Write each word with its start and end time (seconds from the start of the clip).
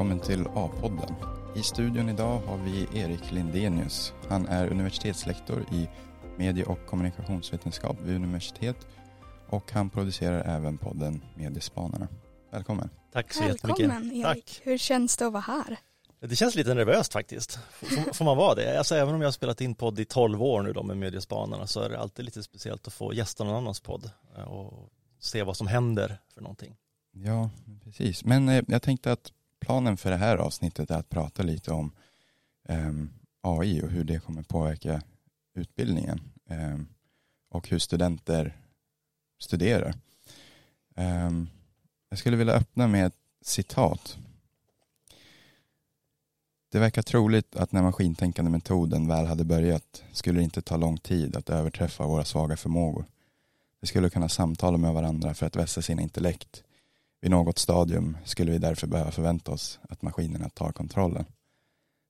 Välkommen 0.00 0.26
till 0.26 0.46
A-podden. 0.54 1.14
I 1.56 1.62
studion 1.62 2.08
idag 2.08 2.38
har 2.38 2.58
vi 2.58 3.00
Erik 3.00 3.32
Lindenius. 3.32 4.12
Han 4.28 4.46
är 4.46 4.68
universitetslektor 4.68 5.64
i 5.72 5.88
medie 6.36 6.64
och 6.64 6.86
kommunikationsvetenskap 6.86 7.96
vid 8.00 8.14
universitet 8.14 8.76
och 9.48 9.72
han 9.72 9.90
producerar 9.90 10.56
även 10.56 10.78
podden 10.78 11.24
Mediespanarna. 11.36 12.08
Välkommen. 12.50 12.90
Tack 13.12 13.32
så 13.32 13.44
Välkommen, 13.44 13.76
jättemycket. 13.78 14.26
Erik. 14.26 14.44
Tack. 14.46 14.60
Hur 14.66 14.78
känns 14.78 15.16
det 15.16 15.26
att 15.26 15.32
vara 15.32 15.42
här? 15.42 15.78
Det 16.20 16.36
känns 16.36 16.54
lite 16.54 16.74
nervöst 16.74 17.12
faktiskt. 17.12 17.58
Får, 17.70 18.14
får 18.14 18.24
man 18.24 18.36
vara 18.36 18.54
det? 18.54 18.78
Alltså 18.78 18.94
även 18.94 19.14
om 19.14 19.20
jag 19.20 19.26
har 19.26 19.32
spelat 19.32 19.60
in 19.60 19.74
podd 19.74 20.00
i 20.00 20.04
12 20.04 20.42
år 20.42 20.62
nu 20.62 20.72
då 20.72 20.82
med 20.82 20.96
Mediespanarna 20.96 21.66
så 21.66 21.80
är 21.80 21.90
det 21.90 21.98
alltid 21.98 22.24
lite 22.24 22.42
speciellt 22.42 22.86
att 22.86 22.92
få 22.92 23.14
gästa 23.14 23.44
någon 23.44 23.54
annans 23.54 23.80
podd 23.80 24.10
eh, 24.36 24.44
och 24.44 24.90
se 25.18 25.42
vad 25.42 25.56
som 25.56 25.66
händer 25.66 26.18
för 26.34 26.40
någonting. 26.40 26.76
Ja, 27.12 27.50
precis. 27.84 28.24
Men 28.24 28.48
eh, 28.48 28.62
jag 28.68 28.82
tänkte 28.82 29.12
att 29.12 29.32
planen 29.60 29.96
för 29.96 30.10
det 30.10 30.16
här 30.16 30.36
avsnittet 30.36 30.90
är 30.90 30.98
att 30.98 31.08
prata 31.08 31.42
lite 31.42 31.72
om 31.72 31.92
ehm, 32.68 33.10
AI 33.40 33.82
och 33.82 33.90
hur 33.90 34.04
det 34.04 34.20
kommer 34.20 34.42
påverka 34.42 35.02
utbildningen 35.54 36.20
ehm, 36.48 36.86
och 37.48 37.68
hur 37.68 37.78
studenter 37.78 38.56
studerar. 39.38 39.94
Ehm, 40.96 41.48
jag 42.08 42.18
skulle 42.18 42.36
vilja 42.36 42.54
öppna 42.54 42.88
med 42.88 43.06
ett 43.06 43.16
citat. 43.42 44.18
Det 46.72 46.78
verkar 46.78 47.02
troligt 47.02 47.56
att 47.56 47.72
när 47.72 47.82
maskintänkande 47.82 48.50
metoden 48.50 49.08
väl 49.08 49.26
hade 49.26 49.44
börjat 49.44 50.02
skulle 50.12 50.40
det 50.40 50.44
inte 50.44 50.62
ta 50.62 50.76
lång 50.76 50.98
tid 50.98 51.36
att 51.36 51.50
överträffa 51.50 52.06
våra 52.06 52.24
svaga 52.24 52.56
förmågor. 52.56 53.04
Vi 53.80 53.86
skulle 53.86 54.10
kunna 54.10 54.28
samtala 54.28 54.78
med 54.78 54.94
varandra 54.94 55.34
för 55.34 55.46
att 55.46 55.56
vässa 55.56 55.82
sina 55.82 56.02
intellekt. 56.02 56.62
Vid 57.20 57.30
något 57.30 57.58
stadium 57.58 58.16
skulle 58.24 58.52
vi 58.52 58.58
därför 58.58 58.86
behöva 58.86 59.10
förvänta 59.10 59.50
oss 59.52 59.80
att 59.88 60.02
maskinerna 60.02 60.48
tar 60.48 60.72
kontrollen. 60.72 61.24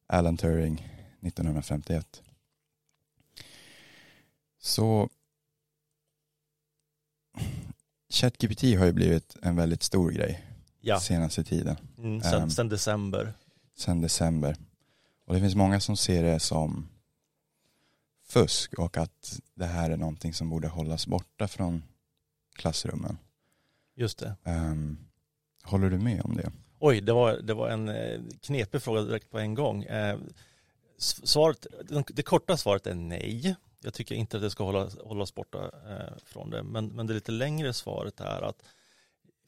Alan 0.07 0.37
Turing 0.37 0.75
1951. 1.21 2.23
Så 4.59 5.09
ChatGPT 8.09 8.63
har 8.79 8.87
ju 8.87 8.93
blivit 8.93 9.37
en 9.43 9.57
väldigt 9.57 9.83
stor 9.83 10.11
grej 10.11 10.47
Ja, 10.81 11.01
senaste 11.01 11.45
tiden, 11.45 11.77
mm, 11.99 12.21
sen, 12.23 12.43
Ehm. 12.43 12.51
sen 12.51 12.69
december. 12.69 13.35
sedan 13.77 14.01
december. 14.01 14.57
Och 15.25 15.35
det 15.35 15.41
finns 15.41 15.55
många 15.55 15.81
som 15.81 15.97
ser 15.97 16.23
det 16.23 16.41
som 16.41 16.89
fusk 18.25 18.75
och 18.75 18.97
att 18.97 19.41
det 19.55 19.67
här 19.67 19.91
är 19.91 19.97
någonting 19.97 20.35
som 20.35 20.51
borde 20.51 20.69
hållas 20.69 21.07
borta 21.07 21.49
från 21.49 21.83
klassrummen. 22.55 23.19
Just 24.01 24.19
det. 24.19 24.35
Ehm, 24.45 24.99
håller 25.63 25.91
du 25.91 25.99
med 25.99 26.23
om 26.25 26.37
det? 26.37 26.53
Oj, 26.79 27.01
det 27.01 27.13
var, 27.13 27.33
det 27.37 27.55
var 27.55 27.69
en 27.69 27.89
eh, 27.89 28.21
knepig 28.43 28.83
fråga 28.83 29.01
direkt 29.03 29.31
på 29.31 29.39
en 29.39 29.55
gång. 29.55 29.83
Eh, 29.83 30.19
s- 30.99 31.29
Svaret, 31.29 31.67
det 32.07 32.23
korta 32.23 32.57
svaret 32.57 32.87
är 32.87 32.95
nej. 32.95 33.57
Jag 33.83 33.95
tycker 33.95 34.15
inte 34.15 34.37
att 34.37 34.43
det 34.43 34.51
ska 34.51 34.65
hålla, 34.65 34.89
hållas 35.05 35.35
borta 35.35 35.71
eh, 35.89 36.17
från 36.25 36.51
det. 36.51 36.63
Men, 36.63 36.87
men 36.87 37.07
det 37.07 37.15
lite 37.15 37.33
längre 37.33 37.73
svaret 37.73 38.21
är 38.21 38.43
att 38.43 38.63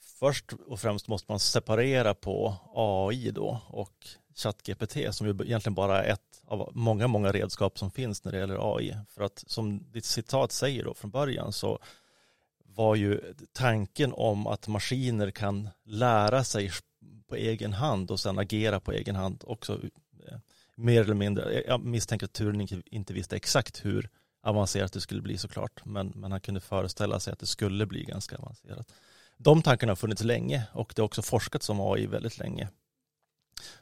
först 0.01 0.53
och 0.67 0.81
främst 0.81 1.09
måste 1.09 1.33
man 1.33 1.41
separera 1.41 2.15
på 2.15 2.55
AI 2.75 3.31
då 3.31 3.61
och 3.69 4.07
ChatGPT 4.35 4.97
som 5.15 5.27
ju 5.27 5.33
egentligen 5.45 5.75
bara 5.75 6.05
är 6.05 6.13
ett 6.13 6.43
av 6.47 6.71
många, 6.75 7.07
många 7.09 7.33
redskap 7.33 7.79
som 7.79 7.91
finns 7.91 8.25
när 8.25 8.33
det 8.33 8.39
gäller 8.39 8.77
AI. 8.77 8.97
För 9.09 9.23
att 9.25 9.45
som 9.47 9.91
ditt 9.93 10.05
citat 10.05 10.53
säger 10.53 10.85
då 10.85 10.95
från 10.95 11.11
början 11.11 11.53
så 11.53 11.79
var 12.75 12.95
ju 12.95 13.35
tanken 13.53 14.13
om 14.13 14.47
att 14.47 14.69
maskiner 14.69 15.31
kan 15.31 15.69
lära 15.85 16.45
sig 16.45 16.71
på 17.29 17.37
egen 17.37 17.73
hand 17.73 18.11
och 18.11 18.21
sen 18.21 18.39
agera 18.39 18.81
på 18.81 18.93
egen 18.93 19.17
hand 19.17 19.45
också 19.47 19.81
eh, 20.29 20.39
mer 20.75 21.01
eller 21.01 21.15
mindre. 21.15 21.63
Jag 21.67 21.85
misstänker 21.85 22.27
att 22.27 22.33
Turing 22.33 22.69
inte- 22.87 23.15
visste 23.15 23.37
exakt 23.37 23.85
hur 23.85 24.09
avancerat 24.43 24.93
det 24.93 25.01
skulle 25.01 25.23
bli 25.23 25.39
såklart, 25.39 25.85
men, 25.85 26.09
men 26.09 26.33
han 26.33 26.41
kunde 26.41 26.61
föreställa 26.61 27.21
sig 27.21 27.33
att 27.33 27.39
det 27.39 27.47
skulle 27.47 27.87
bli 27.87 28.05
ganska 28.05 28.37
avancerat. 28.37 28.93
De 29.37 29.63
tankarna 29.63 29.91
har 29.91 29.97
funnits 29.97 30.25
länge 30.25 30.63
och 30.73 30.93
det 30.97 31.03
har 31.03 31.07
också 31.07 31.23
forskats 31.23 31.69
om 31.69 31.81
AI 31.81 32.07
väldigt 32.07 32.39
länge. 32.39 32.69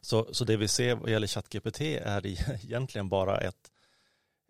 Så, 0.01 0.35
så 0.35 0.45
det 0.45 0.57
vi 0.57 0.69
ser 0.69 0.95
vad 0.95 1.11
gäller 1.11 1.27
ChatGPT 1.27 1.81
är 1.81 2.27
egentligen 2.65 3.09
bara 3.09 3.41
ett, 3.41 3.71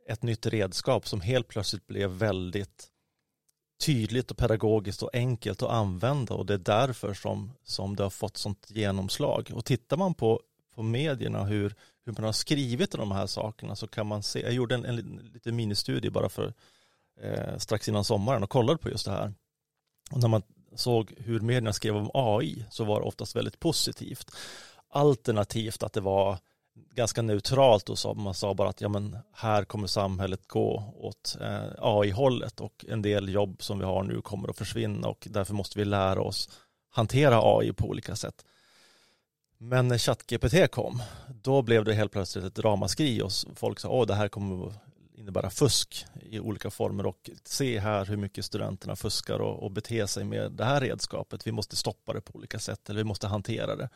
ett 0.09 0.23
nytt 0.23 0.47
redskap 0.47 1.09
som 1.09 1.21
helt 1.21 1.49
plötsligt 1.49 1.87
blev 1.87 2.11
väldigt 2.11 2.89
tydligt 3.81 4.31
och 4.31 4.37
pedagogiskt 4.37 5.03
och 5.03 5.11
enkelt 5.13 5.63
att 5.63 5.71
använda 5.71 6.35
och 6.35 6.47
det 6.47 6.55
är 6.55 6.59
därför 6.59 7.15
som, 7.15 7.53
som 7.65 7.97
det 7.97 8.03
har 8.03 8.11
fått 8.11 8.37
sånt 8.37 8.67
genomslag. 8.71 9.51
Och 9.55 9.65
tittar 9.65 9.97
man 9.97 10.15
på, 10.15 10.41
på 10.75 10.83
medierna 10.83 11.45
hur, 11.45 11.75
hur 12.05 12.13
man 12.13 12.25
har 12.25 12.33
skrivit 12.33 12.95
om 12.95 13.01
de 13.01 13.13
här 13.13 13.27
sakerna 13.27 13.77
så 13.77 13.87
kan 13.87 14.07
man 14.07 14.23
se, 14.23 14.41
jag 14.41 14.53
gjorde 14.53 14.75
en, 14.75 14.85
en 14.85 15.31
liten 15.35 15.57
ministudie 15.57 16.11
bara 16.11 16.29
för 16.29 16.55
eh, 17.21 17.59
strax 17.59 17.89
innan 17.89 18.05
sommaren 18.05 18.43
och 18.43 18.51
kollade 18.51 18.79
på 18.79 18.91
just 18.91 19.05
det 19.05 19.13
här. 19.13 19.35
Och 20.11 20.21
när 20.21 20.29
man 20.29 20.43
såg 20.75 21.15
hur 21.17 21.41
medierna 21.41 21.73
skrev 21.73 21.97
om 21.97 22.11
AI 22.15 22.65
så 22.71 22.85
var 22.85 23.01
det 23.01 23.07
oftast 23.07 23.37
väldigt 23.37 23.61
positivt. 23.61 24.31
Alternativt 24.89 25.83
att 25.83 25.93
det 25.93 26.01
var 26.01 26.39
ganska 26.75 27.23
neutralt 27.23 27.89
och 27.89 28.17
man 28.17 28.35
sa 28.35 28.55
bara 28.55 28.69
att 28.69 28.81
ja 28.81 28.89
men 28.89 29.19
här 29.33 29.65
kommer 29.65 29.87
samhället 29.87 30.49
gå 30.49 30.95
åt 30.97 31.37
eh, 31.41 31.69
AI-hållet 31.79 32.61
och 32.61 32.85
en 32.89 33.03
del 33.03 33.29
jobb 33.29 33.63
som 33.63 33.79
vi 33.79 33.85
har 33.85 34.03
nu 34.03 34.23
kommer 34.23 34.49
att 34.49 34.59
försvinna 34.59 35.09
och 35.09 35.29
därför 35.31 35.55
måste 35.55 35.79
vi 35.79 35.85
lära 35.85 36.23
oss 36.23 36.49
hantera 36.91 37.41
AI 37.43 37.73
på 37.73 37.89
olika 37.89 38.17
sätt. 38.17 38.45
Men 39.59 39.89
när 39.89 39.99
ChatGPT 39.99 40.71
kom, 40.71 41.03
då 41.43 41.63
blev 41.63 41.85
det 41.85 41.95
helt 41.95 42.13
plötsligt 42.13 42.45
ett 42.45 42.59
ramaskri 42.59 43.23
och 43.23 43.33
folk 43.55 43.81
sa 43.81 44.03
att 44.03 44.09
det 44.09 44.15
här 44.15 44.29
kommer 44.29 44.67
att 44.67 44.75
innebära 45.15 45.51
fusk 45.51 46.07
i 46.23 46.41
olika 46.41 46.71
former 46.71 47.07
och 47.07 47.31
se 47.45 47.79
här 47.79 48.05
hur 48.05 48.17
mycket 48.17 48.45
studenterna 48.45 48.97
fuskar 48.97 49.39
och, 49.39 49.63
och 49.63 49.71
beter 49.71 50.07
sig 50.07 50.25
med 50.25 50.53
det 50.53 50.65
här 50.65 50.81
redskapet. 50.81 51.47
Vi 51.47 51.53
måste 51.53 51.77
stoppa 51.77 52.13
det 52.13 52.21
på 52.21 52.35
olika 52.35 52.59
sätt 52.59 52.91
eller 52.91 53.01
vi 53.01 53.05
måste 53.05 53.27
hantera 53.27 53.77
det 53.77 53.89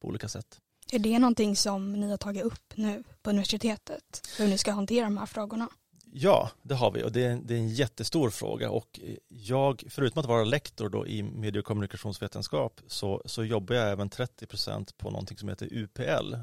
på 0.00 0.08
olika 0.08 0.28
sätt. 0.28 0.60
Är 0.94 0.98
det 0.98 1.18
någonting 1.18 1.56
som 1.56 1.92
ni 1.92 2.10
har 2.10 2.16
tagit 2.16 2.42
upp 2.42 2.72
nu 2.74 3.04
på 3.22 3.30
universitetet? 3.30 4.28
Hur 4.38 4.48
ni 4.48 4.58
ska 4.58 4.72
hantera 4.72 5.04
de 5.04 5.16
här 5.16 5.26
frågorna? 5.26 5.68
Ja, 6.12 6.50
det 6.62 6.74
har 6.74 6.90
vi 6.90 7.02
och 7.02 7.12
det 7.12 7.24
är, 7.24 7.40
det 7.44 7.54
är 7.54 7.58
en 7.58 7.68
jättestor 7.68 8.30
fråga 8.30 8.70
och 8.70 9.00
jag, 9.28 9.84
förutom 9.90 10.20
att 10.20 10.26
vara 10.26 10.44
lektor 10.44 10.88
då 10.88 11.06
i 11.06 11.22
medie 11.22 11.60
och 11.60 11.66
kommunikationsvetenskap 11.66 12.80
så, 12.86 13.22
så 13.24 13.44
jobbar 13.44 13.74
jag 13.74 13.90
även 13.90 14.10
30% 14.10 14.94
på 14.96 15.10
någonting 15.10 15.38
som 15.38 15.48
heter 15.48 15.68
UPL 15.72 16.34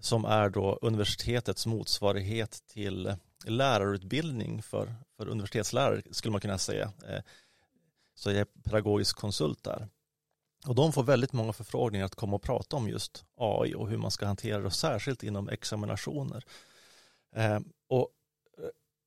som 0.00 0.24
är 0.24 0.48
då 0.48 0.78
universitetets 0.82 1.66
motsvarighet 1.66 2.62
till 2.66 3.14
lärarutbildning 3.44 4.62
för, 4.62 4.94
för 5.16 5.28
universitetslärare 5.28 6.02
skulle 6.10 6.32
man 6.32 6.40
kunna 6.40 6.58
säga. 6.58 6.92
Eh, 7.08 7.22
så 8.14 8.30
jag 8.30 8.38
är 8.38 8.46
pedagogisk 8.64 9.16
konsult 9.16 9.64
där. 9.64 9.88
Och 10.66 10.74
de 10.74 10.92
får 10.92 11.02
väldigt 11.02 11.32
många 11.32 11.52
förfrågningar 11.52 12.06
att 12.06 12.14
komma 12.14 12.36
och 12.36 12.42
prata 12.42 12.76
om 12.76 12.88
just 12.88 13.24
AI 13.36 13.74
och 13.74 13.88
hur 13.88 13.98
man 13.98 14.10
ska 14.10 14.26
hantera 14.26 14.62
det, 14.62 14.70
särskilt 14.70 15.22
inom 15.22 15.48
examinationer. 15.48 16.44
Ehm, 17.34 17.52
eh, 17.52 17.62
Och 17.88 18.08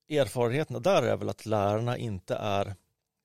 erfarenheterna 0.08 0.78
där 0.78 1.02
är 1.02 1.16
väl 1.16 1.28
att 1.28 1.46
lärarna 1.46 1.96
inte 1.96 2.34
är, 2.34 2.74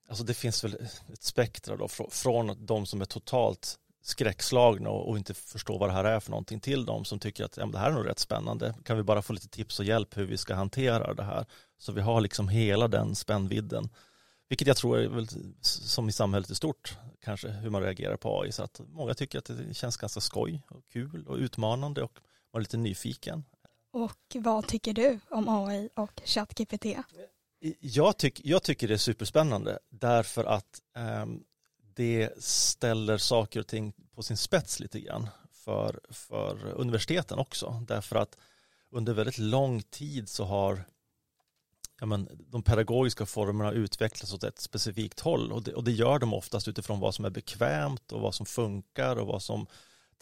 alltså 0.10 0.24
det 0.24 0.34
finns 0.34 0.64
väl 0.64 0.78
ett 1.14 1.24
spektra 1.24 1.76
då 1.78 1.88
från 2.10 2.66
de 2.66 2.86
som 2.86 3.02
är 3.02 3.06
totalt 3.06 3.80
skräckslagna 4.02 4.90
och, 4.90 5.18
inte 5.18 5.34
förstår 5.34 5.80
vad 5.80 5.90
det 5.90 5.94
här 5.94 6.04
är 6.04 6.20
för 6.20 6.32
någonting 6.32 6.60
till 6.60 6.86
de 6.86 7.06
som 7.06 7.20
tycker 7.20 7.46
att 7.46 7.58
ja, 7.58 7.66
det 7.66 7.78
här 7.78 7.90
är 7.90 7.94
nog 7.94 8.08
rätt 8.08 8.20
spännande. 8.20 8.76
Kan 8.84 8.98
vi 8.98 9.04
bara 9.04 9.22
få 9.22 9.34
lite 9.34 9.48
tips 9.48 9.80
och 9.80 9.86
hjälp 9.86 10.18
hur 10.18 10.26
vi 10.26 10.38
ska 10.38 10.56
hantera 10.56 11.14
det 11.14 11.24
här? 11.24 11.46
Så 11.78 11.92
vi 11.92 12.02
har 12.02 12.22
liksom 12.22 12.48
hela 12.50 12.88
den 12.88 13.16
spännvidden. 13.16 13.90
Vilket 14.50 14.68
jag 14.68 14.78
tror 14.78 14.98
är 14.98 15.08
väl 15.08 15.28
som 15.62 16.10
i 16.10 16.12
samhället 16.12 16.50
i 16.50 16.56
stort, 16.56 16.98
kanske 17.22 17.50
hur 17.50 17.70
man 17.70 17.82
reagerar 17.82 18.18
på 18.18 18.42
AI. 18.42 18.52
Så 18.52 18.64
att 18.64 18.82
många 18.88 19.14
tycker 19.14 19.38
att 19.38 19.46
det 19.46 19.74
känns 19.74 19.98
ganska 19.98 20.20
skoj 20.20 20.64
och 20.70 20.88
kul 20.92 21.28
och 21.28 21.38
utmanande 21.38 22.04
och 22.04 22.20
man 22.54 22.60
är 22.60 22.62
lite 22.62 22.78
nyfiken. 22.78 23.46
Och 23.92 24.36
vad 24.36 24.68
tycker 24.68 24.94
du 24.94 25.20
om 25.30 25.50
AI 25.50 25.90
och 25.96 26.22
ChatGPT? 26.26 26.86
Jag, 27.80 28.18
tyck, 28.18 28.42
jag 28.44 28.64
tycker 28.64 28.88
det 28.88 28.94
är 28.94 28.98
superspännande 28.98 29.80
därför 29.90 30.44
att 30.44 30.82
ehm, 30.96 31.44
det 31.96 32.44
ställer 32.44 33.18
saker 33.18 33.60
och 33.60 33.68
ting 33.68 33.94
på 34.16 34.24
sin 34.24 34.38
spets 34.38 34.80
lite 34.80 35.00
grann 35.00 35.30
för, 35.52 36.00
för 36.10 36.66
universiteten 36.66 37.40
också. 37.40 37.84
Därför 37.88 38.16
att 38.16 38.38
under 38.92 39.14
väldigt 39.14 39.38
lång 39.38 39.82
tid 39.82 40.30
så 40.30 40.46
har 40.46 40.84
ja, 42.00 42.06
men, 42.06 42.30
de 42.48 42.64
pedagogiska 42.64 43.26
formerna 43.26 43.72
utvecklas 43.72 44.34
åt 44.34 44.44
ett 44.44 44.60
specifikt 44.60 45.20
håll 45.20 45.52
och 45.52 45.64
det, 45.64 45.74
och 45.74 45.84
det 45.84 45.92
gör 45.92 46.20
de 46.20 46.34
oftast 46.34 46.68
utifrån 46.68 47.00
vad 47.00 47.16
som 47.16 47.26
är 47.26 47.30
bekvämt 47.30 48.12
och 48.12 48.22
vad 48.22 48.36
som 48.36 48.46
funkar 48.46 49.16
och 49.16 49.28
vad 49.28 49.42
som 49.42 49.68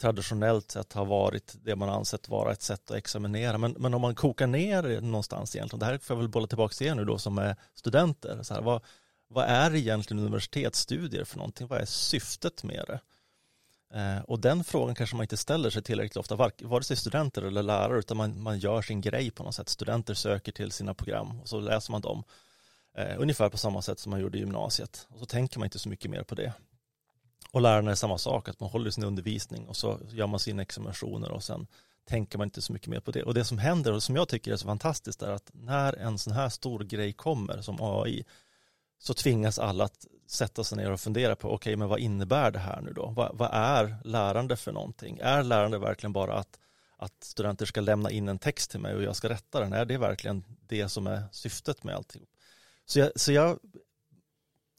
traditionellt 0.00 0.70
sett 0.70 0.92
har 0.92 1.04
varit 1.04 1.56
det 1.64 1.76
man 1.76 1.88
ansett 1.88 2.28
vara 2.28 2.52
ett 2.52 2.62
sätt 2.62 2.90
att 2.90 2.96
examinera. 2.96 3.58
Men, 3.58 3.72
men 3.78 3.94
om 3.94 4.00
man 4.00 4.14
kokar 4.14 4.46
ner 4.46 4.82
det 4.82 5.00
någonstans 5.00 5.56
egentligen, 5.56 5.80
det 5.80 5.86
här 5.86 5.98
får 5.98 6.16
jag 6.16 6.20
väl 6.20 6.28
bolla 6.28 6.46
tillbaka 6.46 6.74
till 6.74 6.86
er 6.86 6.94
nu 6.94 7.04
då 7.04 7.18
som 7.18 7.38
är 7.38 7.56
studenter, 7.74 8.42
så 8.42 8.54
här, 8.54 8.62
vad, 8.62 8.82
vad 9.28 9.44
är 9.44 9.74
egentligen 9.74 10.22
universitetsstudier 10.22 11.24
för 11.24 11.36
någonting? 11.36 11.66
Vad 11.66 11.80
är 11.80 11.84
syftet 11.84 12.62
med 12.62 12.84
det? 12.86 13.00
Eh, 13.94 14.18
och 14.18 14.40
den 14.40 14.64
frågan 14.64 14.94
kanske 14.94 15.16
man 15.16 15.24
inte 15.24 15.36
ställer 15.36 15.70
sig 15.70 15.82
tillräckligt 15.82 16.16
ofta, 16.16 16.50
vare 16.62 16.82
sig 16.82 16.96
studenter 16.96 17.42
eller 17.42 17.62
lärare, 17.62 17.98
utan 17.98 18.16
man, 18.16 18.42
man 18.42 18.58
gör 18.58 18.82
sin 18.82 19.00
grej 19.00 19.30
på 19.30 19.42
något 19.42 19.54
sätt. 19.54 19.68
Studenter 19.68 20.14
söker 20.14 20.52
till 20.52 20.72
sina 20.72 20.94
program 20.94 21.40
och 21.40 21.48
så 21.48 21.60
läser 21.60 21.92
man 21.92 22.00
dem. 22.00 22.24
Eh, 22.96 23.14
ungefär 23.18 23.48
på 23.48 23.58
samma 23.58 23.82
sätt 23.82 23.98
som 23.98 24.10
man 24.10 24.20
gjorde 24.20 24.38
i 24.38 24.40
gymnasiet. 24.40 25.06
Och 25.10 25.18
så 25.18 25.26
tänker 25.26 25.58
man 25.58 25.66
inte 25.66 25.78
så 25.78 25.88
mycket 25.88 26.10
mer 26.10 26.22
på 26.22 26.34
det. 26.34 26.52
Och 27.50 27.60
lärarna 27.60 27.90
är 27.90 27.94
samma 27.94 28.18
sak, 28.18 28.48
att 28.48 28.60
man 28.60 28.70
håller 28.70 28.90
sin 28.90 29.04
undervisning 29.04 29.68
och 29.68 29.76
så 29.76 30.00
gör 30.10 30.26
man 30.26 30.40
sina 30.40 30.62
examinationer 30.62 31.30
och 31.30 31.42
sen 31.44 31.66
tänker 32.04 32.38
man 32.38 32.46
inte 32.46 32.62
så 32.62 32.72
mycket 32.72 32.88
mer 32.88 33.00
på 33.00 33.10
det. 33.10 33.22
Och 33.22 33.34
det 33.34 33.44
som 33.44 33.58
händer 33.58 33.92
och 33.92 34.02
som 34.02 34.16
jag 34.16 34.28
tycker 34.28 34.52
är 34.52 34.56
så 34.56 34.66
fantastiskt 34.66 35.22
är 35.22 35.30
att 35.30 35.50
när 35.52 35.92
en 35.92 36.18
sån 36.18 36.32
här 36.32 36.48
stor 36.48 36.84
grej 36.84 37.12
kommer 37.12 37.60
som 37.62 37.76
AI 37.80 38.24
så 38.98 39.14
tvingas 39.14 39.58
alla 39.58 39.84
att 39.84 40.06
sätta 40.26 40.64
sig 40.64 40.78
ner 40.78 40.90
och 40.90 41.00
fundera 41.00 41.36
på 41.36 41.48
okej 41.48 41.56
okay, 41.56 41.76
men 41.76 41.88
vad 41.88 41.98
innebär 41.98 42.50
det 42.50 42.58
här 42.58 42.80
nu 42.80 42.92
då? 42.92 43.12
Vad, 43.16 43.38
vad, 43.38 43.50
är 43.52 43.96
lärande 44.04 44.56
för 44.56 44.72
någonting? 44.72 45.18
Är 45.22 45.42
lärande 45.42 45.78
verkligen 45.78 46.12
bara 46.12 46.34
att, 46.34 46.58
att 46.96 47.24
studenter 47.24 47.66
ska 47.66 47.80
lämna 47.80 48.10
in 48.10 48.28
en 48.28 48.38
text 48.38 48.70
till 48.70 48.80
mig 48.80 48.94
och 48.94 49.02
jag 49.02 49.16
ska 49.16 49.28
rätta 49.28 49.60
den? 49.60 49.72
Är 49.72 49.84
det 49.84 49.98
verkligen 49.98 50.44
det 50.60 50.88
som 50.88 51.06
är 51.06 51.22
syftet 51.32 51.84
med 51.84 51.94
alltihop? 51.94 52.28
Så 52.86 52.98
jag, 52.98 53.12
så 53.16 53.32
jag, 53.32 53.58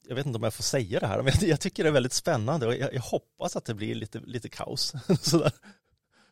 jag 0.07 0.15
vet 0.15 0.25
inte 0.25 0.38
om 0.38 0.44
jag 0.44 0.53
får 0.53 0.63
säga 0.63 0.99
det 0.99 1.07
här, 1.07 1.21
men 1.21 1.33
jag 1.41 1.59
tycker 1.59 1.83
det 1.83 1.89
är 1.89 1.94
väldigt 1.94 2.13
spännande 2.13 2.67
och 2.67 2.75
jag, 2.75 2.94
jag 2.94 3.01
hoppas 3.01 3.55
att 3.55 3.65
det 3.65 3.73
blir 3.73 3.95
lite, 3.95 4.19
lite 4.19 4.49
kaos. 4.49 4.94
Sådär. 5.21 5.51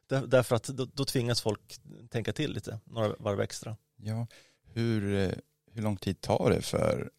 Därför 0.08 0.56
att 0.56 0.64
då, 0.64 0.86
då 0.86 1.06
tvingas 1.06 1.42
folk 1.42 1.80
tänka 2.10 2.34
till 2.34 2.54
lite, 2.54 2.80
några 2.86 3.16
varv 3.20 3.42
extra. 3.42 3.78
Ja, 3.96 4.28
hur, 4.64 5.14
eh, 5.14 5.32
hur 5.72 5.82
lång 5.82 5.98
tid 5.98 6.22
tar 6.22 6.50
det 6.50 6.62
för 6.62 7.12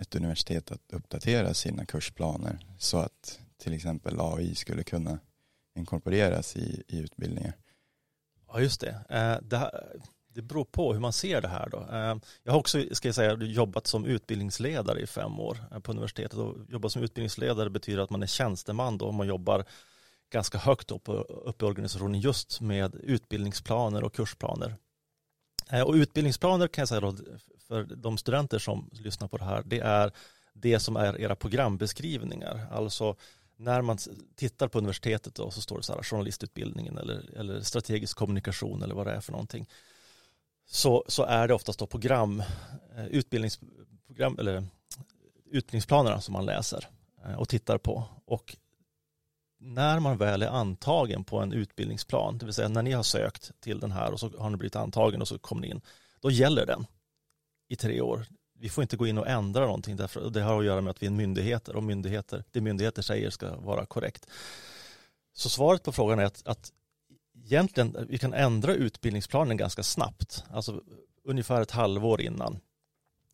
ett 0.00 0.14
universitet 0.14 0.70
att 0.70 0.92
uppdatera 0.92 1.54
sina 1.54 1.86
kursplaner 1.86 2.58
så 2.78 2.98
att 2.98 3.40
till 3.58 3.72
exempel 3.72 4.20
AI 4.20 4.54
skulle 4.54 4.82
kunna 4.82 5.18
inkorporeras 5.74 6.56
i, 6.56 6.82
i 6.88 6.98
utbildningar? 6.98 7.52
Ja, 8.48 8.60
just 8.60 8.80
det. 8.80 9.04
Eh, 9.08 9.48
det, 9.48 9.56
här, 9.56 10.00
det 10.34 10.42
beror 10.42 10.64
på 10.64 10.92
hur 10.92 11.00
man 11.00 11.12
ser 11.12 11.40
det 11.40 11.48
här. 11.48 11.68
Då. 11.68 11.78
Eh, 11.78 12.16
jag 12.42 12.52
har 12.52 12.58
också 12.58 12.84
ska 12.92 13.08
jag 13.08 13.14
säga, 13.14 13.36
jobbat 13.36 13.86
som 13.86 14.04
utbildningsledare 14.04 15.00
i 15.00 15.06
fem 15.06 15.40
år 15.40 15.58
eh, 15.72 15.78
på 15.78 15.92
universitetet. 15.92 16.38
Och 16.38 16.56
jobba 16.68 16.88
som 16.88 17.02
utbildningsledare 17.02 17.70
betyder 17.70 18.02
att 18.02 18.10
man 18.10 18.22
är 18.22 18.26
tjänsteman 18.26 18.98
då, 18.98 19.12
man 19.12 19.26
jobbar 19.26 19.64
ganska 20.30 20.58
högt 20.58 20.90
upp, 20.90 21.08
upp 21.28 21.62
i 21.62 21.64
organisationen 21.64 22.20
just 22.20 22.60
med 22.60 22.94
utbildningsplaner 22.94 24.04
och 24.04 24.14
kursplaner. 24.14 24.76
Eh, 25.70 25.82
och 25.82 25.94
utbildningsplaner 25.94 26.68
kan 26.68 26.82
jag 26.82 26.88
säga 26.88 27.00
då, 27.00 27.14
för 27.68 27.82
de 27.82 28.18
studenter 28.18 28.58
som 28.58 28.90
lyssnar 28.92 29.28
på 29.28 29.36
det 29.36 29.44
här, 29.44 29.62
det 29.66 29.80
är 29.80 30.12
det 30.52 30.78
som 30.78 30.96
är 30.96 31.20
era 31.20 31.36
programbeskrivningar. 31.36 32.66
Alltså 32.72 33.16
när 33.56 33.82
man 33.82 33.98
tittar 34.36 34.68
på 34.68 34.78
universitetet 34.78 35.34
då, 35.34 35.50
så 35.50 35.60
står 35.60 35.76
det 35.76 35.82
så 35.82 35.94
här 35.94 36.02
journalistutbildningen 36.02 36.98
eller, 36.98 37.38
eller 37.38 37.60
strategisk 37.60 38.16
kommunikation 38.16 38.82
eller 38.82 38.94
vad 38.94 39.06
det 39.06 39.12
är 39.12 39.20
för 39.20 39.32
någonting. 39.32 39.68
Så, 40.66 41.04
så 41.08 41.22
är 41.22 41.48
det 41.48 41.54
oftast 41.54 41.78
då 41.78 41.86
program, 41.86 42.42
eh, 42.96 43.06
utbildningsprogram 43.06 44.38
eller 44.38 44.56
eh, 44.56 44.62
utbildningsplanerna 45.50 46.20
som 46.20 46.32
man 46.32 46.46
läser 46.46 46.88
eh, 47.24 47.34
och 47.34 47.48
tittar 47.48 47.78
på. 47.78 48.04
Och 48.24 48.56
när 49.60 50.00
man 50.00 50.18
väl 50.18 50.42
är 50.42 50.48
antagen 50.48 51.24
på 51.24 51.38
en 51.40 51.52
utbildningsplan, 51.52 52.38
det 52.38 52.44
vill 52.44 52.54
säga 52.54 52.68
när 52.68 52.82
ni 52.82 52.92
har 52.92 53.02
sökt 53.02 53.60
till 53.60 53.80
den 53.80 53.92
här 53.92 54.12
och 54.12 54.20
så 54.20 54.30
har 54.38 54.50
ni 54.50 54.56
blivit 54.56 54.76
antagen 54.76 55.20
och 55.20 55.28
så 55.28 55.38
kommer 55.38 55.62
ni 55.62 55.68
in, 55.68 55.80
då 56.20 56.30
gäller 56.30 56.66
den 56.66 56.86
i 57.68 57.76
tre 57.76 58.00
år. 58.00 58.26
Vi 58.58 58.68
får 58.68 58.82
inte 58.82 58.96
gå 58.96 59.06
in 59.06 59.18
och 59.18 59.28
ändra 59.28 59.66
någonting 59.66 59.96
därför 59.96 60.30
det 60.30 60.42
har 60.42 60.58
att 60.58 60.66
göra 60.66 60.80
med 60.80 60.90
att 60.90 61.02
vi 61.02 61.06
är 61.06 61.10
myndigheter 61.10 61.76
och 61.76 61.82
myndigheter, 61.82 62.44
det 62.50 62.60
myndigheter 62.60 63.02
säger 63.02 63.30
ska 63.30 63.56
vara 63.56 63.86
korrekt. 63.86 64.26
Så 65.32 65.48
svaret 65.48 65.82
på 65.82 65.92
frågan 65.92 66.18
är 66.18 66.24
att, 66.24 66.46
att 66.46 66.72
egentligen 67.44 68.06
vi 68.08 68.18
kan 68.18 68.34
ändra 68.34 68.74
utbildningsplanen 68.74 69.56
ganska 69.56 69.82
snabbt, 69.82 70.44
alltså 70.50 70.82
ungefär 71.24 71.62
ett 71.62 71.70
halvår 71.70 72.20
innan 72.20 72.60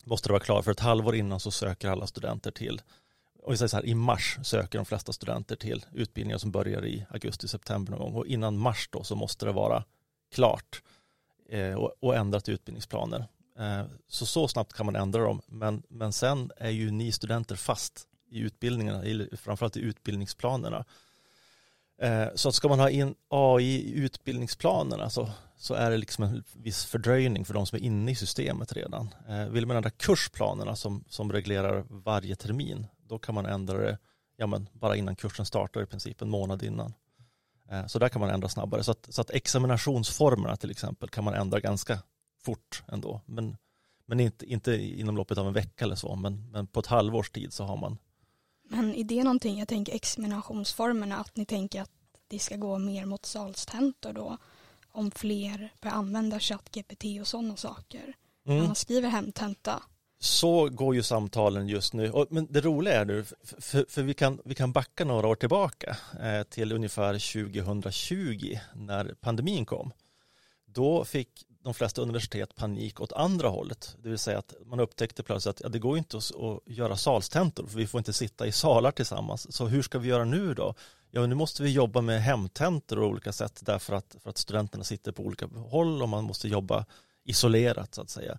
måste 0.04 0.28
det 0.28 0.32
vara 0.32 0.42
klart, 0.42 0.64
för 0.64 0.72
ett 0.72 0.80
halvår 0.80 1.14
innan 1.14 1.40
så 1.40 1.50
söker 1.50 1.88
alla 1.88 2.06
studenter 2.06 2.50
till 2.50 2.82
och 3.44 3.52
vi 3.52 3.56
säger 3.56 3.68
så 3.68 3.76
här, 3.76 3.86
i 3.86 3.94
mars 3.94 4.38
söker 4.42 4.78
de 4.78 4.84
flesta 4.84 5.12
studenter 5.12 5.56
till 5.56 5.86
utbildningar 5.92 6.38
som 6.38 6.50
börjar 6.50 6.86
i 6.86 7.06
augusti-september 7.10 7.92
någon 7.92 8.00
gång 8.00 8.14
och 8.14 8.26
innan 8.26 8.58
mars 8.58 8.88
då 8.92 9.04
så 9.04 9.16
måste 9.16 9.46
det 9.46 9.52
vara 9.52 9.84
klart 10.34 10.82
eh, 11.48 11.74
och, 11.74 11.92
och 12.00 12.16
ändrat 12.16 12.48
utbildningsplaner. 12.48 13.26
Eh, 13.58 13.84
så 14.08 14.26
så 14.26 14.48
snabbt 14.48 14.72
kan 14.72 14.86
man 14.86 14.96
ändra 14.96 15.22
dem, 15.22 15.40
men, 15.46 15.82
men 15.88 16.12
sen 16.12 16.50
är 16.56 16.70
ju 16.70 16.90
ni 16.90 17.12
studenter 17.12 17.56
fast 17.56 18.06
i 18.30 18.38
utbildningarna, 18.40 19.26
framförallt 19.36 19.76
i 19.76 19.80
utbildningsplanerna. 19.80 20.84
Eh, 22.02 22.26
så 22.34 22.48
att 22.48 22.54
ska 22.54 22.68
man 22.68 22.80
ha 22.80 22.90
in 22.90 23.14
AI 23.28 23.64
i 23.64 23.94
utbildningsplanerna 23.94 25.10
så, 25.10 25.30
så 25.56 25.74
är 25.74 25.90
det 25.90 25.96
liksom 25.96 26.24
en 26.24 26.44
viss 26.52 26.84
fördröjning 26.84 27.44
för 27.44 27.54
de 27.54 27.66
som 27.66 27.76
är 27.76 27.82
inne 27.82 28.10
i 28.10 28.14
systemet 28.14 28.72
redan. 28.72 29.14
Eh, 29.28 29.46
vill 29.46 29.66
man 29.66 29.76
ändra 29.76 29.90
kursplanerna 29.90 30.76
som, 30.76 31.04
som 31.08 31.32
reglerar 31.32 31.84
varje 31.88 32.36
termin, 32.36 32.86
då 33.06 33.18
kan 33.18 33.34
man 33.34 33.46
ändra 33.46 33.78
det 33.78 33.98
ja, 34.36 34.46
men 34.46 34.68
bara 34.72 34.96
innan 34.96 35.16
kursen 35.16 35.46
startar 35.46 35.82
i 35.82 35.86
princip 35.86 36.22
en 36.22 36.30
månad 36.30 36.62
innan. 36.62 36.94
Så 37.86 37.98
där 37.98 38.08
kan 38.08 38.20
man 38.20 38.30
ändra 38.30 38.48
snabbare. 38.48 38.84
Så 38.84 38.90
att, 38.90 39.06
så 39.10 39.20
att 39.20 39.30
examinationsformerna 39.30 40.56
till 40.56 40.70
exempel 40.70 41.08
kan 41.08 41.24
man 41.24 41.34
ändra 41.34 41.60
ganska 41.60 41.98
fort 42.44 42.82
ändå. 42.88 43.20
Men, 43.26 43.56
men 44.06 44.20
inte, 44.20 44.46
inte 44.46 44.74
inom 44.76 45.16
loppet 45.16 45.38
av 45.38 45.46
en 45.46 45.52
vecka 45.52 45.84
eller 45.84 45.94
så, 45.94 46.16
men, 46.16 46.50
men 46.50 46.66
på 46.66 46.80
ett 46.80 46.86
halvårs 46.86 47.30
tid 47.30 47.52
så 47.52 47.64
har 47.64 47.76
man. 47.76 47.98
Men 48.68 48.94
är 48.94 49.04
det 49.04 49.24
någonting, 49.24 49.58
jag 49.58 49.68
tänker 49.68 49.94
examinationsformerna, 49.94 51.16
att 51.16 51.36
ni 51.36 51.44
tänker 51.44 51.82
att 51.82 51.90
det 52.28 52.38
ska 52.38 52.56
gå 52.56 52.78
mer 52.78 53.06
mot 53.06 53.26
salstentor 53.26 54.12
då? 54.12 54.38
Om 54.88 55.10
fler 55.10 55.72
börjar 55.80 55.96
använda 55.96 56.40
ChatGPT 56.40 57.04
och 57.20 57.26
sådana 57.26 57.56
saker. 57.56 58.16
Mm. 58.46 58.58
När 58.58 58.66
man 58.66 58.74
skriver 58.74 59.08
hemtenta 59.08 59.82
så 60.24 60.68
går 60.68 60.94
ju 60.94 61.02
samtalen 61.02 61.68
just 61.68 61.92
nu. 61.94 62.26
Men 62.30 62.46
det 62.50 62.60
roliga 62.60 63.00
är 63.00 63.04
nu, 63.04 63.24
för, 63.42 63.86
för 63.88 64.02
vi, 64.02 64.14
kan, 64.14 64.40
vi 64.44 64.54
kan 64.54 64.72
backa 64.72 65.04
några 65.04 65.28
år 65.28 65.34
tillbaka 65.34 65.96
eh, 66.20 66.42
till 66.42 66.72
ungefär 66.72 67.12
2020 67.12 68.58
när 68.74 69.14
pandemin 69.20 69.66
kom. 69.66 69.92
Då 70.66 71.04
fick 71.04 71.46
de 71.64 71.74
flesta 71.74 72.02
universitet 72.02 72.54
panik 72.54 73.00
åt 73.00 73.12
andra 73.12 73.48
hållet. 73.48 73.96
Det 74.02 74.08
vill 74.08 74.18
säga 74.18 74.38
att 74.38 74.54
man 74.66 74.80
upptäckte 74.80 75.22
plötsligt 75.22 75.56
att 75.56 75.60
ja, 75.60 75.68
det 75.68 75.78
går 75.78 75.98
inte 75.98 76.16
att, 76.16 76.32
göra 76.66 76.96
salstentor 76.96 77.66
för 77.66 77.78
vi 77.78 77.86
får 77.86 77.98
inte 77.98 78.12
sitta 78.12 78.46
i 78.46 78.52
salar 78.52 78.90
tillsammans. 78.90 79.56
Så 79.56 79.66
hur 79.66 79.82
ska 79.82 79.98
vi 79.98 80.08
göra 80.08 80.24
nu 80.24 80.54
då? 80.54 80.74
Ja, 81.10 81.26
nu 81.26 81.34
måste 81.34 81.62
vi 81.62 81.70
jobba 81.70 82.00
med 82.00 82.22
hemtentor 82.22 82.98
och 82.98 83.08
olika 83.08 83.32
sätt 83.32 83.60
därför 83.62 83.94
att, 83.94 84.16
för 84.22 84.30
att 84.30 84.38
studenterna 84.38 84.84
sitter 84.84 85.12
på 85.12 85.22
olika 85.22 85.46
håll 85.46 86.02
och 86.02 86.08
man 86.08 86.24
måste 86.24 86.48
jobba 86.48 86.86
isolerat 87.24 87.94
så 87.94 88.02
att 88.02 88.10
säga. 88.10 88.38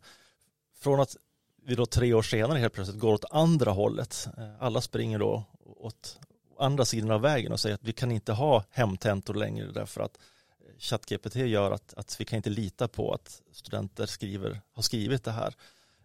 Från 0.80 1.00
att 1.00 1.16
vi 1.66 1.76
då 1.76 1.86
tre 1.86 2.14
år 2.14 2.22
senare 2.22 2.60
helt 2.60 2.74
plötsligt 2.74 3.00
går 3.00 3.14
åt 3.14 3.26
andra 3.32 3.72
hållet. 3.72 4.28
Eh, 4.38 4.64
alla 4.64 4.82
springer 4.82 5.20
då 5.20 5.44
åt 5.66 6.20
andra 6.60 6.86
sidan 6.86 7.12
av 7.12 7.22
vägen 7.22 7.52
och 7.52 7.60
säger 7.60 7.76
att 7.76 7.84
vi 7.84 7.94
kan 7.94 8.12
inte 8.12 8.34
ha 8.34 8.64
hemtentor 8.70 9.34
längre 9.34 9.72
därför 9.72 10.02
att 10.02 10.18
eh, 10.18 10.22
ChatGPT 10.80 11.36
gör 11.36 11.72
att, 11.72 11.94
att 11.94 12.22
vi 12.22 12.26
kan 12.26 12.38
inte 12.38 12.50
lita 12.50 12.88
på 12.88 13.14
att 13.14 13.42
studenter 13.52 14.06
skriver, 14.06 14.62
har 14.74 14.84
skrivit 14.84 15.24
det 15.24 15.32
här 15.32 15.54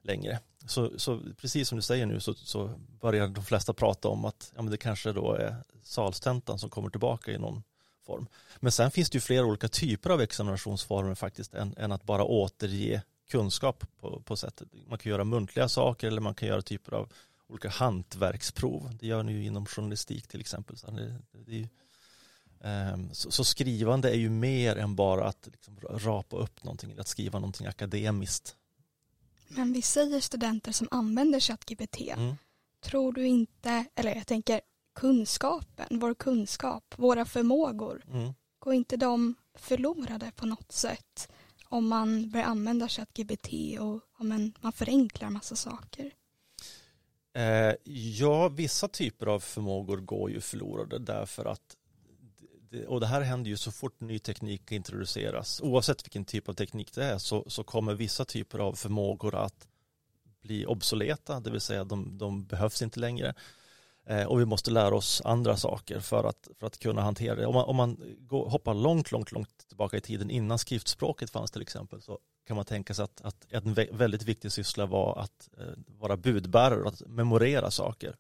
längre. 0.02 0.40
Så, 0.66 0.98
så 0.98 1.20
precis 1.36 1.68
som 1.68 1.76
du 1.76 1.82
säger 1.82 2.06
nu 2.06 2.20
så, 2.20 2.34
så 2.34 2.70
börjar 3.00 3.28
de 3.28 3.44
flesta 3.44 3.72
prata 3.72 4.08
om 4.08 4.24
att 4.24 4.52
ja, 4.56 4.62
men 4.62 4.70
det 4.70 4.76
kanske 4.76 5.12
då 5.12 5.32
är 5.32 5.56
salstentan 5.82 6.58
som 6.58 6.70
kommer 6.70 6.90
tillbaka 6.90 7.32
i 7.32 7.38
någon 7.38 7.62
form. 8.06 8.26
Men 8.60 8.72
sen 8.72 8.90
finns 8.90 9.10
det 9.10 9.16
ju 9.16 9.20
flera 9.20 9.44
olika 9.44 9.68
typer 9.68 10.10
av 10.10 10.20
examinationsformer 10.20 11.14
faktiskt 11.14 11.54
än, 11.54 11.74
än 11.76 11.92
att 11.92 12.04
bara 12.04 12.24
återge 12.24 13.02
kunskap 13.30 13.84
på, 14.00 14.20
på 14.20 14.36
sättet. 14.36 14.68
Man 14.88 14.98
kan 14.98 15.10
göra 15.10 15.24
muntliga 15.24 15.68
saker 15.68 16.06
eller 16.06 16.20
man 16.20 16.34
kan 16.34 16.48
göra 16.48 16.62
typer 16.62 16.92
av 16.92 17.12
olika 17.48 17.68
hantverksprov. 17.68 18.96
Det 19.00 19.06
gör 19.06 19.22
ni 19.22 19.32
ju 19.32 19.44
inom 19.44 19.66
journalistik 19.66 20.26
till 20.26 20.40
exempel. 20.40 20.76
Så, 20.76 20.90
det, 20.90 21.16
det 21.32 21.52
ju, 21.52 21.68
så, 23.12 23.30
så, 23.30 23.44
skrivande 23.44 24.10
är 24.10 24.16
ju 24.16 24.30
mer 24.30 24.76
än 24.76 24.96
bara 24.96 25.28
att 25.28 25.48
liksom 25.52 25.80
rapa 25.80 26.36
upp 26.36 26.64
någonting 26.64 26.90
eller 26.90 27.00
att 27.00 27.08
skriva 27.08 27.38
någonting 27.38 27.66
akademiskt. 27.66 28.56
Men 29.48 29.72
vi 29.72 29.82
säger 29.82 30.20
studenter 30.20 30.72
som 30.72 30.88
använder 30.90 31.40
ChatGPT. 31.40 32.00
Mm. 32.00 32.36
Tror 32.80 33.12
du 33.12 33.26
inte, 33.26 33.84
eller 33.94 34.14
jag 34.14 34.26
tänker 34.26 34.60
kunskapen, 34.94 35.98
vår 35.98 36.14
kunskap, 36.14 36.94
våra 36.96 37.24
förmågor, 37.24 38.02
mm. 38.12 38.32
går 38.58 38.74
inte 38.74 38.96
de 38.96 39.34
förlorade 39.54 40.32
på 40.36 40.46
något 40.46 40.72
sätt? 40.72 41.28
om 41.70 41.88
man 41.88 42.30
börjar 42.30 42.46
använda 42.46 42.88
ChatGPT 42.88 43.48
och 43.80 44.00
om 44.18 44.52
man 44.60 44.72
förenklar 44.72 45.30
massa 45.30 45.56
saker? 45.56 46.12
Eh, 47.34 47.74
ja, 47.94 48.48
vissa 48.48 48.88
typer 48.88 49.26
av 49.26 49.40
förmågor 49.40 49.96
går 49.96 50.30
ju 50.30 50.40
förlorade 50.40 50.98
därför 50.98 51.44
att 51.44 51.76
Eh, 52.72 52.82
och 52.82 53.00
det 53.00 53.06
här 53.06 53.20
händer 53.20 53.50
ju 53.50 53.56
så 53.56 53.72
fort 53.72 54.00
ny 54.00 54.18
teknik 54.18 54.72
introduceras. 54.72 55.60
Oavsett 55.60 56.04
vilken 56.04 56.24
typ 56.24 56.48
av 56.48 56.52
teknik 56.52 56.92
det 56.94 57.04
är 57.04 57.18
så, 57.18 57.44
så 57.46 57.64
kommer 57.64 57.94
vissa 57.94 58.24
typer 58.24 58.58
av 58.58 58.72
förmågor 58.72 59.34
att 59.34 59.68
bli 60.42 60.66
obsoleta, 60.66 61.40
det 61.40 61.50
vill 61.50 61.60
säga 61.60 61.84
de, 61.84 62.18
de 62.18 62.44
behövs 62.44 62.82
inte 62.82 63.00
längre. 63.00 63.34
Eh, 64.06 64.24
och 64.24 64.40
vi 64.40 64.44
måste 64.44 64.70
lära 64.70 64.94
oss 64.94 65.22
andra 65.24 65.56
saker 65.56 66.00
för 66.00 66.24
att, 66.24 66.48
för 66.58 66.66
att 66.66 66.78
kunna 66.78 67.02
hantera 67.02 67.34
det. 67.34 67.46
Om 67.46 67.54
man, 67.54 67.64
om 67.64 67.76
man 67.76 68.16
går, 68.18 68.48
hoppar 68.48 68.74
långt, 68.74 69.12
långt, 69.12 69.32
långt 69.32 69.68
tillbaka 69.68 69.96
i 69.96 70.00
tiden 70.00 70.30
innan 70.30 70.58
skriftspråket 70.58 71.30
fanns 71.30 71.50
till 71.50 71.62
exempel 71.62 72.02
så 72.02 72.18
kan 72.46 72.56
man 72.56 72.64
tänka 72.64 72.94
sig 72.94 73.04
att, 73.04 73.20
att 73.20 73.46
en 73.50 73.74
väldigt 73.74 74.22
viktig 74.22 74.52
syssla 74.52 74.86
var 74.86 75.18
att 75.18 75.48
eh, 75.58 75.64
vara 75.86 76.16
budbärare 76.16 76.82
och 76.82 76.88
att 76.88 77.02
memorera 77.06 77.70
saker. 77.70 78.16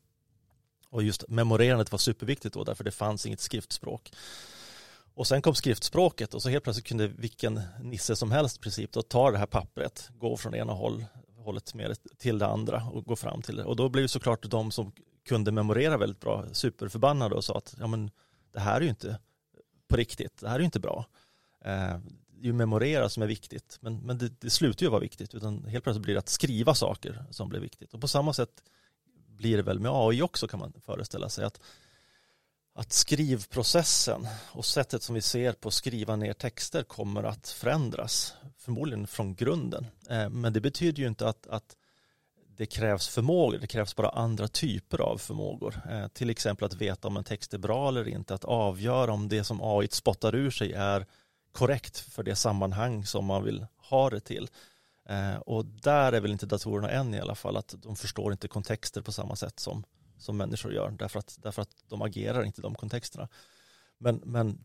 Och 0.90 1.02
just 1.02 1.28
memorerandet 1.28 1.92
var 1.92 1.98
superviktigt 1.98 2.54
då 2.54 2.64
därför 2.64 2.84
det 2.84 2.90
fanns 2.90 3.26
inget 3.26 3.40
skriftspråk. 3.40 4.12
Och 5.14 5.26
sen 5.26 5.42
kom 5.42 5.54
skriftspråket 5.54 6.34
och 6.34 6.42
så 6.42 6.48
helt 6.48 6.64
plötsligt 6.64 6.86
kunde 6.86 7.08
vilken 7.08 7.60
nisse 7.82 8.16
som 8.16 8.30
helst 8.30 8.56
i 8.56 8.60
princip 8.60 8.92
då 8.92 9.02
ta 9.02 9.30
det 9.30 9.38
här 9.38 9.46
pappret, 9.46 10.08
gå 10.18 10.36
från 10.36 10.54
ena 10.54 10.72
håll, 10.72 11.04
hållet 11.36 11.74
med 11.74 11.96
till 12.18 12.38
det 12.38 12.46
andra 12.46 12.82
och 12.92 13.04
gå 13.04 13.16
fram 13.16 13.42
till 13.42 13.56
det. 13.56 13.64
Och 13.64 13.76
då 13.76 13.88
blev 13.88 14.06
såklart 14.06 14.50
de 14.50 14.70
som 14.70 14.92
kunde 15.28 15.52
memorera 15.52 15.96
väldigt 15.96 16.20
bra 16.20 16.44
superförbannade 16.52 17.34
och 17.34 17.44
sa 17.44 17.56
att 17.58 17.74
ja, 17.78 17.86
men, 17.86 18.10
det 18.52 18.60
här 18.60 18.76
är 18.76 18.80
ju 18.80 18.88
inte 18.88 19.18
på 19.88 19.96
riktigt, 19.96 20.40
det 20.40 20.48
här 20.48 20.54
är 20.54 20.58
ju 20.58 20.64
inte 20.64 20.80
bra. 20.80 21.06
Eh, 21.64 21.98
det 22.28 22.42
är 22.42 22.46
ju 22.46 22.52
memorera 22.52 23.08
som 23.08 23.22
är 23.22 23.26
viktigt, 23.26 23.78
men, 23.80 23.98
men 23.98 24.18
det, 24.18 24.40
det 24.40 24.50
slutar 24.50 24.86
ju 24.86 24.90
vara 24.90 25.00
viktigt, 25.00 25.34
utan 25.34 25.64
helt 25.64 25.84
plötsligt 25.84 26.02
blir 26.02 26.14
det 26.14 26.18
att 26.18 26.28
skriva 26.28 26.74
saker 26.74 27.24
som 27.30 27.48
blir 27.48 27.60
viktigt. 27.60 27.94
Och 27.94 28.00
på 28.00 28.08
samma 28.08 28.32
sätt 28.32 28.62
blir 29.40 29.56
det 29.56 29.62
väl 29.62 29.80
med 29.80 29.92
AI 29.94 30.22
också 30.22 30.48
kan 30.48 30.60
man 30.60 30.72
föreställa 30.86 31.28
sig 31.28 31.44
att 31.44 31.60
att 32.74 32.92
skrivprocessen 32.92 34.26
och 34.52 34.64
sättet 34.64 35.02
som 35.02 35.14
vi 35.14 35.20
ser 35.20 35.52
på 35.52 35.68
att 35.68 35.74
skriva 35.74 36.16
ner 36.16 36.32
texter 36.32 36.82
kommer 36.82 37.22
att 37.22 37.48
förändras, 37.48 38.34
förmodligen 38.58 39.06
från 39.06 39.34
grunden. 39.34 39.86
Eh, 40.10 40.28
men 40.28 40.52
det 40.52 40.60
betyder 40.60 41.02
ju 41.02 41.08
inte 41.08 41.28
att, 41.28 41.46
att 41.46 41.76
det 42.56 42.66
krävs 42.66 43.08
förmågor, 43.08 43.58
det 43.58 43.66
krävs 43.66 43.96
bara 43.96 44.08
andra 44.08 44.48
typer 44.48 45.00
av 45.00 45.18
förmågor. 45.18 45.80
Eh, 45.90 46.08
till 46.08 46.30
exempel 46.30 46.66
att 46.66 46.74
veta 46.74 47.08
om 47.08 47.16
en 47.16 47.24
text 47.24 47.54
är 47.54 47.58
bra 47.58 47.88
eller 47.88 48.08
inte, 48.08 48.34
att 48.34 48.44
avgöra 48.44 49.12
om 49.12 49.28
det 49.28 49.44
som 49.44 49.60
AI 49.62 49.88
spottar 49.90 50.34
ur 50.34 50.50
sig 50.50 50.72
är 50.72 51.06
korrekt 51.52 51.98
för 51.98 52.22
det 52.22 52.36
sammanhang 52.36 53.06
som 53.06 53.24
man 53.24 53.44
vill 53.44 53.66
ha 53.76 54.10
det 54.10 54.20
till. 54.20 54.48
Eh, 55.08 55.36
och 55.36 55.64
där 55.64 56.12
är 56.12 56.20
väl 56.20 56.32
inte 56.32 56.46
datorerna 56.46 56.90
än 56.90 57.14
i 57.14 57.20
alla 57.20 57.34
fall, 57.34 57.56
att 57.56 57.74
de 57.78 57.96
förstår 57.96 58.32
inte 58.32 58.48
kontexter 58.48 59.02
på 59.02 59.12
samma 59.12 59.36
sätt 59.36 59.60
som, 59.60 59.84
som 60.18 60.36
människor 60.36 60.72
gör, 60.72 60.90
därför 60.90 61.18
att, 61.18 61.38
därför 61.42 61.62
att 61.62 61.76
de 61.88 62.02
agerar 62.02 62.44
inte 62.44 62.60
i 62.60 62.62
de 62.62 62.74
kontexterna. 62.74 63.28
Men, 63.98 64.22
men 64.24 64.64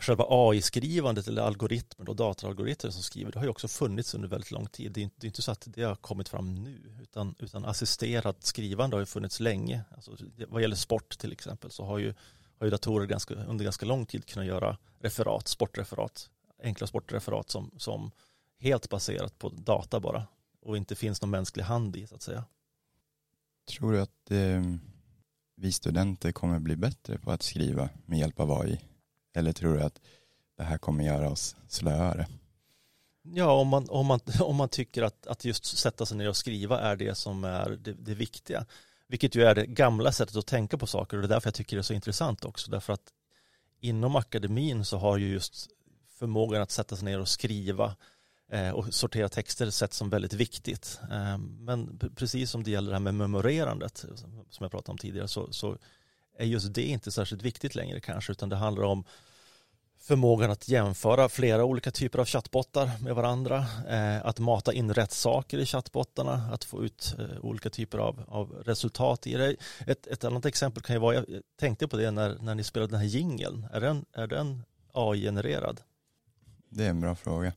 själva 0.00 0.24
AI-skrivandet 0.28 1.28
eller 1.28 1.42
algoritmer 1.42 2.08
och 2.08 2.16
datoralgoritmer 2.16 2.90
som 2.90 3.02
skriver, 3.02 3.32
det 3.32 3.38
har 3.38 3.44
ju 3.44 3.50
också 3.50 3.68
funnits 3.68 4.14
under 4.14 4.28
väldigt 4.28 4.50
lång 4.50 4.66
tid. 4.66 4.92
Det 4.92 5.00
är 5.00 5.02
inte, 5.02 5.16
det 5.18 5.24
är 5.24 5.28
inte 5.28 5.42
så 5.42 5.50
att 5.50 5.64
det 5.66 5.82
har 5.82 5.94
kommit 5.94 6.28
fram 6.28 6.54
nu, 6.54 6.98
utan, 7.02 7.34
utan 7.38 7.64
assisterat 7.64 8.44
skrivande 8.44 8.96
har 8.96 9.00
ju 9.00 9.06
funnits 9.06 9.40
länge. 9.40 9.84
Alltså, 9.90 10.16
vad 10.48 10.62
gäller 10.62 10.76
sport 10.76 11.18
till 11.18 11.32
exempel 11.32 11.70
så 11.70 11.84
har 11.84 11.98
ju, 11.98 12.14
har 12.58 12.66
ju 12.66 12.70
datorer 12.70 13.06
ganska, 13.06 13.34
under 13.34 13.64
ganska 13.64 13.86
lång 13.86 14.06
tid 14.06 14.26
kunnat 14.26 14.46
göra 14.46 14.78
referat, 14.98 15.48
sportreferat, 15.48 16.30
enkla 16.62 16.86
sportreferat 16.86 17.50
som, 17.50 17.70
som 17.78 18.10
helt 18.62 18.88
baserat 18.88 19.38
på 19.38 19.48
data 19.48 20.00
bara 20.00 20.26
och 20.60 20.76
inte 20.76 20.94
finns 20.94 21.22
någon 21.22 21.30
mänsklig 21.30 21.64
hand 21.64 21.96
i 21.96 22.06
så 22.06 22.14
att 22.14 22.22
säga. 22.22 22.44
Tror 23.68 23.92
du 23.92 24.00
att 24.00 24.30
eh, 24.30 24.62
vi 25.56 25.72
studenter 25.72 26.32
kommer 26.32 26.58
bli 26.58 26.76
bättre 26.76 27.18
på 27.18 27.30
att 27.30 27.42
skriva 27.42 27.88
med 28.06 28.18
hjälp 28.18 28.40
av 28.40 28.52
AI? 28.52 28.80
Eller 29.34 29.52
tror 29.52 29.74
du 29.74 29.82
att 29.82 30.00
det 30.56 30.62
här 30.62 30.78
kommer 30.78 31.04
göra 31.04 31.30
oss 31.30 31.56
slöare? 31.68 32.26
Ja, 33.22 33.52
om 33.52 33.68
man, 33.68 33.90
om 33.90 34.06
man, 34.06 34.20
om 34.40 34.56
man 34.56 34.68
tycker 34.68 35.02
att, 35.02 35.26
att 35.26 35.44
just 35.44 35.64
sätta 35.64 36.06
sig 36.06 36.16
ner 36.16 36.28
och 36.28 36.36
skriva 36.36 36.80
är 36.80 36.96
det 36.96 37.14
som 37.14 37.44
är 37.44 37.70
det, 37.70 37.92
det 37.92 38.14
viktiga. 38.14 38.66
Vilket 39.08 39.34
ju 39.34 39.44
är 39.44 39.54
det 39.54 39.66
gamla 39.66 40.12
sättet 40.12 40.36
att 40.36 40.46
tänka 40.46 40.78
på 40.78 40.86
saker 40.86 41.16
och 41.16 41.22
det 41.22 41.26
är 41.26 41.34
därför 41.34 41.46
jag 41.46 41.54
tycker 41.54 41.76
det 41.76 41.80
är 41.80 41.82
så 41.82 41.94
intressant 41.94 42.44
också. 42.44 42.70
Därför 42.70 42.92
att 42.92 43.12
inom 43.80 44.16
akademin 44.16 44.84
så 44.84 44.98
har 44.98 45.18
ju 45.18 45.32
just 45.32 45.68
förmågan 46.18 46.62
att 46.62 46.70
sätta 46.70 46.96
sig 46.96 47.04
ner 47.04 47.20
och 47.20 47.28
skriva 47.28 47.96
Eh, 48.52 48.70
och 48.70 48.94
sortera 48.94 49.28
texter 49.28 49.70
sett 49.70 49.92
som 49.92 50.10
väldigt 50.10 50.32
viktigt. 50.32 51.00
Eh, 51.10 51.38
men 51.38 51.98
precis 52.16 52.50
som 52.50 52.62
det 52.62 52.70
gäller 52.70 52.90
det 52.90 52.94
här 52.94 53.00
med 53.00 53.14
memorerandet 53.14 54.04
som 54.50 54.64
jag 54.64 54.70
pratade 54.70 54.90
om 54.90 54.98
tidigare 54.98 55.28
så, 55.28 55.52
så 55.52 55.78
är 56.38 56.44
just 56.44 56.74
det 56.74 56.82
inte 56.82 57.10
särskilt 57.10 57.42
viktigt 57.42 57.74
längre 57.74 58.00
kanske 58.00 58.32
utan 58.32 58.48
det 58.48 58.56
handlar 58.56 58.84
om 58.84 59.04
förmågan 60.00 60.50
att 60.50 60.68
jämföra 60.68 61.28
flera 61.28 61.64
olika 61.64 61.90
typer 61.90 62.18
av 62.18 62.26
chattbottar 62.26 62.90
med 63.00 63.14
varandra, 63.14 63.66
eh, 63.88 64.26
att 64.26 64.38
mata 64.38 64.72
in 64.72 64.94
rätt 64.94 65.12
saker 65.12 65.58
i 65.58 65.66
chattbottarna, 65.66 66.50
att 66.52 66.64
få 66.64 66.84
ut 66.84 67.14
olika 67.40 67.70
typer 67.70 67.98
av, 67.98 68.24
av 68.28 68.50
resultat 68.52 69.26
i 69.26 69.34
det. 69.34 69.56
Ett, 69.86 70.06
ett 70.06 70.24
annat 70.24 70.46
exempel 70.46 70.82
kan 70.82 70.96
ju 70.96 71.00
vara, 71.00 71.14
jag 71.14 71.26
tänkte 71.60 71.88
på 71.88 71.96
det 71.96 72.10
när, 72.10 72.38
när 72.40 72.54
ni 72.54 72.64
spelade 72.64 72.92
den 72.92 73.00
här 73.00 73.06
jingeln, 73.06 73.66
är 73.72 73.80
den, 73.80 74.04
är 74.12 74.26
den 74.26 74.62
AI-genererad? 74.92 75.80
Det 76.68 76.84
är 76.84 76.90
en 76.90 77.00
bra 77.00 77.14
fråga. 77.14 77.52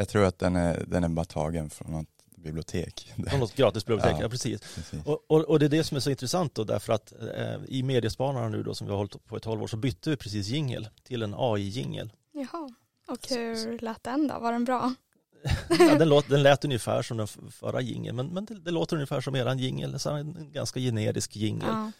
Jag 0.00 0.08
tror 0.08 0.24
att 0.24 0.38
den 0.38 0.56
är, 0.56 0.84
den 0.86 1.04
är 1.04 1.08
bara 1.08 1.24
tagen 1.24 1.70
från 1.70 1.92
något 1.92 2.08
bibliotek. 2.36 3.12
Från 3.28 3.40
något 3.40 3.54
gratisbibliotek, 3.54 4.12
ja, 4.12 4.22
ja 4.22 4.28
precis. 4.28 4.60
precis. 4.60 5.00
Och, 5.04 5.24
och, 5.26 5.40
och, 5.40 5.58
det 5.58 5.66
är 5.66 5.68
det 5.68 5.84
som 5.84 5.96
är 5.96 6.00
så 6.00 6.10
intressant 6.10 6.54
då 6.54 6.64
därför 6.64 6.92
att 6.92 7.12
eh, 7.36 7.56
i 7.68 7.82
mediespanarna 7.82 8.48
nu 8.48 8.62
då 8.62 8.74
som 8.74 8.86
vi 8.86 8.90
har 8.90 8.98
hållit 8.98 9.26
på 9.26 9.36
i 9.36 9.40
tolv 9.40 9.62
år 9.62 9.66
så 9.66 9.76
bytte 9.76 10.10
vi 10.10 10.16
precis 10.16 10.48
jingel 10.48 10.88
till 11.02 11.22
en 11.22 11.34
AI-jingel. 11.36 12.12
Jaha, 12.32 12.70
och 13.08 13.28
hur 13.28 13.78
lät 13.78 14.02
den 14.02 14.28
då? 14.28 14.38
Var 14.38 14.52
den 14.52 14.64
bra? 14.64 14.94
ja, 15.78 15.94
den, 15.94 16.08
låt, 16.08 16.28
den 16.28 16.42
lät 16.42 16.64
ungefär 16.64 17.02
som 17.02 17.16
den 17.16 17.28
förra 17.50 17.80
jingeln 17.80 18.16
men, 18.16 18.26
men 18.26 18.44
det, 18.44 18.60
det, 18.60 18.70
låter 18.70 18.96
ungefär 18.96 19.20
som 19.20 19.34
eran 19.34 19.58
jingel, 19.58 19.96
en 20.06 20.52
ganska 20.52 20.80
generisk 20.80 21.36
jingel. 21.36 21.68
Ja. 21.68 21.92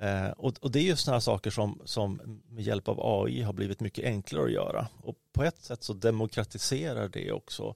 Eh, 0.00 0.30
och, 0.30 0.54
och, 0.60 0.70
det 0.70 0.78
är 0.78 0.82
ju 0.82 0.96
sådana 0.96 1.20
saker 1.20 1.50
som, 1.50 1.80
som 1.84 2.40
med 2.48 2.64
hjälp 2.64 2.88
av 2.88 3.00
AI 3.00 3.42
har 3.42 3.52
blivit 3.52 3.80
mycket 3.80 4.04
enklare 4.04 4.44
att 4.44 4.52
göra. 4.52 4.88
Och 5.02 5.14
på 5.32 5.44
ett 5.44 5.62
sätt 5.62 5.82
så 5.82 5.92
demokratiserar 5.92 7.08
det 7.08 7.32
också 7.32 7.74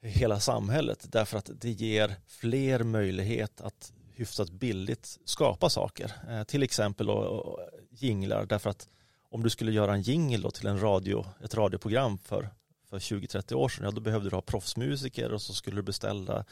hela 0.00 0.40
samhället 0.40 1.06
därför 1.08 1.38
att 1.38 1.50
det 1.54 1.70
ger 1.70 2.16
fler 2.26 2.82
möjlighet 2.82 3.60
att 3.60 3.92
hyfsat 4.14 4.50
billigt 4.50 5.18
skapa 5.24 5.70
saker. 5.70 6.12
Eh, 6.28 6.44
till 6.44 6.62
exempel 6.62 7.10
och, 7.10 7.26
och, 7.26 7.60
jinglar 7.90 8.46
därför 8.46 8.70
att 8.70 8.88
om 9.30 9.42
du 9.42 9.50
skulle 9.50 9.72
göra 9.72 9.94
en 9.94 10.02
jingel 10.02 10.52
till 10.52 10.66
en 10.66 10.80
radio, 10.80 11.26
ett 11.44 11.54
radioprogram 11.54 12.18
för, 12.18 12.48
för 12.90 12.98
20-30 12.98 13.54
år 13.54 13.68
sedan, 13.68 13.84
ja, 13.84 13.90
då 13.90 14.00
behövde 14.00 14.30
du 14.30 14.36
ha 14.36 14.42
proffsmusiker 14.42 15.32
och 15.32 15.42
så 15.42 15.54
skulle 15.54 15.76
du 15.76 15.82
beställa 15.82 16.44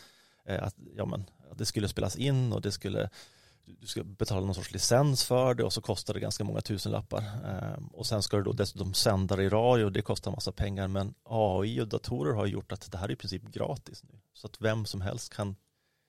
eh, 0.45 0.63
att 0.63 0.75
ja, 0.97 1.05
men, 1.05 1.25
det 1.57 1.67
skulle 1.67 1.89
spelas 1.89 2.17
in 2.17 2.53
och 2.53 2.61
det 2.61 2.73
skulle 2.73 3.11
du 3.65 3.87
ska 3.87 4.05
betala 4.05 4.47
någon 4.47 4.55
sorts 4.55 4.73
licens 4.73 5.25
för 5.25 5.55
det 5.55 5.65
och 5.65 5.73
så 5.73 5.81
kostar 5.81 6.15
det 6.15 6.21
ganska 6.21 6.45
många 6.45 6.61
tusenlappar. 6.61 7.23
Ehm, 7.45 7.87
och 7.87 8.07
sen 8.07 8.23
ska 8.23 8.37
du 8.37 8.43
då 8.43 8.53
dessutom 8.53 8.95
sända 8.95 9.37
det 9.37 9.45
i 9.45 9.49
radio 9.49 9.85
och 9.85 9.93
det 9.93 10.03
kostar 10.03 10.31
massa 10.31 10.53
pengar. 10.53 10.89
Men 10.89 11.15
AI 11.25 11.81
och 11.81 11.89
datorer 11.89 12.33
har 12.33 12.47
gjort 12.47 12.73
att 12.73 12.93
det 12.93 12.99
här 12.99 13.09
är 13.09 13.13
i 13.13 13.17
princip 13.17 13.43
gratis 13.43 14.03
nu. 14.03 14.21
Så 14.35 14.47
att 14.47 14.61
vem 14.61 14.87
som 14.87 15.01
helst 15.01 15.35
kan 15.35 15.57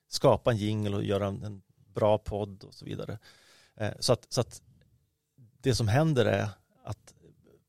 skapa 0.08 0.50
en 0.50 0.56
jingle 0.56 0.96
och 0.96 1.04
göra 1.04 1.26
en, 1.26 1.62
bra 1.94 2.18
podd 2.18 2.64
och 2.64 2.74
så 2.74 2.84
vidare. 2.84 3.18
Ehm, 3.76 3.94
så, 4.00 4.12
att, 4.12 4.32
så 4.32 4.40
att 4.40 4.62
det 5.36 5.74
som 5.74 5.88
händer 5.88 6.24
är 6.24 6.48
att 6.84 7.14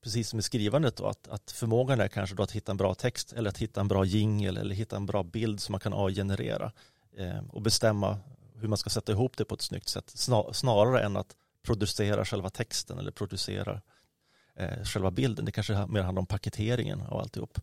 precis 0.02 0.28
som 0.28 0.38
i 0.38 0.42
skrivandet 0.42 0.96
då, 0.96 1.06
att, 1.06 1.28
att 1.28 1.50
förmågan 1.50 2.00
är 2.00 2.08
kanske 2.08 2.36
då 2.36 2.42
att 2.42 2.52
hitta 2.52 2.72
en 2.72 2.76
bra 2.76 2.94
text 2.94 3.32
eller 3.32 3.50
att 3.50 3.58
hitta 3.58 3.80
en 3.80 3.88
bra 3.88 4.04
jingle 4.04 4.60
eller 4.60 4.74
hitta 4.74 4.96
en 4.96 5.06
bra 5.06 5.22
bild 5.22 5.60
som 5.60 5.72
man 5.72 5.80
kan 5.80 5.92
AI-generera 5.94 6.72
ehm, 7.16 7.46
och 7.50 7.62
bestämma 7.62 8.18
hur 8.66 8.68
man 8.68 8.78
ska 8.78 8.90
sätta 8.90 9.12
ihop 9.12 9.36
det 9.36 9.44
på 9.44 9.54
ett 9.54 9.62
snyggt 9.62 9.88
sätt 9.88 10.12
snarare 10.52 11.02
än 11.02 11.16
att 11.16 11.36
producera 11.62 12.24
själva 12.24 12.50
texten 12.50 12.98
eller 12.98 13.10
producera 13.10 13.80
eh, 14.54 14.84
själva 14.84 15.10
bilden. 15.10 15.44
Det 15.44 15.52
kanske 15.52 15.86
mer 15.86 16.02
handlar 16.02 16.20
om 16.20 16.26
paketeringen 16.26 17.00
av 17.00 17.20
alltihop. 17.20 17.58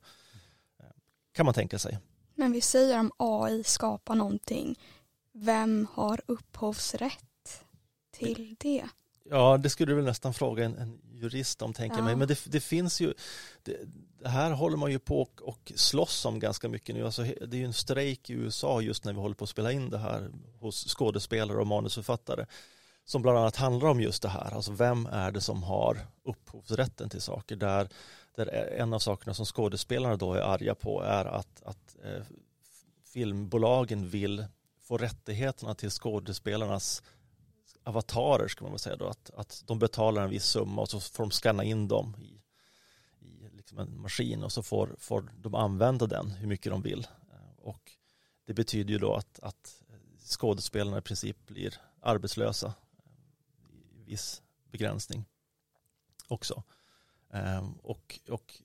Eh, 0.80 0.86
kan 1.34 1.46
man 1.46 1.54
tänka 1.54 1.80
sig. 1.80 2.00
Men 2.36 2.52
vi 2.52 2.62
säger 2.62 3.00
om 3.00 3.12
AI 3.18 3.64
skapar 3.64 4.16
någonting. 4.16 4.80
Vem 5.32 5.88
har 5.94 6.22
upphovsrätt 6.26 7.64
till 8.12 8.56
det? 8.60 8.86
Ja, 9.24 9.58
det 9.58 9.70
skulle 9.70 9.92
du 9.92 9.96
väl 9.96 10.06
nästan 10.06 10.34
fråga 10.34 10.66
en, 10.66 10.78
en 10.78 11.02
jurist 11.12 11.62
om, 11.62 11.74
tänker 11.74 11.98
ja. 11.98 12.04
mig. 12.04 12.16
Men 12.16 12.28
det, 12.28 12.40
det 12.46 12.60
finns 12.60 13.02
ju, 13.02 13.14
det, 13.64 13.78
det, 14.13 14.13
här 14.26 14.52
håller 14.52 14.78
man 14.78 14.92
ju 14.92 15.00
på 15.00 15.28
och, 15.42 15.72
slåss 15.76 16.26
om 16.26 16.40
ganska 16.40 16.70
mycket 16.70 16.96
nu. 16.96 17.06
Alltså, 17.06 17.24
det 17.24 17.58
är 17.58 17.60
ju 17.60 17.66
en 17.66 17.74
strejk 17.74 18.30
i 18.30 18.34
USA 18.34 18.82
just 18.82 19.06
när 19.06 19.14
vi 19.14 19.20
håller 19.20 19.36
på 19.36 19.44
att 19.44 19.50
spela 19.50 19.72
in 19.72 19.90
det 19.90 19.98
här 19.98 20.32
hos 20.60 20.86
skådespelare 20.88 21.58
och 21.58 21.68
manusförfattare 21.68 22.46
som 23.06 23.22
bland 23.22 23.38
annat 23.38 23.56
handlar 23.56 23.90
om 23.90 24.02
just 24.02 24.22
det 24.22 24.30
här. 24.30 24.56
Alltså 24.56 24.72
vem 24.72 25.06
är 25.06 25.32
det 25.32 25.42
som 25.42 25.64
har 25.64 25.98
upphovsrätten 26.24 27.10
till 27.10 27.22
saker? 27.22 27.56
Där, 27.56 27.90
där 28.36 28.48
en 28.78 28.94
av 28.94 29.00
sakerna 29.00 29.34
som 29.34 29.46
skådespelarna 29.46 30.16
då 30.16 30.34
är 30.34 30.42
arga 30.42 30.76
på 30.76 31.02
är 31.02 31.26
att, 31.26 31.64
att 31.64 31.96
eh, 32.04 32.24
filmbolagen 33.14 34.10
vill 34.10 34.46
få 34.82 34.98
rättigheterna 34.98 35.76
till 35.76 35.90
skådespelarnas 35.90 37.04
avatarer 37.84 38.48
ska 38.48 38.64
man 38.64 38.72
väl 38.72 38.80
säga 38.80 38.96
då, 38.96 39.08
att, 39.08 39.32
att 39.36 39.64
de 39.66 39.80
betalar 39.80 40.24
en 40.24 40.30
viss 40.30 40.46
summa 40.46 40.82
och 40.82 40.90
så 40.90 41.00
får 41.00 41.24
de 41.24 41.32
scanna 41.32 41.64
in 41.64 41.88
dem 41.88 42.16
i 42.20 42.43
liksom 43.74 43.94
en 43.94 44.02
maskin 44.02 44.44
och 44.44 44.52
så 44.52 44.64
får, 44.64 44.96
får 45.00 45.32
de 45.42 45.56
använda 45.56 46.08
den 46.08 46.32
hur 46.32 46.48
mycket 46.48 46.72
de 46.72 46.82
vill. 46.82 47.08
Eh, 47.32 47.58
och 47.58 47.92
det 48.46 48.54
betyder 48.54 48.94
ju 48.94 49.00
då 49.00 49.16
att, 49.16 49.40
att 49.40 49.84
skådespelarna 50.26 50.98
i 50.98 51.02
princip 51.02 51.46
blir 51.46 51.74
arbetslösa 52.02 52.68
eh, 52.68 54.00
i 54.00 54.04
viss 54.04 54.42
begränsning 54.72 55.26
också. 56.28 56.64
Ehm, 57.30 57.74
och, 57.74 58.20
och 58.30 58.62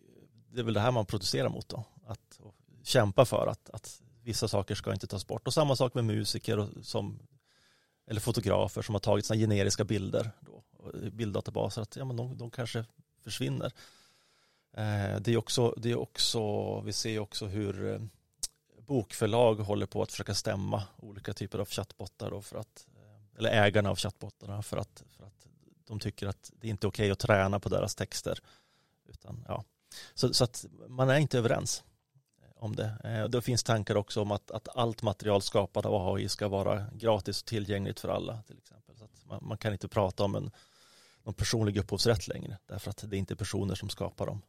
det 0.52 0.60
är 0.60 0.64
väl 0.64 0.74
det 0.74 0.80
här 0.80 0.92
man 0.92 1.06
protesterar 1.06 1.48
mot 1.48 1.68
då. 1.68 1.84
Att 2.06 2.40
kämpa 2.82 3.24
för 3.24 3.46
att, 3.46 3.70
att 3.70 4.02
vissa 4.22 4.48
saker 4.48 4.74
ska 4.74 4.92
inte 4.92 5.06
tas 5.06 5.26
bort. 5.26 5.46
Och 5.46 5.54
samma 5.54 5.76
sak 5.76 5.94
med 5.94 6.04
musiker 6.04 6.58
och 6.58 6.68
som, 6.82 7.18
eller 8.06 8.20
fotografer 8.20 8.82
som 8.82 8.94
har 8.94 9.00
tagit 9.00 9.26
sina 9.26 9.38
generiska 9.38 9.84
bilder 9.84 10.30
då, 10.40 10.62
bilddatabaser. 11.10 11.82
Att 11.82 11.96
ja, 11.96 12.04
men 12.04 12.16
de, 12.16 12.38
de 12.38 12.50
kanske 12.50 12.84
försvinner. 13.24 13.72
Eh, 14.76 15.20
det 15.20 15.32
är 15.32 15.36
också, 15.36 15.74
det 15.76 15.90
är 15.90 15.98
också, 15.98 16.80
vi 16.80 16.92
ser 16.92 17.18
också 17.18 17.46
hur 17.46 17.92
eh, 17.92 18.00
bokförlag 18.86 19.54
håller 19.54 19.86
på 19.86 20.02
att 20.02 20.10
försöka 20.10 20.34
stämma 20.34 20.82
olika 20.96 21.32
typer 21.32 21.58
av 21.58 21.68
chattbottar 21.68 22.30
då 22.30 22.42
för 22.42 22.58
att, 22.58 22.86
eh, 22.96 23.38
eller 23.38 23.50
ägarna 23.50 23.90
av 23.90 23.96
chattbottarna 23.96 24.62
för 24.62 24.76
att, 24.76 25.04
för 25.16 25.24
att 25.24 25.46
de 25.86 26.00
tycker 26.00 26.26
att 26.26 26.50
det 26.60 26.68
inte 26.68 26.86
är 26.86 26.88
okej 26.88 27.10
att 27.10 27.18
träna 27.18 27.60
på 27.60 27.68
deras 27.68 27.94
texter. 27.94 28.38
Utan, 29.08 29.44
ja. 29.48 29.64
så, 30.14 30.34
så 30.34 30.44
att 30.44 30.66
man 30.88 31.10
är 31.10 31.18
inte 31.18 31.38
överens 31.38 31.84
om 32.56 32.76
det. 32.76 33.28
Det 33.30 33.42
finns 33.42 33.62
tankar 33.62 33.94
också 33.94 34.22
om 34.22 34.32
att, 34.32 34.50
att 34.50 34.76
allt 34.76 35.02
material 35.02 35.42
skapat 35.42 35.86
av 35.86 36.14
AI 36.14 36.28
ska 36.28 36.48
vara 36.48 36.86
gratis 36.92 37.40
och 37.40 37.46
tillgängligt 37.46 38.00
för 38.00 38.08
alla 38.08 38.42
till 38.42 38.58
exempel. 38.58 38.96
Så 38.96 39.04
att 39.04 39.24
man, 39.24 39.48
man 39.48 39.58
kan 39.58 39.72
inte 39.72 39.88
prata 39.88 40.24
om 40.24 40.34
en 40.34 40.50
någon 41.28 41.34
personlig 41.34 41.76
upphovsrätt 41.76 42.28
längre 42.28 42.58
därför 42.66 42.90
att 42.90 43.04
det 43.10 43.16
är 43.16 43.18
inte 43.18 43.36
personer 43.36 43.74
som 43.74 43.88
skapar 43.88 44.26
dem. 44.26 44.42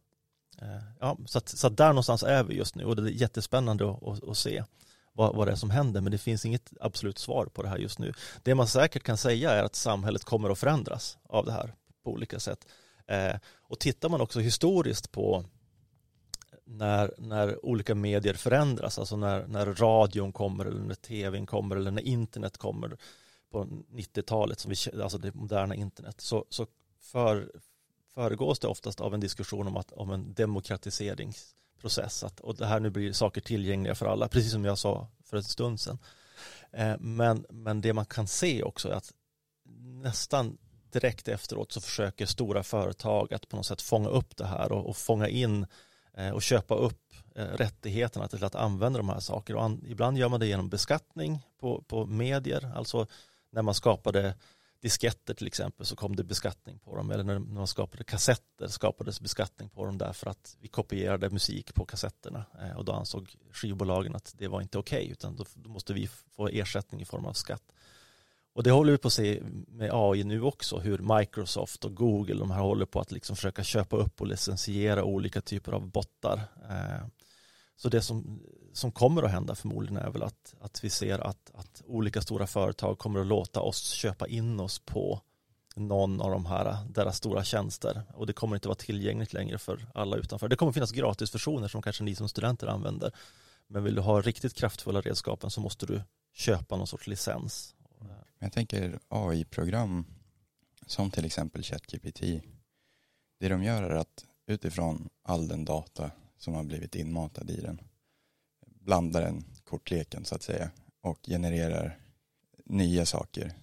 Eh, 0.62 0.84
ja, 1.00 1.18
så, 1.26 1.38
att, 1.38 1.50
så 1.50 1.68
att 1.68 1.78
där 1.78 1.88
någonstans 1.88 2.24
är 2.24 2.44
vi 2.44 2.56
just 2.56 2.76
nu 2.76 2.86
och 2.86 2.96
det 2.96 3.02
är 3.02 3.12
jättespännande 3.12 3.92
att, 3.92 4.04
att, 4.04 4.24
att 4.24 4.38
se 4.38 4.64
vad, 5.14 5.36
vad 5.36 5.48
det 5.48 5.52
är 5.52 5.56
som 5.56 5.70
händer 5.70 6.02
men 6.02 6.12
det 6.12 6.18
finns 6.18 6.46
inget 6.46 6.72
absolut 6.82 7.18
svar 7.18 7.46
på 7.46 7.62
det 7.62 7.70
här 7.70 7.78
just 7.78 8.00
nu. 8.00 8.14
Det 8.44 8.56
man 8.56 8.68
säkert 8.68 9.04
kan 9.04 9.18
säga 9.18 9.52
är 9.52 9.64
att 9.64 9.76
samhället 9.76 10.24
kommer 10.24 10.50
att 10.50 10.60
förändras 10.60 11.18
av 11.24 11.46
det 11.46 11.52
här 11.52 11.74
på 12.04 12.12
olika 12.12 12.40
sätt. 12.40 12.68
Eh, 13.08 13.36
och 13.62 13.80
tittar 13.80 14.10
man 14.10 14.22
också 14.22 14.40
historiskt 14.40 15.12
på 15.12 15.46
när, 16.66 17.14
när 17.18 17.66
olika 17.66 17.96
medier 17.96 18.34
förändras, 18.34 19.00
alltså 19.00 19.18
när, 19.18 19.48
när 19.48 19.66
radion 19.66 20.32
kommer 20.32 20.66
eller 20.66 20.82
när 20.82 20.96
tvn 20.96 21.46
kommer 21.46 21.76
eller 21.76 21.92
när 21.92 22.02
internet 22.02 22.58
kommer 22.58 22.98
på 23.52 23.64
90-talet, 23.92 24.60
som 24.60 24.72
vi, 24.72 25.02
alltså 25.02 25.18
det 25.18 25.36
moderna 25.36 25.76
internet, 25.76 26.22
så, 26.22 26.46
så 26.50 26.68
för, 27.02 27.52
föregås 28.14 28.60
det 28.60 28.68
oftast 28.68 29.02
av 29.02 29.14
en 29.14 29.20
diskussion 29.20 29.68
om, 29.68 29.78
att, 29.78 29.92
om 29.92 30.12
en 30.12 30.34
demokratiseringsprocess. 30.34 32.24
Att, 32.24 32.40
och 32.40 32.56
det 32.56 32.66
här 32.66 32.80
nu 32.80 32.90
blir 32.90 33.14
saker 33.14 33.42
tillgängliga 33.42 33.96
för 33.96 34.06
alla, 34.06 34.28
precis 34.28 34.52
som 34.52 34.66
jag 34.66 34.78
sa 34.78 35.08
för 35.24 35.38
en 35.38 35.44
stund 35.44 35.80
sedan. 35.80 36.00
Eh, 36.72 36.96
men, 37.00 37.46
men 37.50 37.82
det 37.82 37.94
man 37.94 38.06
kan 38.06 38.28
se 38.28 38.64
också 38.64 38.90
är 38.90 38.94
att 38.94 39.14
nästan 40.04 40.58
direkt 40.92 41.28
efteråt 41.28 41.72
så 41.72 41.82
försöker 41.82 42.26
stora 42.26 42.64
företag 42.64 43.34
att 43.34 43.50
på 43.50 43.56
något 43.56 43.66
sätt 43.66 43.82
fånga 43.82 44.10
upp 44.10 44.38
det 44.38 44.46
här 44.46 44.72
och, 44.72 44.90
och 44.90 44.98
fånga 44.98 45.28
in 45.28 45.66
eh, 46.14 46.30
och 46.30 46.42
köpa 46.42 46.76
upp 46.76 47.14
eh, 47.36 47.46
rättigheterna 47.46 48.28
till 48.28 48.44
att 48.44 48.56
använda 48.56 49.00
de 49.00 49.10
här 49.10 49.20
sakerna. 49.20 49.62
An, 49.62 49.84
ibland 49.88 50.18
gör 50.18 50.30
man 50.30 50.40
det 50.40 50.48
genom 50.48 50.70
beskattning 50.70 51.40
på, 51.60 51.82
på 51.82 52.06
medier, 52.06 52.72
alltså 52.76 53.08
när 53.52 53.62
man 53.62 53.74
skapade 53.74 54.36
disketter 54.82 55.34
till 55.34 55.48
exempel 55.48 55.86
så 55.86 55.96
kom 55.96 56.16
det 56.16 56.24
beskattning 56.24 56.80
på 56.80 56.96
dem 56.96 57.12
eller 57.12 57.24
när 57.24 57.40
man 57.40 57.68
skapade 57.68 58.04
kassetter 58.04 58.68
skapades 58.68 59.22
beskattning 59.22 59.70
på 59.70 59.86
dem 59.86 59.98
därför 59.98 60.30
att 60.30 60.58
vi 60.60 60.68
kopierade 60.68 61.30
musik 61.30 61.74
på 61.74 61.86
kassetterna 61.86 62.46
eh, 62.62 62.78
och 62.78 62.86
då 62.86 62.92
ansåg 62.92 63.36
skivbolagen 63.52 64.16
att 64.16 64.34
det 64.38 64.48
var 64.48 64.62
inte 64.62 64.78
okej 64.78 65.02
okay, 65.02 65.12
utan 65.12 65.36
då, 65.36 65.70
måste 65.70 65.94
vi 65.94 66.08
få 66.08 66.48
ersättning 66.48 67.02
i 67.02 67.06
form 67.06 67.26
av 67.26 67.34
skatt. 67.34 67.64
Och 68.54 68.64
det 68.64 68.72
håller 68.72 68.92
vi 68.92 68.98
på 68.98 69.08
att 69.08 69.14
se 69.14 69.42
med 69.68 69.90
AI 69.94 70.24
nu 70.24 70.42
också, 70.42 70.80
hur 70.80 71.18
Microsoft 71.18 71.86
och 71.86 71.96
Google 71.96 72.36
de 72.36 72.52
här 72.52 72.62
håller 72.62 72.86
på 72.86 73.00
att 73.00 73.12
liksom 73.12 73.36
försöka 73.36 73.64
köpa 73.64 73.96
upp 73.96 74.22
och 74.22 74.28
licensiera 74.28 75.04
olika 75.04 75.42
typer 75.42 75.72
av 75.72 75.88
bottar. 75.88 76.42
Eh, 76.70 77.08
så 77.82 77.90
det 77.90 78.02
som, 78.02 78.40
som 78.74 78.92
kommer 78.92 79.24
att 79.24 79.32
hända 79.32 79.56
förmodligen 79.56 79.98
är 79.98 80.10
väl 80.10 80.24
att, 80.24 80.56
att 80.62 80.84
vi 80.84 80.90
ser 80.90 81.20
att, 81.20 81.52
att 81.54 81.82
olika 81.86 82.22
stora 82.22 82.48
företag 82.48 82.98
kommer 82.98 83.20
att 83.20 83.28
låta 83.28 83.62
oss 83.62 83.90
köpa 83.90 84.28
in 84.28 84.60
oss 84.60 84.80
på 84.80 85.22
någon 85.76 86.22
av 86.22 86.32
de 86.32 86.46
här, 86.46 86.78
deras 86.90 87.18
stora 87.18 87.44
tjänster 87.44 88.04
och 88.14 88.28
det 88.28 88.34
kommer 88.34 88.56
inte 88.56 88.68
vara 88.68 88.76
tillgängligt 88.76 89.34
längre 89.34 89.58
för 89.58 89.88
alla 89.94 90.18
utanför. 90.18 90.48
Det 90.48 90.56
kommer 90.56 90.72
finnas 90.72 90.92
gratisversioner 90.92 91.68
som 91.68 91.82
kanske 91.82 92.04
ni 92.04 92.16
som 92.16 92.30
studenter 92.30 92.68
använder. 92.68 93.12
Men 93.68 93.84
vill 93.84 93.96
du 93.96 94.02
ha 94.02 94.22
riktigt 94.22 94.54
kraftfulla 94.54 95.02
redskapen 95.02 95.50
så 95.50 95.62
måste 95.62 95.86
du 95.86 96.02
köpa 96.34 96.78
någon 96.78 96.88
sorts 96.88 97.08
licens. 97.08 97.76
Jag 98.40 98.54
tänker 98.54 99.00
AI-program 99.08 100.06
som 100.86 101.12
till 101.12 101.26
exempel 101.26 101.64
ChatGPT. 101.64 102.20
Det 103.40 103.50
de 103.50 103.64
gör 103.64 103.84
är 103.84 103.96
att 103.96 104.26
utifrån 104.48 105.10
all 105.24 105.48
den 105.48 105.66
data 105.66 106.12
som 106.40 106.54
har 106.54 106.64
blivit 106.64 106.96
inmatad 106.96 107.50
i 107.50 107.62
den. 107.62 107.82
Blandar 108.66 109.22
den 109.22 109.44
kortleken 109.64 110.26
så 110.26 110.36
att 110.36 110.44
säga 110.44 110.72
och 111.02 111.26
genererar 111.26 112.00
nya 112.66 113.06
saker 113.06 113.54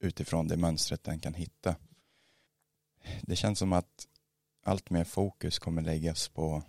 utifrån 0.00 0.48
det 0.48 0.56
mönstret 0.56 1.04
den 1.04 1.20
kan 1.20 1.34
hitta. 1.34 1.76
Det 3.22 3.36
känns 3.36 3.58
som 3.58 3.72
att 3.72 4.06
allt 4.62 4.90
mer 4.90 5.04
fokus 5.04 5.58
kommer 5.58 5.82
läggas 5.82 6.28
på 6.28 6.62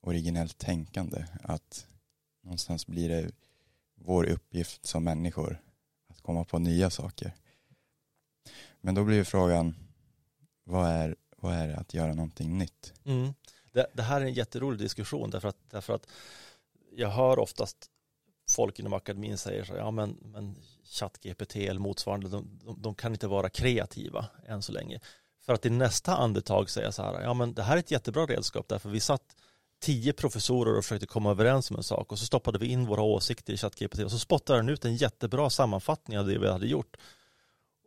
originellt 0.00 0.58
tänkande. 0.58 1.24
Att 1.42 1.86
någonstans 2.42 2.86
blir 2.86 3.08
det 3.08 3.30
vår 3.94 4.24
uppgift 4.24 4.86
som 4.86 5.04
människor 5.04 5.62
att 6.08 6.20
komma 6.20 6.44
på 6.44 6.58
nya 6.58 6.90
saker. 6.90 7.34
Men 8.80 8.94
då 8.94 9.04
blir 9.04 9.24
frågan, 9.24 9.74
vad 10.64 10.88
är, 10.88 11.16
vad 11.36 11.54
är 11.54 11.68
det 11.68 11.76
att 11.76 11.94
göra 11.94 12.14
någonting 12.14 12.58
nytt? 12.58 12.92
Mm 13.04 13.32
det, 13.72 13.86
det, 13.92 14.02
här 14.02 14.20
är 14.20 14.24
en 14.24 14.32
jätterolig 14.32 14.80
diskussion 14.80 15.30
därför 15.30 15.48
att, 15.48 15.56
därför 15.70 15.94
att 15.94 16.06
jag 16.96 17.08
hör 17.08 17.38
oftast 17.38 17.90
folk 18.50 18.78
inom 18.78 18.92
akademin 18.92 19.38
säger 19.38 19.64
så 19.64 19.74
ja 19.74 19.90
men, 19.90 20.16
men 20.22 20.56
ChatGPT 20.84 21.56
eller 21.56 21.80
motsvarande, 21.80 22.28
de, 22.28 22.58
de, 22.64 22.82
de, 22.82 22.94
kan 22.94 23.12
inte 23.12 23.28
vara 23.28 23.48
kreativa 23.48 24.26
än 24.46 24.62
så 24.62 24.72
länge. 24.72 25.00
För 25.46 25.52
att 25.52 25.66
i 25.66 25.70
nästa 25.70 26.16
andetag 26.16 26.70
säga 26.70 26.92
så 26.92 27.02
här, 27.02 27.20
ja 27.22 27.34
men 27.34 27.54
det 27.54 27.62
här 27.62 27.76
är 27.76 27.80
ett 27.80 27.90
jättebra 27.90 28.26
redskap 28.26 28.68
därför 28.68 28.88
vi 28.88 29.00
satt 29.00 29.36
tio 29.80 30.12
professorer 30.12 30.78
och 30.78 30.84
försökte 30.84 31.06
komma 31.06 31.30
överens 31.30 31.70
om 31.70 31.76
en 31.76 31.82
sak 31.82 32.12
och 32.12 32.18
så 32.18 32.26
stoppade 32.26 32.58
vi 32.58 32.66
in 32.66 32.86
våra 32.86 33.02
åsikter 33.02 33.52
i 33.52 33.56
ChatGPT 33.56 33.98
och 33.98 34.10
så 34.10 34.18
spottade 34.18 34.58
den 34.58 34.68
ut 34.68 34.84
en 34.84 34.96
jättebra 34.96 35.50
sammanfattning 35.50 36.18
av 36.18 36.26
det 36.26 36.38
vi 36.38 36.50
hade 36.50 36.66
gjort. 36.66 36.96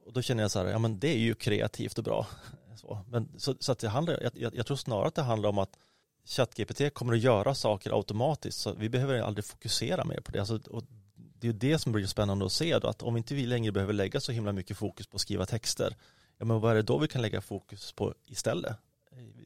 Och 0.05 0.13
då 0.13 0.21
känner 0.21 0.43
jag 0.43 0.51
så 0.51 0.59
här, 0.59 0.65
ja 0.65 0.79
men 0.79 0.99
det 0.99 1.07
är 1.07 1.19
ju 1.19 1.33
kreativt 1.33 1.97
och 1.97 2.03
bra. 2.03 2.27
Så, 2.75 3.05
men, 3.09 3.29
så, 3.37 3.55
så 3.59 3.71
att 3.71 3.79
det 3.79 3.89
handlar, 3.89 4.29
jag, 4.35 4.55
jag 4.55 4.65
tror 4.65 4.77
snarare 4.77 5.07
att 5.07 5.15
det 5.15 5.21
handlar 5.21 5.49
om 5.49 5.57
att 5.57 5.77
ChatGPT 6.25 6.93
kommer 6.93 7.13
att 7.13 7.19
göra 7.19 7.55
saker 7.55 7.97
automatiskt 7.97 8.59
så 8.59 8.73
vi 8.73 8.89
behöver 8.89 9.19
aldrig 9.19 9.45
fokusera 9.45 10.05
mer 10.05 10.19
på 10.19 10.31
det. 10.31 10.39
Alltså, 10.39 10.59
och 10.69 10.83
det 11.15 11.47
är 11.47 11.53
det 11.53 11.79
som 11.79 11.91
blir 11.91 12.05
spännande 12.05 12.45
att 12.45 12.51
se 12.51 12.79
då, 12.79 12.87
att 12.87 13.03
om 13.03 13.17
inte 13.17 13.35
vi 13.35 13.45
längre 13.45 13.71
behöver 13.71 13.93
lägga 13.93 14.19
så 14.19 14.31
himla 14.31 14.51
mycket 14.51 14.77
fokus 14.77 15.07
på 15.07 15.15
att 15.15 15.21
skriva 15.21 15.45
texter, 15.45 15.95
ja 16.37 16.45
men 16.45 16.59
vad 16.59 16.71
är 16.71 16.75
det 16.75 16.81
då 16.81 16.97
vi 16.97 17.07
kan 17.07 17.21
lägga 17.21 17.41
fokus 17.41 17.91
på 17.91 18.13
istället? 18.25 18.75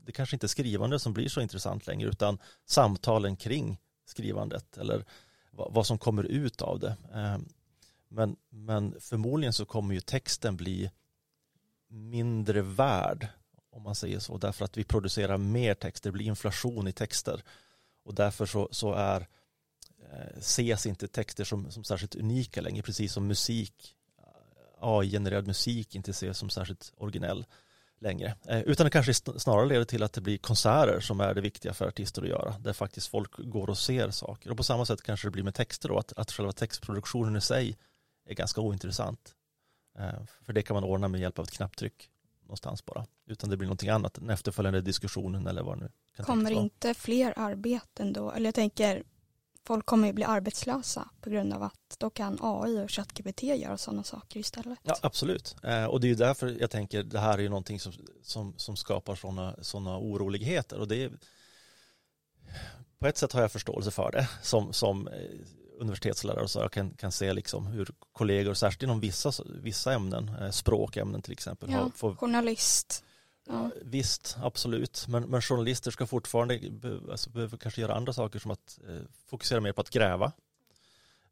Det 0.06 0.12
kanske 0.12 0.36
inte 0.36 0.46
är 0.46 0.48
skrivande 0.48 1.00
som 1.00 1.14
blir 1.14 1.30
så 1.30 1.42
intressant 1.42 1.88
längre 1.88 2.10
utan 2.10 2.38
samtalen 2.66 3.36
kring 3.36 3.78
skrivandet 4.06 4.78
eller 4.78 5.06
vad 5.52 5.86
som 5.86 5.98
kommer 5.98 6.24
ut 6.24 6.62
av 6.62 6.80
det. 6.80 6.96
Ehm, 7.14 7.50
men, 8.10 8.36
men 8.50 8.96
förmodligen 9.00 9.54
så 9.54 9.66
kommer 9.66 9.94
ju 9.94 10.02
texten 10.02 10.58
bli 10.58 10.92
mindre 11.90 12.62
värd 12.62 13.28
om 13.78 13.84
man 13.84 13.96
säger 13.96 14.20
så 14.20 14.38
därför 14.38 14.66
att 14.66 14.78
vi 14.78 14.84
producerar 14.84 15.38
mer 15.38 15.74
texter, 15.74 16.10
det 16.10 16.14
blir 16.14 16.26
inflation 16.26 16.88
i 16.88 16.92
texter 16.92 17.44
och 18.06 18.16
därför 18.16 18.46
så, 18.46 18.70
så 18.72 18.94
är 18.94 19.28
eh, 20.12 20.38
ses 20.38 20.86
inte 20.86 21.08
texter 21.08 21.44
som, 21.44 21.72
som 21.72 21.84
särskilt 21.84 22.16
unika 22.16 22.62
längre 22.62 22.84
precis 22.84 23.14
som 23.14 23.28
musik 23.28 23.96
eh, 24.20 24.24
AI-genererad 24.80 25.48
musik 25.48 25.96
inte 25.96 26.12
ses 26.12 26.38
som 26.38 26.50
särskilt 26.50 26.94
originell 26.98 27.46
längre. 28.00 28.36
Eh, 28.48 28.62
utan 28.62 28.86
det 28.86 28.92
kanske 28.92 29.14
snarare 29.14 29.66
leder 29.66 29.86
till 29.86 30.04
att 30.04 30.14
det 30.14 30.22
blir 30.22 30.38
konserter 30.38 31.00
som 31.00 31.20
är 31.20 31.34
det 31.34 31.42
viktiga 31.42 31.74
för 31.74 31.88
artister 31.88 32.22
att 32.22 32.28
göra. 32.28 32.56
Där 32.60 32.74
faktiskt 32.74 33.08
folk 33.08 33.32
går 33.38 33.70
och 33.70 33.78
ser 33.78 34.10
saker. 34.10 34.52
Och 34.52 34.58
på 34.58 34.64
samma 34.64 34.86
sätt 34.86 35.02
kanske 35.02 35.28
det 35.28 35.32
blir 35.32 35.44
med 35.44 35.56
texter 35.56 35.90
då, 35.90 35.98
att, 35.98 36.14
att 36.14 36.32
själva 36.32 36.52
textproduktionen 36.52 37.36
i 37.36 37.42
sig 37.42 37.78
är 38.26 38.34
ganska 38.34 38.62
ointressant. 38.62 39.36
Eh, 39.98 40.26
för 40.42 40.54
det 40.54 40.62
kan 40.62 40.74
man 40.74 40.84
ordna 40.84 41.08
med 41.08 41.22
hjälp 41.22 41.40
av 41.40 41.46
ett 41.46 41.52
knapptryck 41.52 42.10
någonstans 42.42 42.86
bara. 42.86 43.06
Utan 43.26 43.50
det 43.50 43.58
blir 43.58 43.68
någonting 43.68 43.90
annat, 43.90 44.14
den 44.14 44.30
efterföljande 44.30 44.82
diskussionen 44.82 45.48
eller 45.48 45.64
vad 45.64 45.80
nu 45.80 45.90
kan 46.16 46.26
Kommer 46.26 46.52
inte 46.52 46.94
fler 46.94 47.34
arbeten 47.38 48.14
då? 48.14 48.32
Eller 48.32 48.46
jag 48.46 48.56
tänker, 48.56 49.04
folk 49.64 49.86
kommer 49.86 50.08
ju 50.08 50.14
bli 50.14 50.24
arbetslösa 50.24 51.10
på 51.22 51.30
grund 51.30 51.54
av 51.54 51.64
att 51.64 51.96
då 51.98 52.10
kan 52.10 52.38
AI 52.42 52.84
och 52.86 52.92
ChatGPT 52.92 53.44
göra 53.44 53.78
sådana 53.78 54.04
saker 54.04 54.40
istället. 54.40 54.80
Ja, 54.84 54.96
absolut. 55.02 55.56
Eh, 55.64 55.86
och 55.86 56.02
det 56.02 56.08
är 56.08 56.10
ju 56.10 56.16
därför 56.16 56.58
jag 56.60 56.72
tänker, 56.72 57.04
det 57.04 57.20
här 57.20 57.38
är 57.38 57.42
ju 57.42 57.50
någonting 57.50 57.80
som, 57.80 57.94
som, 58.24 58.54
som 58.58 58.76
skapar 58.76 59.16
sådana 59.16 59.56
såna 59.62 59.98
oroligheter. 59.98 60.80
Och 60.80 60.88
det 60.88 61.04
är, 61.04 61.12
på 63.00 63.08
ett 63.08 63.18
sätt 63.18 63.34
har 63.34 63.42
jag 63.42 63.52
förståelse 63.52 63.92
för 63.92 64.12
det 64.12 64.30
som, 64.42 64.74
som 64.74 65.08
eh, 65.08 65.14
universitetslärare 65.80 66.44
och 66.44 66.52
så 66.52 66.60
jag 66.60 66.72
kan, 66.72 66.90
kan 66.90 67.12
se 67.12 67.34
liksom 67.34 67.68
hur 67.68 67.90
kollegor, 68.12 68.54
särskilt 68.54 68.84
inom 68.84 69.00
vissa, 69.00 69.32
vissa 69.46 69.94
ämnen, 69.94 70.32
eh, 70.42 70.50
språkämnen 70.50 71.22
till 71.22 71.32
exempel. 71.32 71.72
Ja, 71.72 71.78
har, 71.78 71.90
får, 71.90 72.16
journalist. 72.16 73.04
Ja. 73.48 73.72
Visst, 73.82 74.38
absolut. 74.42 75.06
Men, 75.08 75.24
men 75.24 75.42
journalister 75.42 75.92
ska 75.92 76.08
fortfarande 76.08 76.60
alltså, 77.12 77.30
behöver 77.30 77.58
kanske 77.58 77.82
göra 77.82 77.96
andra 77.96 78.14
saker 78.14 78.40
som 78.40 78.52
att 78.52 78.80
eh, 78.88 79.02
fokusera 79.26 79.62
mer 79.62 79.72
på 79.72 79.82
att 79.82 79.90
gräva. 79.90 80.32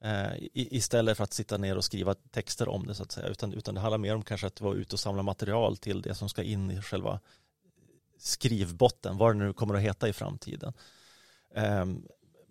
Eh, 0.01 0.33
istället 0.53 1.17
för 1.17 1.23
att 1.23 1.33
sitta 1.33 1.57
ner 1.57 1.77
och 1.77 1.83
skriva 1.83 2.13
texter 2.13 2.69
om 2.69 2.87
det 2.87 2.95
så 2.95 3.03
att 3.03 3.11
säga. 3.11 3.27
Utan, 3.27 3.53
utan 3.53 3.75
det 3.75 3.81
handlar 3.81 3.97
mer 3.97 4.15
om 4.15 4.23
kanske 4.23 4.47
att 4.47 4.61
vara 4.61 4.75
ute 4.75 4.95
och 4.95 4.99
samla 4.99 5.23
material 5.23 5.77
till 5.77 6.01
det 6.01 6.15
som 6.15 6.29
ska 6.29 6.43
in 6.43 6.71
i 6.71 6.81
själva 6.81 7.19
skrivbotten, 8.17 9.17
vad 9.17 9.35
det 9.35 9.39
nu 9.39 9.53
kommer 9.53 9.75
att 9.75 9.81
heta 9.81 10.09
i 10.09 10.13
framtiden. 10.13 10.73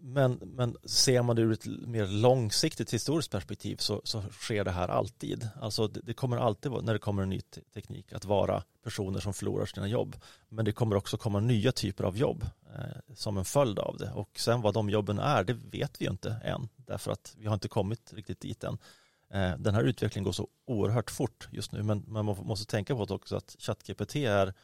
Men, 0.07 0.33
men 0.33 0.77
ser 0.85 1.23
man 1.23 1.37
det 1.37 1.43
ur 1.43 1.53
ett 1.53 1.67
mer 1.67 2.07
långsiktigt 2.07 2.95
historiskt 2.95 3.31
perspektiv 3.31 3.77
så, 3.77 4.01
så 4.05 4.23
sker 4.23 4.65
det 4.65 4.71
här 4.71 4.89
alltid. 4.89 5.49
Alltså 5.61 5.89
det, 5.89 6.01
det, 6.01 6.15
kommer 6.15 6.37
alltid, 6.37 6.73
när 6.73 6.93
det 6.93 6.99
kommer 6.99 7.23
en 7.23 7.29
ny 7.29 7.41
teknik, 7.75 8.13
att 8.13 8.25
vara 8.25 8.63
personer 8.83 9.21
som 9.21 9.35
förlorar 9.35 9.67
sina 9.67 9.89
jobb. 9.89 10.17
Men 10.49 10.65
det 10.65 10.73
kommer 10.73 10.97
också 10.97 11.17
komma 11.17 11.41
nya 11.41 11.73
typer 11.73 12.05
av 12.05 12.17
jobb 12.17 12.47
eh, 12.75 13.15
som 13.15 13.39
en 13.39 13.45
följd 13.45 13.79
av 13.79 13.97
det. 13.99 14.11
Och 14.11 14.39
sen 14.39 14.61
vad 14.61 14.75
de 14.75 14.91
jobben 14.91 15.19
är, 15.19 15.45
det 15.45 15.53
vet 15.53 16.01
vi 16.01 16.05
ju 16.05 16.11
inte 16.11 16.31
än. 16.45 16.69
Därför 16.77 17.13
att 17.13 17.35
vi 17.39 17.47
har 17.47 17.55
inte 17.55 17.69
kommit 17.69 18.13
riktigt 18.13 18.41
dit 18.41 18.65
än. 18.65 18.79
Eh, 19.31 19.57
den 19.59 19.75
här 19.75 19.83
utvecklingen 19.83 20.25
går 20.25 20.33
så 20.33 20.49
oerhört 20.67 21.11
fort 21.11 21.49
just 21.51 21.73
nu. 21.73 21.83
Men 21.83 22.05
man 22.07 22.25
måste 22.25 22.67
tänka 22.67 22.95
på 22.95 23.03
också 23.03 23.37
att 23.37 23.57
ChatGPT 23.59 24.17
är 24.17 24.55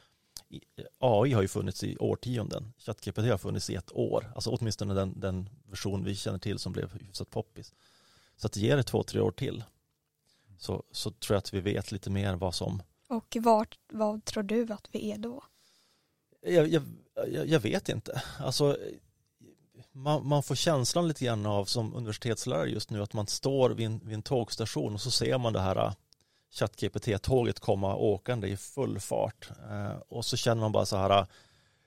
AI 0.99 1.33
har 1.33 1.41
ju 1.41 1.47
funnits 1.47 1.83
i 1.83 1.97
årtionden. 1.97 2.73
ChatGPT 2.77 3.17
har 3.17 3.37
funnits 3.37 3.69
i 3.69 3.75
ett 3.75 3.91
år. 3.91 4.31
Alltså 4.35 4.49
åtminstone 4.49 4.93
den, 4.93 5.19
den 5.19 5.49
version 5.69 6.03
vi 6.03 6.15
känner 6.15 6.39
till 6.39 6.59
som 6.59 6.73
blev 6.73 6.93
hyfsat 6.93 7.29
poppis. 7.29 7.73
Så 8.37 8.47
att 8.47 8.53
det 8.53 8.59
ger 8.59 8.77
det 8.77 8.83
två, 8.83 9.03
tre 9.03 9.21
år 9.21 9.31
till. 9.31 9.63
Så, 10.57 10.83
så 10.91 11.11
tror 11.11 11.35
jag 11.35 11.37
att 11.37 11.53
vi 11.53 11.59
vet 11.59 11.91
lite 11.91 12.09
mer 12.09 12.35
vad 12.35 12.55
som... 12.55 12.83
Och 13.07 13.37
vart, 13.39 13.77
vad 13.91 14.25
tror 14.25 14.43
du 14.43 14.73
att 14.73 14.87
vi 14.91 15.11
är 15.11 15.17
då? 15.17 15.43
Jag, 16.41 16.67
jag, 16.67 16.83
jag 17.47 17.59
vet 17.59 17.89
inte. 17.89 18.21
Alltså, 18.39 18.77
man, 19.91 20.27
man, 20.27 20.43
får 20.43 20.55
känslan 20.55 21.07
lite 21.07 21.25
grann 21.25 21.45
av 21.45 21.65
som 21.65 21.95
universitetslärare 21.95 22.69
just 22.69 22.89
nu 22.89 23.01
att 23.01 23.13
man 23.13 23.27
står 23.27 23.69
vid 23.69 23.85
en, 23.85 23.99
vid 23.99 24.13
en 24.13 24.21
tågstation 24.21 24.93
och 24.93 25.01
så 25.01 25.11
ser 25.11 25.37
man 25.37 25.53
det 25.53 25.61
här 25.61 25.93
ChatGPT-tåget 26.51 27.59
komma 27.59 27.95
åkande 27.95 28.47
i 28.47 28.57
full 28.57 28.99
fart. 28.99 29.49
Eh, 29.69 30.01
och 30.09 30.25
så 30.25 30.37
känner 30.37 30.61
man 30.61 30.71
bara 30.71 30.85
så 30.85 30.97
här, 30.97 31.27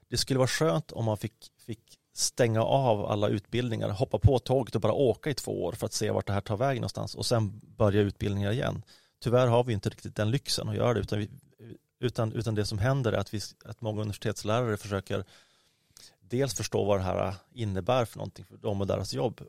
det 0.09 0.17
skulle 0.17 0.39
vara 0.39 0.49
skönt 0.49 0.93
om 0.93 1.05
man 1.05 1.17
fick, 1.17 1.51
fick 1.67 1.99
stänga 2.15 2.63
av 2.63 3.07
alla 3.07 3.29
utbildningar, 3.29 3.89
hoppa 3.89 4.19
på 4.19 4.39
tåget 4.39 4.75
och 4.75 4.81
bara 4.81 4.93
åka 4.93 5.31
i 5.31 5.35
två 5.35 5.65
år 5.65 5.73
för 5.73 5.87
att 5.87 5.93
se 5.93 6.11
vart 6.11 6.27
det 6.27 6.33
här 6.33 6.41
tar 6.41 6.57
vägen 6.57 6.81
någonstans 6.81 7.15
och 7.15 7.27
sen 7.27 7.61
börja 7.77 8.01
utbildningar 8.01 8.53
igen. 8.53 8.83
Tyvärr 9.23 9.47
har 9.47 9.65
vi 9.65 9.73
inte 9.73 9.89
riktigt 9.89 10.17
den 10.17 10.31
lyxen 10.31 10.69
att 10.69 10.77
göra 10.77 10.95
det 10.95 11.01
utan, 11.01 11.19
vi, 11.19 11.31
utan, 12.01 12.33
utan 12.33 12.55
det 12.55 12.67
som 12.67 12.79
händer 12.79 13.13
är 13.13 13.19
att, 13.19 13.35
vi, 13.35 13.41
att 13.65 13.81
många 13.81 14.01
universitetslärare 14.01 14.77
försöker 14.77 15.25
dels 16.21 16.55
förstå 16.55 16.85
vad 16.85 16.99
det 16.99 17.03
här 17.03 17.35
innebär 17.53 18.05
för 18.05 18.19
någonting 18.19 18.45
för 18.45 18.57
dem 18.57 18.81
och 18.81 18.87
deras 18.87 19.15
jobb 19.15 19.41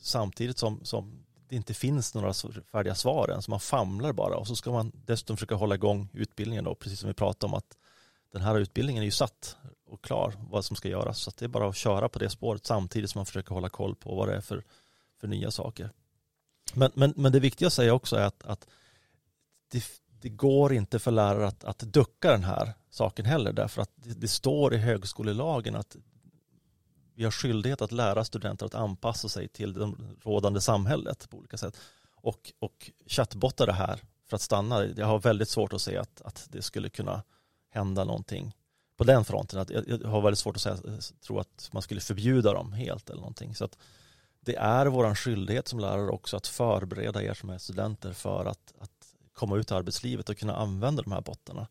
samtidigt 0.00 0.58
som, 0.58 0.84
som 0.84 1.24
det 1.48 1.56
inte 1.56 1.74
finns 1.74 2.14
några 2.14 2.32
färdiga 2.72 2.94
svar 2.94 3.28
än, 3.28 3.42
så 3.42 3.50
man 3.50 3.60
famlar 3.60 4.12
bara 4.12 4.36
och 4.36 4.46
så 4.46 4.56
ska 4.56 4.72
man 4.72 4.92
dessutom 4.94 5.36
försöka 5.36 5.54
hålla 5.54 5.74
igång 5.74 6.08
utbildningen 6.12 6.64
då, 6.64 6.74
precis 6.74 7.00
som 7.00 7.08
vi 7.08 7.14
pratade 7.14 7.50
om 7.50 7.54
att 7.54 7.76
den 8.32 8.42
här 8.42 8.58
utbildningen 8.58 9.02
är 9.02 9.04
ju 9.04 9.10
satt 9.10 9.56
och 9.86 10.04
klar 10.04 10.34
vad 10.50 10.64
som 10.64 10.76
ska 10.76 10.88
göras 10.88 11.18
så 11.18 11.32
det 11.38 11.44
är 11.44 11.48
bara 11.48 11.68
att 11.68 11.76
köra 11.76 12.08
på 12.08 12.18
det 12.18 12.30
spåret 12.30 12.66
samtidigt 12.66 13.10
som 13.10 13.18
man 13.18 13.26
försöker 13.26 13.54
hålla 13.54 13.68
koll 13.68 13.94
på 13.94 14.14
vad 14.14 14.28
det 14.28 14.36
är 14.36 14.40
för, 14.40 14.64
för 15.20 15.28
nya 15.28 15.50
saker. 15.50 15.90
Men, 16.74 16.90
men, 16.94 17.12
men 17.16 17.32
det 17.32 17.40
viktiga 17.40 17.66
att 17.66 17.72
säga 17.72 17.94
också 17.94 18.16
är 18.16 18.24
att, 18.24 18.42
att 18.42 18.66
det, 19.68 19.84
det 20.20 20.28
går 20.28 20.72
inte 20.72 20.98
för 20.98 21.10
lärare 21.10 21.46
att, 21.46 21.64
att 21.64 21.78
ducka 21.78 22.30
den 22.30 22.44
här 22.44 22.74
saken 22.90 23.26
heller 23.26 23.52
därför 23.52 23.82
att 23.82 23.90
det, 23.94 24.14
det 24.14 24.28
står 24.28 24.74
i 24.74 24.76
högskolelagen 24.76 25.76
att 25.76 25.96
vi 27.18 27.24
har 27.24 27.30
skyldighet 27.30 27.82
att 27.82 27.92
lära 27.92 28.24
studenter 28.24 28.66
att 28.66 28.74
anpassa 28.74 29.28
sig 29.28 29.48
till 29.48 29.72
det 29.72 29.92
rådande 30.22 30.60
samhället 30.60 31.30
på 31.30 31.36
olika 31.36 31.56
sätt. 31.56 31.76
Och, 32.14 32.52
och 32.58 32.90
chattbottar 33.06 33.66
det 33.66 33.72
här 33.72 34.00
för 34.28 34.36
att 34.36 34.42
stanna. 34.42 34.84
Jag 34.84 35.06
har 35.06 35.18
väldigt 35.18 35.48
svårt 35.48 35.72
att 35.72 35.82
se 35.82 35.96
att, 35.96 36.22
att 36.22 36.48
det 36.50 36.62
skulle 36.62 36.90
kunna 36.90 37.22
hända 37.70 38.04
någonting 38.04 38.54
på 38.96 39.04
den 39.04 39.24
fronten. 39.24 39.60
Att 39.60 39.70
jag, 39.70 40.04
har 40.04 40.20
väldigt 40.20 40.38
svårt 40.38 40.56
att 40.56 40.62
säga, 40.62 40.78
tro 41.26 41.38
att 41.38 41.68
man 41.72 41.82
skulle 41.82 42.00
förbjuda 42.00 42.52
dem 42.52 42.72
helt 42.72 43.10
eller 43.10 43.20
någonting. 43.20 43.54
Så 43.54 43.64
att 43.64 43.78
det 44.40 44.56
är 44.56 44.86
vår 44.86 45.14
skyldighet 45.14 45.68
som 45.68 45.78
lärare 45.80 46.10
också 46.10 46.36
att 46.36 46.46
förbereda 46.46 47.22
er 47.22 47.34
som 47.34 47.50
är 47.50 47.58
studenter 47.58 48.12
för 48.12 48.44
att, 48.44 48.72
att 48.80 49.14
komma 49.32 49.56
ut 49.56 49.70
i 49.70 49.74
arbetslivet 49.74 50.28
och 50.28 50.38
kunna 50.38 50.56
använda 50.56 51.02
de 51.02 51.12
här 51.12 51.20
bottarna. 51.20 51.66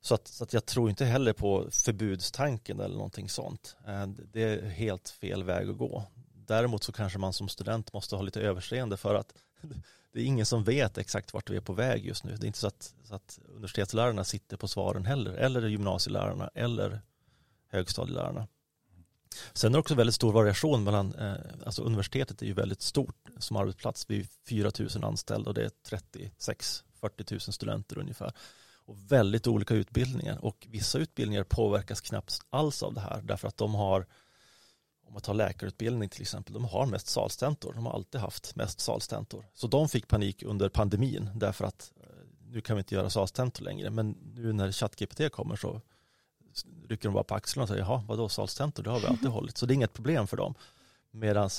Så 0.00 0.14
att, 0.14 0.28
så 0.28 0.44
att 0.44 0.52
jag 0.52 0.66
tror 0.66 0.90
inte 0.90 1.04
heller 1.04 1.32
på 1.32 1.68
förbudstanken 1.70 2.80
eller 2.80 2.94
någonting 2.94 3.28
sånt. 3.28 3.76
Eh, 3.86 4.06
det 4.06 4.42
är 4.42 4.68
helt 4.68 5.08
fel 5.08 5.44
väg 5.44 5.68
att 5.70 5.78
gå. 5.78 6.04
Däremot 6.46 6.84
så 6.84 6.92
kanske 6.92 7.18
man 7.18 7.32
som 7.32 7.48
student 7.48 7.92
måste 7.92 8.16
ha 8.16 8.22
lite 8.22 8.40
överseende 8.40 8.96
för 8.96 9.14
att 9.14 9.34
det 10.12 10.20
är 10.20 10.24
ingen 10.24 10.46
som 10.46 10.64
vet 10.64 10.98
exakt 10.98 11.34
vart 11.34 11.50
vi 11.50 11.56
är 11.56 11.60
på 11.60 11.72
väg 11.72 12.06
just 12.06 12.24
nu. 12.24 12.36
Det 12.36 12.44
är 12.44 12.46
inte 12.46 12.58
så 12.58 12.66
att, 12.66 12.94
så 13.04 13.14
att 13.14 13.38
universitetslärarna 13.48 14.24
sitter 14.24 14.56
på 14.56 14.68
svaren 14.68 15.06
heller, 15.06 15.32
eller 15.32 15.68
gymnasielärarna, 15.68 16.50
eller 16.54 17.00
högstadielärarna. 17.68 18.48
Sen 19.52 19.72
är 19.72 19.72
det 19.72 19.80
också 19.80 19.94
väldigt 19.94 20.14
stor 20.14 20.32
variation 20.32 20.84
mellan, 20.84 21.14
eh, 21.14 21.34
alltså 21.66 21.82
universitetet 21.82 22.42
är 22.42 22.46
ju 22.46 22.52
väldigt 22.52 22.82
stort 22.82 23.28
som 23.38 23.56
arbetsplats. 23.56 24.06
Vi 24.08 24.20
är 24.20 24.26
4 24.48 24.70
000 24.78 25.04
anställda 25.04 25.50
och 25.50 25.54
det 25.54 25.64
är 25.64 25.70
36-40 27.00 27.32
000 27.32 27.40
studenter 27.40 27.98
ungefär 27.98 28.32
och 28.90 29.12
väldigt 29.12 29.46
olika 29.46 29.74
utbildningar 29.74 30.44
och 30.44 30.66
vissa 30.70 30.98
utbildningar 30.98 31.44
påverkas 31.44 32.00
knappt 32.00 32.40
alls 32.50 32.82
av 32.82 32.94
det 32.94 33.00
här 33.00 33.22
därför 33.22 33.48
att 33.48 33.56
de 33.56 33.74
har 33.74 34.06
om 35.06 35.14
man 35.14 35.22
tar 35.22 35.34
läkarutbildning 35.34 36.08
till 36.08 36.22
exempel, 36.22 36.54
de 36.54 36.64
har 36.64 36.86
mest 36.86 37.08
salstentor, 37.08 37.72
de 37.72 37.86
har 37.86 37.92
alltid 37.92 38.20
haft 38.20 38.56
mest 38.56 38.80
salstentor. 38.80 39.46
Så 39.54 39.66
de 39.66 39.88
fick 39.88 40.08
panik 40.08 40.42
under 40.42 40.68
pandemin 40.68 41.30
därför 41.34 41.64
att 41.64 41.92
eh, 41.96 42.06
nu 42.48 42.60
kan 42.60 42.76
vi 42.76 42.80
inte 42.80 42.94
göra 42.94 43.10
salstentor 43.10 43.64
längre, 43.64 43.90
men 43.90 44.10
nu 44.34 44.52
när 44.52 44.72
ChatGPT 44.72 45.32
kommer 45.32 45.56
så 45.56 45.80
rycker 46.88 47.08
de 47.08 47.14
bara 47.14 47.24
på 47.24 47.34
axlarna 47.34 47.62
och 47.62 47.68
säger, 47.68 47.82
jaha, 47.82 48.04
vadå 48.08 48.28
salstentor, 48.28 48.82
det 48.82 48.90
har 48.90 49.00
vi 49.00 49.06
alltid 49.06 49.28
hållit, 49.28 49.56
så 49.56 49.66
det 49.66 49.72
är 49.72 49.74
inget 49.74 49.92
problem 49.92 50.26
för 50.26 50.36
dem. 50.36 50.54
Medan 51.10 51.50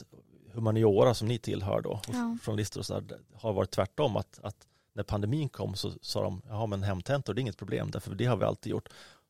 humaniora 0.53 1.13
som 1.13 1.27
ni 1.27 1.37
tillhör 1.37 1.81
då, 1.81 2.01
ja. 2.07 2.37
journalister 2.43 2.79
och 2.79 2.85
så 2.85 2.99
där, 2.99 3.19
har 3.33 3.53
varit 3.53 3.71
tvärtom, 3.71 4.17
att, 4.17 4.39
att 4.43 4.67
när 4.93 5.03
pandemin 5.03 5.49
kom 5.49 5.75
så 5.75 5.93
sa 6.01 6.21
de, 6.21 6.41
ja 6.47 6.65
men 6.65 6.83
hemtentor 6.83 7.33
det 7.33 7.39
är 7.39 7.41
inget 7.41 7.57
problem, 7.57 7.91
därför 7.91 8.15
det 8.15 8.25
har 8.25 8.37
vi 8.37 8.45
alltid 8.45 8.71
gjort. 8.71 8.89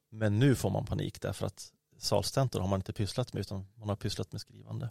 Men 0.10 0.39
nu 0.39 0.56
får 0.56 0.69
man 0.69 0.86
panik 0.86 1.21
därför 1.21 1.45
att 1.45 1.71
salstentor 1.97 2.60
har 2.60 2.67
man 2.67 2.80
inte 2.80 2.93
pysslat 2.93 3.34
med 3.34 3.41
utan 3.41 3.65
man 3.76 3.89
har 3.89 3.95
pysslat 3.95 4.32
med 4.32 4.41
skrivande. 4.41 4.89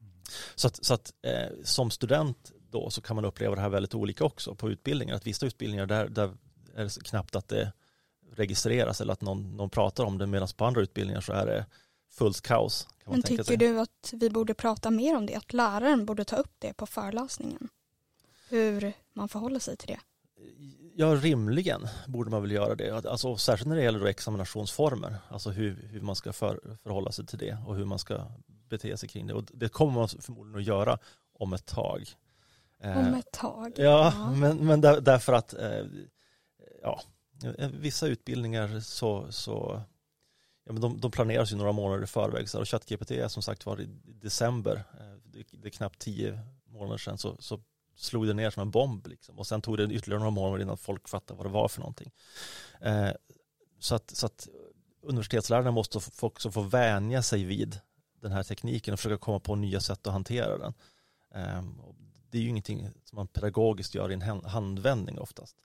Mm. 0.00 0.12
Så 0.54 0.66
att, 0.66 0.84
så 0.84 0.94
att 0.94 1.12
eh, 1.22 1.48
som 1.64 1.90
student 1.90 2.52
då 2.70 2.90
så 2.90 3.02
kan 3.02 3.16
man 3.16 3.24
uppleva 3.24 3.54
det 3.54 3.60
här 3.60 3.68
väldigt 3.68 3.94
olika 3.94 4.24
också 4.24 4.54
på 4.54 4.70
utbildningar. 4.70 5.14
Att 5.14 5.26
vissa 5.26 5.46
utbildningar 5.46 5.86
där, 5.86 6.08
där 6.08 6.36
är 6.74 6.84
det 6.84 7.04
knappt 7.04 7.36
att 7.36 7.48
det 7.48 7.72
registreras 8.32 9.00
eller 9.00 9.12
att 9.12 9.20
någon, 9.20 9.56
någon 9.56 9.70
pratar 9.70 10.04
om 10.04 10.18
det 10.18 10.26
medan 10.26 10.48
på 10.56 10.64
andra 10.64 10.80
utbildningar 10.80 11.20
så 11.20 11.32
är 11.32 11.46
det 11.46 11.66
fullt 12.10 12.40
kaos. 12.40 12.88
Men 13.04 13.22
tycker 13.22 13.44
sig. 13.44 13.56
du 13.56 13.80
att 13.80 14.12
vi 14.12 14.30
borde 14.30 14.54
prata 14.54 14.90
mer 14.90 15.16
om 15.16 15.26
det? 15.26 15.34
Att 15.34 15.52
läraren 15.52 16.06
borde 16.06 16.24
ta 16.24 16.36
upp 16.36 16.54
det 16.58 16.74
på 16.74 16.86
föreläsningen? 16.86 17.68
Hur 18.54 18.92
man 19.12 19.28
förhåller 19.28 19.58
sig 19.58 19.76
till 19.76 19.88
det? 19.88 20.00
Ja, 20.96 21.06
rimligen 21.06 21.88
borde 22.06 22.30
man 22.30 22.42
väl 22.42 22.50
göra 22.50 22.74
det. 22.74 23.06
Alltså, 23.06 23.36
särskilt 23.36 23.68
när 23.68 23.76
det 23.76 23.82
gäller 23.82 24.06
examinationsformer, 24.06 25.16
alltså 25.28 25.50
hur, 25.50 25.88
hur 25.90 26.00
man 26.00 26.16
ska 26.16 26.32
för, 26.32 26.76
förhålla 26.82 27.12
sig 27.12 27.26
till 27.26 27.38
det 27.38 27.58
och 27.66 27.76
hur 27.76 27.84
man 27.84 27.98
ska 27.98 28.26
bete 28.68 28.96
sig 28.96 29.08
kring 29.08 29.26
det. 29.26 29.34
Och 29.34 29.44
det 29.52 29.68
kommer 29.68 29.92
man 29.92 30.08
förmodligen 30.08 30.60
att 30.60 30.66
göra 30.66 30.98
om 31.32 31.52
ett 31.52 31.66
tag. 31.66 32.08
Eh, 32.80 32.98
om 32.98 33.14
ett 33.14 33.32
tag? 33.32 33.72
Ja, 33.76 34.12
ja. 34.16 34.30
men, 34.30 34.56
men 34.56 34.80
där, 34.80 35.00
därför 35.00 35.32
att 35.32 35.54
eh, 35.54 35.86
ja, 36.82 37.02
vissa 37.72 38.06
utbildningar 38.06 38.80
så, 38.80 39.32
så 39.32 39.82
ja, 40.64 40.72
men 40.72 40.82
de, 40.82 41.00
de 41.00 41.10
planeras 41.10 41.52
ju 41.52 41.56
några 41.56 41.72
månader 41.72 42.02
i 42.04 42.06
förväg. 42.06 42.48
Så, 42.48 42.60
och 42.60 42.68
ChatGPT 42.68 43.10
är 43.10 43.28
som 43.28 43.42
sagt 43.42 43.66
var 43.66 43.80
i 43.80 43.88
december, 44.04 44.84
eh, 45.00 45.18
det, 45.24 45.44
det 45.50 45.68
är 45.68 45.70
knappt 45.70 45.98
tio 45.98 46.40
månader 46.66 46.98
sedan, 46.98 47.18
så, 47.18 47.36
så 47.38 47.60
slog 47.96 48.26
det 48.26 48.34
ner 48.34 48.50
som 48.50 48.60
en 48.60 48.70
bomb 48.70 49.06
liksom. 49.06 49.38
och 49.38 49.46
sen 49.46 49.62
tog 49.62 49.78
det 49.78 49.84
ytterligare 49.84 50.18
några 50.18 50.30
månader 50.30 50.62
innan 50.62 50.76
folk 50.76 51.08
fattade 51.08 51.38
vad 51.38 51.46
det 51.46 51.52
var 51.52 51.68
för 51.68 51.80
någonting. 51.80 52.10
Eh, 52.80 53.10
så, 53.78 53.94
att, 53.94 54.10
så 54.10 54.26
att 54.26 54.48
universitetslärarna 55.02 55.70
måste 55.70 56.00
också 56.20 56.50
få 56.50 56.62
vänja 56.62 57.22
sig 57.22 57.44
vid 57.44 57.80
den 58.20 58.32
här 58.32 58.42
tekniken 58.42 58.94
och 58.94 59.00
försöka 59.00 59.18
komma 59.18 59.40
på 59.40 59.54
nya 59.54 59.80
sätt 59.80 60.06
att 60.06 60.12
hantera 60.12 60.58
den. 60.58 60.74
Eh, 61.34 61.62
det 62.30 62.38
är 62.38 62.42
ju 62.42 62.48
ingenting 62.48 62.88
som 63.04 63.16
man 63.16 63.26
pedagogiskt 63.26 63.94
gör 63.94 64.10
i 64.10 64.14
en 64.14 64.44
handvändning 64.44 65.18
oftast. 65.18 65.56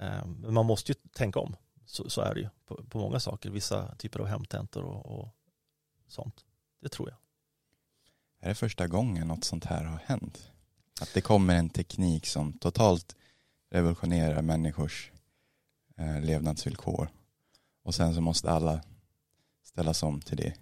Eh, 0.00 0.26
men 0.26 0.54
man 0.54 0.66
måste 0.66 0.92
ju 0.92 0.96
tänka 1.12 1.40
om, 1.40 1.56
så, 1.86 2.10
så 2.10 2.20
är 2.20 2.34
det 2.34 2.40
ju 2.40 2.48
på, 2.66 2.84
på, 2.84 2.98
många 2.98 3.20
saker, 3.20 3.50
vissa 3.50 3.94
typer 3.94 4.20
av 4.20 4.26
hemtentor 4.26 4.84
och, 4.84 5.20
och 5.20 5.28
sånt. 6.08 6.44
Det 6.80 6.88
tror 6.88 7.08
jag. 7.08 7.18
är 8.40 8.48
det 8.48 8.54
första 8.54 8.86
gången 8.86 9.28
något 9.28 9.44
sånt 9.44 9.64
här 9.64 9.84
har 9.84 9.98
hänt? 10.04 10.50
Att 11.00 11.14
det 11.14 11.20
kommer 11.20 11.54
en 11.54 11.70
teknik 11.70 12.26
som 12.26 12.52
totalt 12.52 13.16
revolutionerar 13.70 14.42
människors 14.42 15.12
eh, 15.96 16.20
levnadsvillkor 16.20 17.08
och 17.84 17.94
sen 17.94 18.14
så 18.14 18.20
måste 18.20 18.50
alla 18.50 18.80
ställas 19.62 20.02
om 20.02 20.20
till 20.20 20.36
det. 20.36 20.54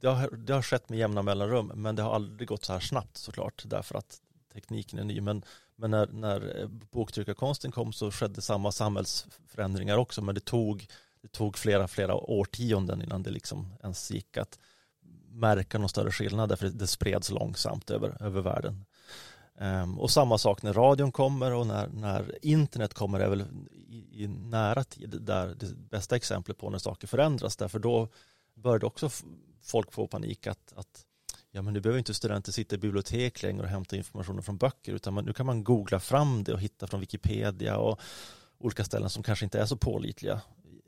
Det 0.00 0.08
har, 0.08 0.30
det 0.30 0.52
har 0.52 0.62
skett 0.62 0.88
med 0.88 0.98
jämna 0.98 1.22
mellanrum 1.22 1.72
men 1.74 1.96
det 1.96 2.02
har 2.02 2.14
aldrig 2.14 2.48
gått 2.48 2.64
så 2.64 2.72
här 2.72 2.80
snabbt 2.80 3.16
såklart 3.16 3.62
därför 3.66 3.98
att 3.98 4.20
tekniken 4.52 4.98
är 4.98 5.04
ny. 5.04 5.20
Men, 5.20 5.44
men 5.76 5.90
när, 5.90 6.06
när 6.06 6.60
eh, 6.60 6.68
boktryckarkonsten 6.68 7.72
kom 7.72 7.92
så 7.92 8.10
skedde 8.10 8.42
samma 8.42 8.72
samhällsförändringar 8.72 9.96
också 9.96 10.22
men 10.22 10.34
det 10.34 10.44
tog, 10.44 10.86
det 11.22 11.28
tog 11.28 11.58
flera, 11.58 11.88
flera 11.88 12.14
årtionden 12.14 13.02
innan 13.02 13.22
det 13.22 13.30
liksom 13.30 13.74
ens 13.82 14.10
gick 14.10 14.36
att 14.36 14.58
märka 15.28 15.78
någon 15.78 15.88
större 15.88 16.12
skillnad 16.12 16.48
därför 16.48 16.68
det 16.68 16.86
spreds 16.86 17.30
långsamt 17.30 17.90
över, 17.90 18.22
över 18.22 18.40
världen. 18.40 18.84
Ehm, 19.58 19.98
och 19.98 20.10
samma 20.10 20.38
sak 20.38 20.62
när 20.62 20.72
radion 20.72 21.12
kommer 21.12 21.52
och 21.52 21.66
när, 21.66 21.88
när 21.88 22.38
internet 22.42 22.94
kommer 22.94 23.20
är 23.20 23.28
väl 23.28 23.44
i, 23.88 24.24
i, 24.24 24.28
nära 24.28 24.84
tid 24.84 25.18
där 25.20 25.54
det 25.54 25.74
bästa 25.76 26.16
exemplet 26.16 26.58
på 26.58 26.70
när 26.70 26.78
saker 26.78 27.06
förändras 27.06 27.56
därför 27.56 27.78
då 27.78 28.08
började 28.54 28.86
också 28.86 29.10
folk 29.62 29.92
få 29.92 30.06
panik 30.06 30.46
att, 30.46 30.72
att 30.76 31.04
ja 31.50 31.62
men 31.62 31.74
nu 31.74 31.80
behöver 31.80 31.98
inte 31.98 32.14
studenter 32.14 32.52
sitta 32.52 32.74
i 32.74 32.78
bibliotek 32.78 33.42
längre 33.42 33.62
och 33.62 33.68
hämta 33.68 33.96
informationen 33.96 34.42
från 34.42 34.56
böcker 34.56 34.92
utan 34.92 35.14
man, 35.14 35.24
nu 35.24 35.32
kan 35.32 35.46
man 35.46 35.64
googla 35.64 36.00
fram 36.00 36.44
det 36.44 36.52
och 36.52 36.60
hitta 36.60 36.86
från 36.86 37.00
Wikipedia 37.00 37.76
och 37.76 38.00
olika 38.58 38.84
ställen 38.84 39.10
som 39.10 39.22
kanske 39.22 39.44
inte 39.44 39.60
är 39.60 39.66
så 39.66 39.76
pålitliga 39.76 40.40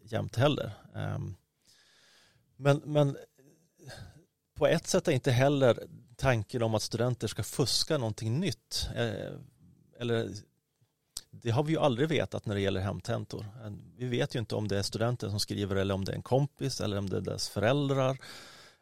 jämt 0.03 0.37
heller. 0.37 0.73
Ehm, 0.95 1.35
men, 2.57 2.83
men 2.85 3.17
på 4.55 4.67
ett 4.67 4.87
sätt 4.87 5.09
är 5.09 5.13
inte 5.13 5.31
heller 5.31 5.79
tanken 6.19 6.63
om 6.63 6.75
att 6.75 6.83
studenter 6.83 7.29
ska 7.29 7.43
fuska 7.43 7.99
någonting 7.99 8.41
nytt. 8.41 8.89
Eh, 8.97 9.33
eller 9.99 10.31
det 11.31 11.51
har 11.51 11.63
vi 11.63 11.73
ju 11.73 11.79
aldrig 11.79 12.09
vetat 12.09 12.47
när 12.47 12.55
det 12.55 12.61
gäller 12.61 12.81
hemtentor. 12.81 13.47
Eh, 13.65 13.73
vi 13.97 14.07
vet 14.07 14.35
ju 14.35 14.39
inte 14.39 14.55
om 14.55 14.69
det 14.69 14.79
är 14.79 14.83
studenten 14.83 15.31
som 15.31 15.41
skriver 15.41 15.77
eller 15.77 15.95
om 15.95 16.05
det 16.05 16.13
är 16.13 16.17
en 16.17 16.23
kompis 16.23 16.81
eller 16.81 16.99
om 16.99 17.11
det 17.11 17.17
är 17.17 17.21
dess 17.21 17.49
föräldrar. 17.49 18.19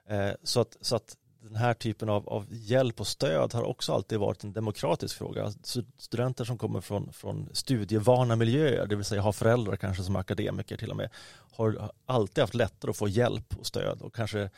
Eh, 0.08 0.30
så 0.42 0.60
att, 0.60 0.76
så 0.80 0.96
att 0.96 1.16
den 1.40 1.56
här 1.56 1.74
typen 1.74 2.08
av, 2.08 2.28
av 2.28 2.46
hjälp 2.50 3.00
och 3.00 3.06
stöd 3.06 3.52
har 3.52 3.62
också 3.62 3.92
alltid 3.92 4.18
varit 4.18 4.44
en 4.44 4.52
demokratisk 4.52 5.18
fråga. 5.18 5.52
Studenter 5.98 6.44
som 6.44 6.58
kommer 6.58 6.80
från, 6.80 7.12
från 7.12 7.48
studievana 7.52 8.36
miljöer, 8.36 8.86
det 8.86 8.96
vill 8.96 9.04
säga 9.04 9.22
har 9.22 9.32
föräldrar 9.32 9.76
kanske 9.76 10.02
som 10.02 10.16
akademiker 10.16 10.76
till 10.76 10.90
och 10.90 10.96
med, 10.96 11.10
har 11.52 11.90
alltid 12.06 12.42
haft 12.42 12.54
lättare 12.54 12.90
att 12.90 12.96
få 12.96 13.08
hjälp 13.08 13.54
och 13.58 13.66
stöd 13.66 14.02
och 14.02 14.14
kanske 14.14 14.50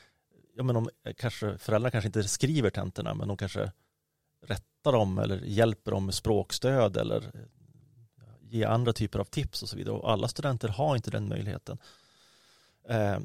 ja, 0.59 0.65
men 0.65 0.75
de 0.75 0.91
eh, 1.05 1.15
kanske, 1.15 1.59
föräldrar 1.59 1.91
kanske 1.91 2.09
inte 2.09 2.25
skriver 2.25 2.71
tentorna 2.71 3.15
men 3.15 3.29
de 3.29 3.37
kanske 3.37 3.73
rättar 4.47 4.93
dem 4.93 5.19
eller 5.19 5.41
hjälper 5.45 5.91
dem 5.91 6.05
med 6.05 6.15
språkstöd 6.15 6.97
eller 6.97 7.17
eh, 7.17 7.41
ger 8.41 8.67
andra 8.67 8.93
typer 8.93 9.19
av 9.19 9.25
tips 9.25 9.63
och 9.63 9.69
så 9.69 9.77
vidare. 9.77 9.95
Och 9.95 10.11
alla 10.11 10.29
studenter 10.29 10.69
har 10.69 10.97
inte 10.97 11.11
den 11.11 11.29
möjligheten. 11.29 11.79
Eh, 12.89 13.19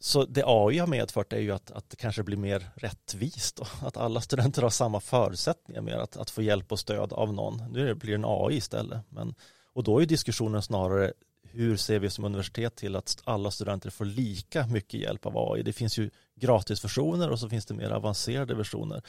så 0.00 0.24
det 0.24 0.42
AI 0.46 0.78
har 0.78 0.86
medfört 0.86 1.32
är 1.32 1.40
ju 1.40 1.52
att, 1.52 1.70
att 1.70 1.90
det 1.90 1.96
kanske 1.96 2.22
blir 2.22 2.36
mer 2.36 2.70
rättvist 2.76 3.58
och 3.58 3.68
att 3.80 3.96
alla 3.96 4.20
studenter 4.20 4.62
har 4.62 4.70
samma 4.70 5.00
förutsättningar 5.00 5.82
med 5.82 5.94
att, 5.94 6.16
att 6.16 6.30
få 6.30 6.42
hjälp 6.42 6.72
och 6.72 6.80
stöd 6.80 7.12
av 7.12 7.34
någon. 7.34 7.72
Nu 7.72 7.94
blir 7.94 8.10
det 8.10 8.14
en 8.14 8.24
AI 8.24 8.56
istället. 8.56 9.00
Men, 9.08 9.34
och 9.72 9.84
då 9.84 10.02
är 10.02 10.06
diskussionen 10.06 10.62
snarare 10.62 11.12
hur 11.58 11.76
ser 11.76 11.98
vi 11.98 12.10
som 12.10 12.24
universitet 12.24 12.76
till 12.76 12.96
att 12.96 13.22
alla 13.24 13.50
studenter 13.50 13.90
får 13.90 14.04
lika 14.04 14.66
mycket 14.66 15.00
hjälp 15.00 15.26
av 15.26 15.52
AI? 15.52 15.62
Det 15.62 15.72
finns 15.72 15.98
ju 15.98 16.10
gratisversioner 16.34 17.30
och 17.30 17.38
så 17.40 17.48
finns 17.48 17.66
det 17.66 17.74
mer 17.74 17.90
avancerade 17.90 18.54
versioner. 18.54 19.02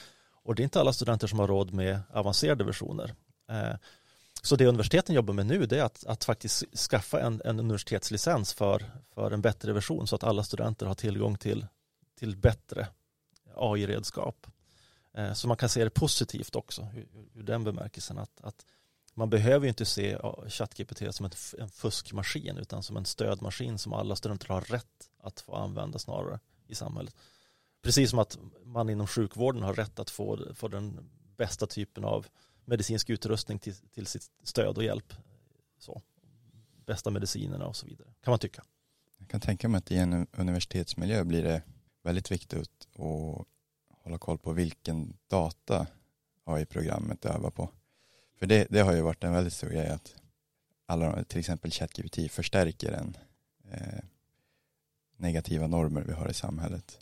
Och 0.44 0.56
det 0.56 0.62
är 0.62 0.64
inte 0.64 0.80
alla 0.80 0.94
studenter 0.94 1.28
som 1.28 1.40
har 1.40 1.48
råd 1.48 1.74
med 1.74 2.00
avancerade 2.14 2.64
versioner. 2.64 3.16
Eh, 3.50 3.76
så 4.42 4.56
det 4.56 4.68
universiteten 4.68 5.16
jobbar 5.16 5.34
med 5.34 5.46
nu 5.46 5.64
är 5.64 5.84
att, 5.84 6.06
att 6.06 6.24
faktiskt 6.24 6.78
skaffa 6.78 7.22
en, 7.22 7.42
en 7.46 7.60
universitetslicens 7.60 8.54
för, 8.54 8.86
för 9.14 9.32
en 9.32 9.42
bättre 9.42 9.74
version 9.74 10.08
så 10.08 10.16
att 10.16 10.24
alla 10.24 10.44
studenter 10.44 10.86
har 10.86 10.96
tillgång 10.96 11.38
till, 11.38 11.68
till 12.20 12.38
bättre 12.38 12.88
AI-redskap. 13.56 14.48
Eh, 15.14 15.34
så 15.34 15.48
man 15.48 15.58
kan 15.58 15.70
se 15.70 15.84
det 15.84 15.90
positivt 15.90 16.56
också 16.56 16.88
ur 17.34 17.44
den 17.44 17.64
bemärkelsen 17.64 18.18
att, 18.18 18.42
att 18.42 18.66
man 19.20 19.30
behöver 19.30 19.66
ju 19.66 19.70
inte 19.70 19.86
se 19.86 20.18
ChatGPT 20.48 21.16
som 21.16 21.30
en 21.60 21.70
fuskmaskin 21.70 22.58
utan 22.58 22.84
som 22.84 22.98
en 22.98 23.06
stödmaskin 23.06 23.78
som 23.78 23.94
alla 23.94 24.16
studenter 24.16 24.48
har 24.48 24.62
rätt 24.62 25.10
att 25.18 25.40
få 25.40 25.56
använda 25.56 26.00
snarare 26.00 26.40
i 26.68 26.76
samhället. 26.76 27.16
Precis 27.82 28.10
som 28.10 28.20
att 28.20 28.38
man 28.64 28.90
inom 28.90 29.08
sjukvården 29.08 29.64
har 29.64 29.74
rätt 29.74 30.00
att 30.00 30.10
få, 30.10 30.54
få 30.56 30.68
den 30.68 31.10
bästa 31.38 31.68
typen 31.68 32.06
av 32.06 32.28
medicinsk 32.66 33.10
utrustning 33.10 33.60
till, 33.60 33.76
till 33.76 34.08
sitt 34.08 34.32
stöd 34.44 34.78
och 34.78 34.84
hjälp. 34.84 35.14
Så. 35.80 36.02
Bästa 36.86 37.12
medicinerna 37.12 37.68
och 37.68 37.76
så 37.76 37.86
vidare, 37.86 38.08
kan 38.24 38.32
man 38.32 38.40
tycka. 38.40 38.64
Jag 39.18 39.30
kan 39.30 39.42
tänka 39.42 39.68
mig 39.70 39.78
att 39.78 39.92
i 39.92 39.98
en 39.98 40.28
universitetsmiljö 40.32 41.24
blir 41.24 41.44
det 41.44 41.62
väldigt 42.04 42.32
viktigt 42.32 42.54
att 42.54 42.88
hålla 44.04 44.18
koll 44.18 44.38
på 44.38 44.54
vilken 44.54 45.18
data 45.28 45.88
AI-programmet 46.44 47.26
övar 47.26 47.52
på. 47.52 47.70
För 48.40 48.46
det, 48.46 48.68
det 48.70 48.80
har 48.80 48.94
ju 48.94 49.02
varit 49.02 49.24
en 49.24 49.34
väldigt 49.34 49.54
stor 49.54 49.70
grej 49.70 49.88
att 49.88 50.16
alla, 50.86 51.24
till 51.24 51.40
exempel 51.40 51.72
ChatGPT 51.72 52.32
förstärker 52.32 52.92
den 52.92 53.18
eh, 53.72 54.04
negativa 55.18 55.68
normer 55.68 56.02
vi 56.02 56.14
har 56.14 56.30
i 56.30 56.34
samhället. 56.34 57.00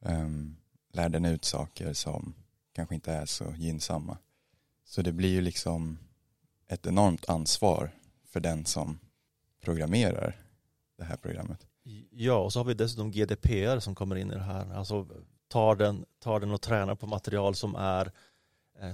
Um, 0.00 0.56
lär 0.92 1.08
den 1.08 1.24
ut 1.24 1.44
saker 1.44 1.92
som 1.92 2.34
kanske 2.72 2.94
inte 2.94 3.12
är 3.12 3.26
så 3.26 3.54
gynnsamma. 3.56 4.18
Så 4.84 5.02
det 5.02 5.12
blir 5.12 5.28
ju 5.28 5.40
liksom 5.40 5.98
ett 6.66 6.86
enormt 6.86 7.28
ansvar 7.28 7.90
för 8.24 8.40
den 8.40 8.64
som 8.64 8.98
programmerar 9.60 10.36
det 10.96 11.04
här 11.04 11.16
programmet. 11.16 11.66
Ja, 12.10 12.34
och 12.34 12.52
så 12.52 12.58
har 12.58 12.64
vi 12.64 12.74
dessutom 12.74 13.10
GDPR 13.10 13.78
som 13.78 13.94
kommer 13.94 14.16
in 14.16 14.30
i 14.30 14.34
det 14.34 14.40
här. 14.40 14.74
Alltså 14.74 15.06
tar 15.48 15.76
den, 15.76 16.04
tar 16.18 16.40
den 16.40 16.50
och 16.50 16.60
tränar 16.60 16.94
på 16.94 17.06
material 17.06 17.54
som 17.54 17.74
är 17.74 18.04
Eh, 18.04 18.12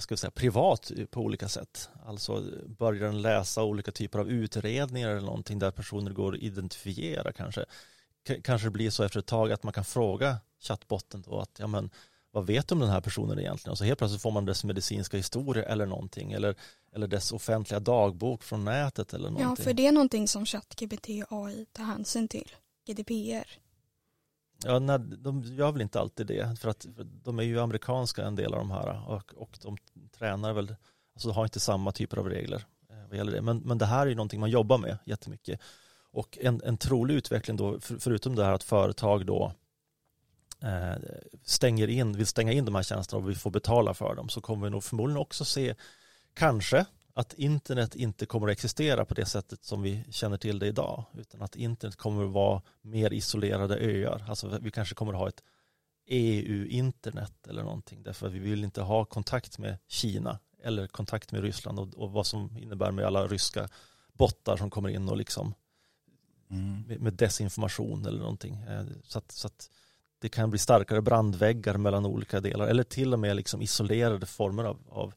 ska 0.00 0.14
vi 0.14 0.16
säga, 0.16 0.30
privat 0.30 0.92
på 1.10 1.20
olika 1.20 1.48
sätt. 1.48 1.88
Alltså 2.06 2.44
börjar 2.66 3.06
den 3.06 3.22
läsa 3.22 3.62
olika 3.62 3.90
typer 3.90 4.18
av 4.18 4.30
utredningar 4.30 5.08
eller 5.08 5.20
någonting 5.20 5.58
där 5.58 5.70
personer 5.70 6.10
går 6.10 6.34
att 6.34 6.40
identifiera 6.40 7.32
kanske. 7.32 7.64
K 8.28 8.34
kanske 8.44 8.66
det 8.66 8.70
blir 8.70 8.90
så 8.90 9.02
efter 9.02 9.20
ett 9.20 9.26
tag 9.26 9.52
att 9.52 9.62
man 9.62 9.72
kan 9.72 9.84
fråga 9.84 10.36
chattbotten 10.60 11.22
då 11.22 11.40
att 11.40 11.56
ja 11.58 11.66
men 11.66 11.90
vad 12.30 12.46
vet 12.46 12.68
du 12.68 12.74
om 12.74 12.80
den 12.80 12.90
här 12.90 13.00
personen 13.00 13.38
egentligen? 13.38 13.70
Och 13.70 13.78
så 13.78 13.84
helt 13.84 13.98
plötsligt 13.98 14.22
får 14.22 14.30
man 14.30 14.44
dess 14.44 14.64
medicinska 14.64 15.16
historia 15.16 15.64
eller 15.64 15.86
någonting 15.86 16.32
eller, 16.32 16.54
eller 16.92 17.06
dess 17.06 17.32
offentliga 17.32 17.80
dagbok 17.80 18.42
från 18.42 18.64
nätet 18.64 19.14
eller 19.14 19.30
någonting. 19.30 19.56
Ja, 19.58 19.64
för 19.64 19.74
det 19.74 19.86
är 19.86 19.92
någonting 19.92 20.28
som 20.28 20.46
ChatGPT 20.46 21.08
AI 21.28 21.66
tar 21.72 21.84
hänsyn 21.84 22.28
till, 22.28 22.52
GDPR. 22.86 23.63
Ja, 24.64 24.79
nej, 24.79 24.98
de 24.98 25.42
gör 25.42 25.72
väl 25.72 25.83
inte 25.83 26.00
alltid 26.00 26.27
det 26.27 26.59
för 26.61 26.68
att 26.68 26.87
de 27.24 27.38
är 27.38 27.42
ju 27.42 27.61
amerikanska 27.61 28.24
en 28.24 28.37
del 28.37 28.55
av 28.55 28.59
de 28.59 28.70
här 28.70 29.09
och, 29.09 29.35
och 29.35 29.59
de 29.62 29.77
tränar 30.18 30.53
väl, 30.53 30.74
alltså 31.14 31.31
har 31.31 31.44
inte 31.44 31.61
samma 31.61 31.92
typer 31.92 32.16
av 32.16 32.29
regler 32.29 32.64
eh, 32.90 33.09
vad 33.09 33.16
gäller 33.16 33.33
det. 33.33 33.42
Men, 33.42 33.59
men 33.59 33.79
det 33.79 33.87
här 33.87 34.03
är 34.03 34.07
ju 34.07 34.14
någonting 34.14 34.40
man 34.40 34.50
jobbar 34.50 34.79
med 34.79 34.98
jättemycket. 35.05 35.61
Och 36.11 36.38
en, 36.40 36.61
en 36.64 36.77
trolig 36.77 37.14
utveckling 37.14 37.57
då, 37.57 37.81
för, 37.81 37.98
förutom 37.98 38.35
det 38.35 38.44
här 38.44 38.53
att 38.53 38.62
företag 38.62 39.27
då 39.27 39.53
eh, 40.62 41.03
stänger 41.44 41.88
in, 41.88 42.12
vill 42.12 42.27
stänga 42.27 42.53
in 42.53 42.64
de 42.64 42.74
här 42.74 42.83
tjänsterna 42.83 43.22
och 43.22 43.31
vi 43.31 43.35
får 43.35 43.50
betala 43.50 43.94
för 43.94 44.14
dem 44.14 44.29
så 44.29 44.40
kommer 44.40 44.66
vi 44.66 44.70
nog 44.70 44.85
förmodligen 44.85 45.20
också 45.20 45.44
se 45.44 45.74
kanske 46.35 46.87
att 47.14 47.35
internet 47.35 47.94
inte 47.94 48.27
kommer 48.27 48.46
att 48.48 48.53
existera 48.53 49.05
på 49.05 49.14
det 49.14 49.27
sättet 49.27 49.64
som 49.64 49.83
vi 49.83 50.05
känner 50.11 50.37
till 50.37 50.59
det 50.59 50.66
idag 50.66 51.05
utan 51.18 51.42
att 51.42 51.57
internet 51.57 51.96
kommer 51.96 52.24
att 52.24 52.33
vara 52.33 52.62
mer 52.83 53.12
isolerade 53.12 53.77
öar. 53.77 54.24
Alltså 54.29 54.59
vi 54.61 54.70
kanske 54.70 54.94
kommer 54.94 55.12
att 55.12 55.18
ha 55.18 55.29
ett 55.29 55.42
EU-internet 56.07 57.46
eller 57.48 57.62
någonting 57.62 58.03
därför 58.03 58.27
att 58.27 58.33
vi 58.33 58.38
vill 58.38 58.64
inte 58.64 58.83
ha 58.83 59.05
kontakt 59.05 59.59
med 59.59 59.79
Kina 59.88 60.38
eller 60.62 60.87
kontakt 60.87 61.33
med 61.33 61.42
Ryssland 61.42 61.79
och, 61.79 61.94
och 61.94 62.11
vad 62.11 62.27
som 62.27 62.57
innebär 62.57 62.90
med 62.90 63.05
alla 63.05 63.27
ryska 63.27 63.68
bottar 64.12 64.57
som 64.57 64.70
kommer 64.70 64.88
in 64.88 65.09
och 65.09 65.16
liksom 65.16 65.55
mm. 66.50 66.83
med, 66.83 67.00
med, 67.00 67.12
desinformation 67.12 68.07
eller 68.07 68.18
någonting. 68.18 68.55
Eh, 68.55 68.85
så 69.05 69.18
att, 69.18 69.33
så 69.33 69.46
att 69.46 69.70
det 70.18 70.29
kan 70.29 70.50
bli 70.50 70.59
starkare 70.59 71.03
brandväggar 71.03 71.77
mellan 71.77 72.07
olika 72.07 72.40
delar 72.40 72.66
eller 72.66 72.85
till 72.85 73.12
och 73.12 73.18
med 73.18 73.37
liksom 73.37 73.62
isolerade 73.62 74.27
former 74.27 74.64
av, 74.64 74.79
av 74.88 75.14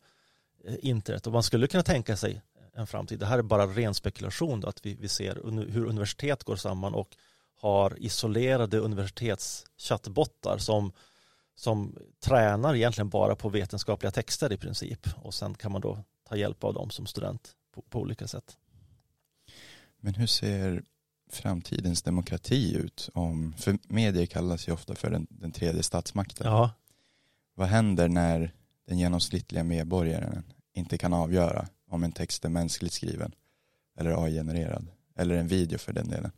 internet 0.80 1.28
och 1.28 1.34
man 1.34 1.44
skulle 1.44 1.68
kunna 1.68 1.84
tänka 1.84 2.18
sig 2.18 2.42
en 2.74 2.88
framtid, 2.88 3.20
det 3.20 3.26
här 3.26 3.38
är 3.38 3.42
bara 3.42 3.68
ren 3.68 3.94
spekulation 3.94 4.60
då, 4.62 4.68
att 4.68 4.86
vi, 4.86 4.96
vi 4.96 5.08
ser 5.08 5.36
hur 5.72 5.86
universitet 5.86 6.44
går 6.44 6.56
samman 6.56 6.94
och 6.94 7.16
har 7.60 7.98
isolerade 8.00 8.78
universitetschattbottar 8.80 10.58
som, 10.58 10.92
som 11.56 11.96
tränar 12.20 12.76
egentligen 12.76 13.10
bara 13.10 13.36
på 13.36 13.50
vetenskapliga 13.50 14.12
texter 14.12 14.54
i 14.54 14.58
princip 14.58 15.08
och 15.16 15.34
sen 15.34 15.56
kan 15.56 15.72
man 15.72 15.82
då 15.82 16.04
ta 16.30 16.36
hjälp 16.36 16.64
av 16.64 16.74
dem 16.74 16.90
som 16.90 17.06
student 17.06 17.56
på, 17.74 17.82
på 17.82 18.00
olika 18.00 18.28
sätt. 18.28 18.58
Men 20.00 20.14
hur 20.14 20.28
ser 20.28 20.84
framtidens 21.32 22.02
demokrati 22.02 22.76
ut? 22.76 23.10
Om, 23.14 23.54
för 23.58 23.78
medier 23.88 24.26
kallas 24.26 24.68
ju 24.68 24.72
ofta 24.72 24.96
för 24.96 25.10
den, 25.10 25.28
den 25.30 25.52
tredje 25.52 25.84
statsmakten. 25.84 26.48
Ja. 26.48 26.72
vad 27.56 27.68
händer 27.68 28.08
när 28.08 28.54
den 28.88 28.98
genomsnittliga 28.98 29.64
medborgaren 29.64 30.44
inte 30.78 30.98
kan 30.98 31.14
avgöra 31.14 31.68
om 31.88 32.04
en 32.04 32.12
text 32.12 32.46
är 32.46 32.50
mänskligt 32.50 32.94
skriven 32.94 33.32
eller 33.96 34.26
AI-genererad 34.26 34.88
eller 35.16 35.36
en 35.36 35.48
video 35.48 35.78
för 35.78 35.94
den 35.94 36.08
delen. 36.08 36.32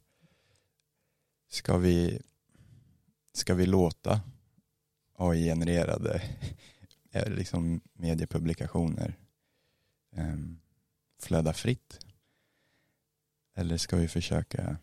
Ska 1.49 1.77
vi, 1.77 2.21
ska 3.33 3.53
vi 3.53 3.65
låta 3.65 4.21
AI-genererade 5.13 6.21
eh, 7.11 7.29
liksom 7.29 7.81
mediepublikationer 7.93 9.17
um, 10.15 10.59
flöda 11.19 11.53
fritt? 11.53 11.99
Eller 13.55 13.77
ska 13.77 13.95
vi 13.95 14.07
försöka 14.07 14.77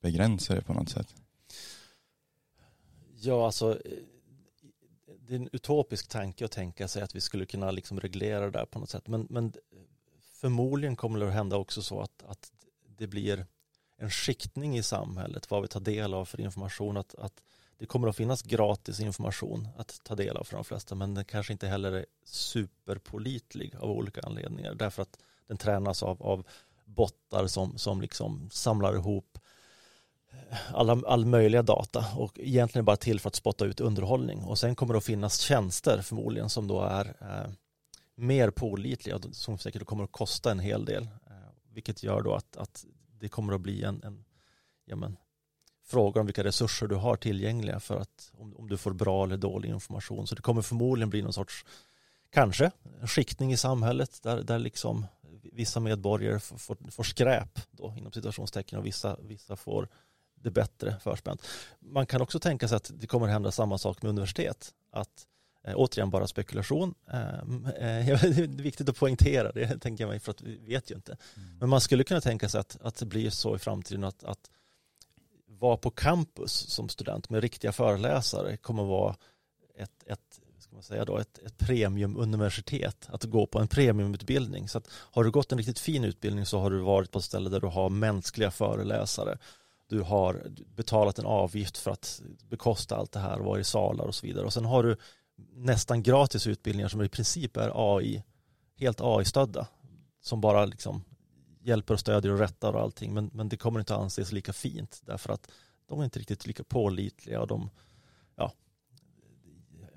begränsa 0.00 0.54
det 0.54 0.62
på 0.62 0.72
något 0.72 0.88
sätt? 0.88 1.14
Ja, 3.14 3.46
alltså 3.46 3.80
eh, 3.84 3.98
det 5.32 5.36
är 5.36 5.40
en 5.40 5.48
utopisk 5.52 6.08
tanke 6.08 6.44
att 6.44 6.50
tänka 6.50 6.88
sig 6.88 7.02
att 7.02 7.14
vi 7.14 7.20
skulle 7.20 7.46
kunna 7.46 7.70
liksom 7.70 8.00
reglera 8.00 8.44
det 8.44 8.50
där 8.50 8.64
på 8.64 8.78
något 8.78 8.90
sätt. 8.90 9.08
Men, 9.08 9.26
men 9.30 9.52
förmodligen 10.32 10.96
kommer 10.96 11.20
det 11.20 11.26
att 11.28 11.32
hända 11.32 11.56
också 11.56 11.82
så 11.82 12.00
att, 12.00 12.22
att 12.26 12.52
det 12.96 13.06
blir 13.06 13.46
en 13.96 14.10
skiktning 14.10 14.78
i 14.78 14.82
samhället 14.82 15.50
vad 15.50 15.62
vi 15.62 15.68
tar 15.68 15.80
del 15.80 16.14
av 16.14 16.24
för 16.24 16.40
information. 16.40 16.96
Att, 16.96 17.14
att 17.14 17.42
det 17.78 17.86
kommer 17.86 18.08
att 18.08 18.16
finnas 18.16 18.42
gratis 18.42 19.00
information 19.00 19.68
att 19.76 20.00
ta 20.04 20.14
del 20.14 20.36
av 20.36 20.44
för 20.44 20.56
de 20.56 20.64
flesta 20.64 20.94
men 20.94 21.14
den 21.14 21.24
kanske 21.24 21.52
inte 21.52 21.68
heller 21.68 21.92
är 21.92 22.06
superpolitlig 22.24 23.76
av 23.76 23.90
olika 23.90 24.20
anledningar 24.20 24.74
därför 24.74 25.02
att 25.02 25.18
den 25.46 25.56
tränas 25.56 26.02
av, 26.02 26.22
av 26.22 26.46
bottar 26.84 27.46
som, 27.46 27.78
som 27.78 28.00
liksom 28.00 28.50
samlar 28.50 28.94
ihop 28.94 29.38
alla, 30.74 31.02
all 31.06 31.24
möjliga 31.24 31.62
data 31.62 32.06
och 32.16 32.40
egentligen 32.40 32.84
bara 32.84 32.96
till 32.96 33.20
för 33.20 33.28
att 33.28 33.34
spotta 33.34 33.64
ut 33.64 33.80
underhållning. 33.80 34.44
Och 34.44 34.58
sen 34.58 34.74
kommer 34.74 34.94
det 34.94 34.98
att 34.98 35.04
finnas 35.04 35.38
tjänster 35.38 36.02
förmodligen 36.02 36.48
som 36.48 36.68
då 36.68 36.82
är 36.82 37.16
eh, 37.20 37.52
mer 38.16 38.50
pålitliga 38.50 39.18
som 39.32 39.58
säkert 39.58 39.84
kommer 39.84 40.04
att 40.04 40.12
kosta 40.12 40.50
en 40.50 40.60
hel 40.60 40.84
del 40.84 41.02
eh, 41.02 41.32
vilket 41.72 42.02
gör 42.02 42.22
då 42.22 42.34
att, 42.34 42.56
att 42.56 42.84
det 43.20 43.28
kommer 43.28 43.52
att 43.52 43.60
bli 43.60 43.82
en, 43.82 44.02
en 44.02 44.24
ja 44.84 44.96
men, 44.96 45.16
fråga 45.84 46.20
om 46.20 46.26
vilka 46.26 46.44
resurser 46.44 46.86
du 46.86 46.94
har 46.94 47.16
tillgängliga 47.16 47.80
för 47.80 47.96
att 48.00 48.30
om, 48.32 48.56
om 48.56 48.68
du 48.68 48.76
får 48.76 48.92
bra 48.92 49.24
eller 49.24 49.36
dålig 49.36 49.68
information. 49.68 50.26
Så 50.26 50.34
det 50.34 50.42
kommer 50.42 50.62
förmodligen 50.62 51.10
bli 51.10 51.22
någon 51.22 51.32
sorts 51.32 51.64
kanske 52.30 52.70
en 53.00 53.08
skiktning 53.08 53.52
i 53.52 53.56
samhället 53.56 54.22
där, 54.22 54.42
där 54.42 54.58
liksom 54.58 55.06
vissa 55.42 55.80
medborgare 55.80 56.40
får, 56.40 56.56
får, 56.56 56.76
får 56.90 57.02
skräp 57.02 57.60
då 57.70 57.94
inom 57.98 58.12
situationstecken 58.12 58.78
och 58.78 58.86
vissa, 58.86 59.16
vissa 59.22 59.56
får 59.56 59.88
det 60.42 60.50
bättre 60.50 60.96
förspänt. 61.00 61.46
Man 61.80 62.06
kan 62.06 62.22
också 62.22 62.38
tänka 62.38 62.68
sig 62.68 62.76
att 62.76 62.90
det 62.94 63.06
kommer 63.06 63.26
att 63.26 63.32
hända 63.32 63.52
samma 63.52 63.78
sak 63.78 64.02
med 64.02 64.10
universitet. 64.10 64.74
Att 64.90 65.26
eh, 65.64 65.74
återigen 65.76 66.10
bara 66.10 66.26
spekulation. 66.26 66.94
Eh, 67.10 67.20
eh, 67.20 68.22
det 68.22 68.42
är 68.42 68.62
viktigt 68.62 68.88
att 68.88 68.96
poängtera 68.96 69.52
det, 69.52 69.78
tänker 69.78 70.04
jag 70.04 70.08
mig, 70.08 70.20
för 70.20 70.30
att 70.30 70.42
vi 70.42 70.56
vet 70.56 70.90
ju 70.90 70.94
inte. 70.94 71.16
Mm. 71.36 71.58
Men 71.58 71.68
man 71.68 71.80
skulle 71.80 72.04
kunna 72.04 72.20
tänka 72.20 72.48
sig 72.48 72.60
att, 72.60 72.78
att 72.82 72.96
det 72.96 73.06
blir 73.06 73.30
så 73.30 73.56
i 73.56 73.58
framtiden 73.58 74.04
att, 74.04 74.24
att 74.24 74.50
vara 75.46 75.76
på 75.76 75.90
campus 75.90 76.52
som 76.52 76.88
student 76.88 77.30
med 77.30 77.40
riktiga 77.40 77.72
föreläsare 77.72 78.56
kommer 78.56 78.82
att 78.82 78.88
vara 78.88 79.16
ett, 79.76 80.02
ett 80.06 80.40
ska 80.58 80.74
man 80.76 80.82
säga 80.82 81.04
då, 81.04 81.18
ett, 81.18 81.38
ett 81.38 81.58
premiumuniversitet, 81.58 83.08
att 83.10 83.24
gå 83.24 83.46
på 83.46 83.58
en 83.58 83.68
premiumutbildning. 83.68 84.68
Så 84.68 84.78
att 84.78 84.88
har 84.90 85.24
du 85.24 85.30
gått 85.30 85.52
en 85.52 85.58
riktigt 85.58 85.78
fin 85.78 86.04
utbildning 86.04 86.46
så 86.46 86.58
har 86.58 86.70
du 86.70 86.78
varit 86.78 87.10
på 87.10 87.18
ett 87.18 87.24
ställe 87.24 87.50
där 87.50 87.60
du 87.60 87.66
har 87.66 87.90
mänskliga 87.90 88.50
föreläsare 88.50 89.38
du 89.92 90.00
har 90.00 90.46
betalat 90.76 91.18
en 91.18 91.26
avgift 91.26 91.78
för 91.78 91.90
att 91.90 92.22
bekosta 92.48 92.96
allt 92.96 93.12
det 93.12 93.20
här 93.20 93.38
och 93.38 93.44
vara 93.44 93.60
i 93.60 93.64
salar 93.64 94.04
och 94.04 94.14
så 94.14 94.26
vidare. 94.26 94.44
Och 94.44 94.52
sen 94.52 94.64
har 94.64 94.82
du 94.82 94.96
nästan 95.52 96.02
gratis 96.02 96.46
utbildningar 96.46 96.88
som 96.88 97.02
i 97.02 97.08
princip 97.08 97.56
är 97.56 97.96
AI, 97.96 98.22
helt 98.76 99.00
AI-stödda, 99.00 99.66
som 100.20 100.40
bara 100.40 100.64
liksom 100.64 101.04
hjälper 101.60 101.94
och 101.94 102.00
stödjer 102.00 102.32
och 102.32 102.38
rättar 102.38 102.72
och 102.72 102.80
allting. 102.80 103.14
Men, 103.14 103.30
men 103.32 103.48
det 103.48 103.56
kommer 103.56 103.80
inte 103.80 103.94
att 103.94 104.00
anses 104.00 104.32
lika 104.32 104.52
fint 104.52 105.02
därför 105.06 105.32
att 105.32 105.50
de 105.86 106.00
är 106.00 106.04
inte 106.04 106.18
riktigt 106.18 106.46
lika 106.46 106.64
pålitliga 106.64 107.40
och 107.40 107.46
de 107.46 107.70
ja, 108.36 108.52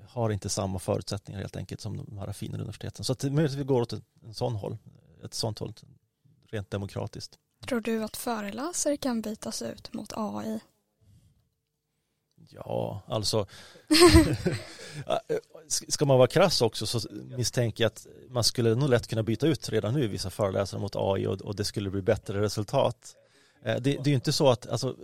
har 0.08 0.30
inte 0.30 0.48
samma 0.48 0.78
förutsättningar 0.78 1.40
helt 1.40 1.56
enkelt 1.56 1.80
som 1.80 1.96
de 1.96 2.18
här 2.18 2.32
finare 2.32 2.60
universiteten. 2.60 3.04
Så 3.04 3.12
att 3.12 3.18
det 3.18 3.30
möjligtvis 3.30 3.66
går 3.66 3.82
åt 3.82 3.92
en, 3.92 4.02
en 4.24 4.34
sån 4.34 4.54
håll, 4.54 4.76
ett 5.24 5.34
sånt 5.34 5.58
håll, 5.58 5.74
rent 6.50 6.70
demokratiskt. 6.70 7.38
Tror 7.68 7.80
du 7.80 8.04
att 8.04 8.16
föreläsare 8.16 8.96
kan 8.96 9.22
bytas 9.22 9.62
ut 9.62 9.92
mot 9.92 10.12
AI? 10.16 10.60
Ja, 12.48 13.02
alltså 13.06 13.46
ska 15.68 16.04
man 16.04 16.18
vara 16.18 16.28
krass 16.28 16.62
också 16.62 16.86
så 16.86 17.08
misstänker 17.12 17.84
jag 17.84 17.88
att 17.88 18.06
man 18.28 18.44
skulle 18.44 18.74
nog 18.74 18.90
lätt 18.90 19.06
kunna 19.06 19.22
byta 19.22 19.46
ut 19.46 19.68
redan 19.68 19.94
nu 19.94 20.08
vissa 20.08 20.30
föreläsare 20.30 20.80
mot 20.80 20.96
AI 20.96 21.26
och, 21.26 21.40
och 21.40 21.56
det 21.56 21.64
skulle 21.64 21.90
bli 21.90 22.02
bättre 22.02 22.40
resultat. 22.40 23.16
Eh, 23.62 23.74
det, 23.74 23.80
det 23.80 24.00
är 24.00 24.08
ju 24.08 24.14
inte 24.14 24.32
så 24.32 24.48
att 24.48 24.66
alltså, 24.66 24.96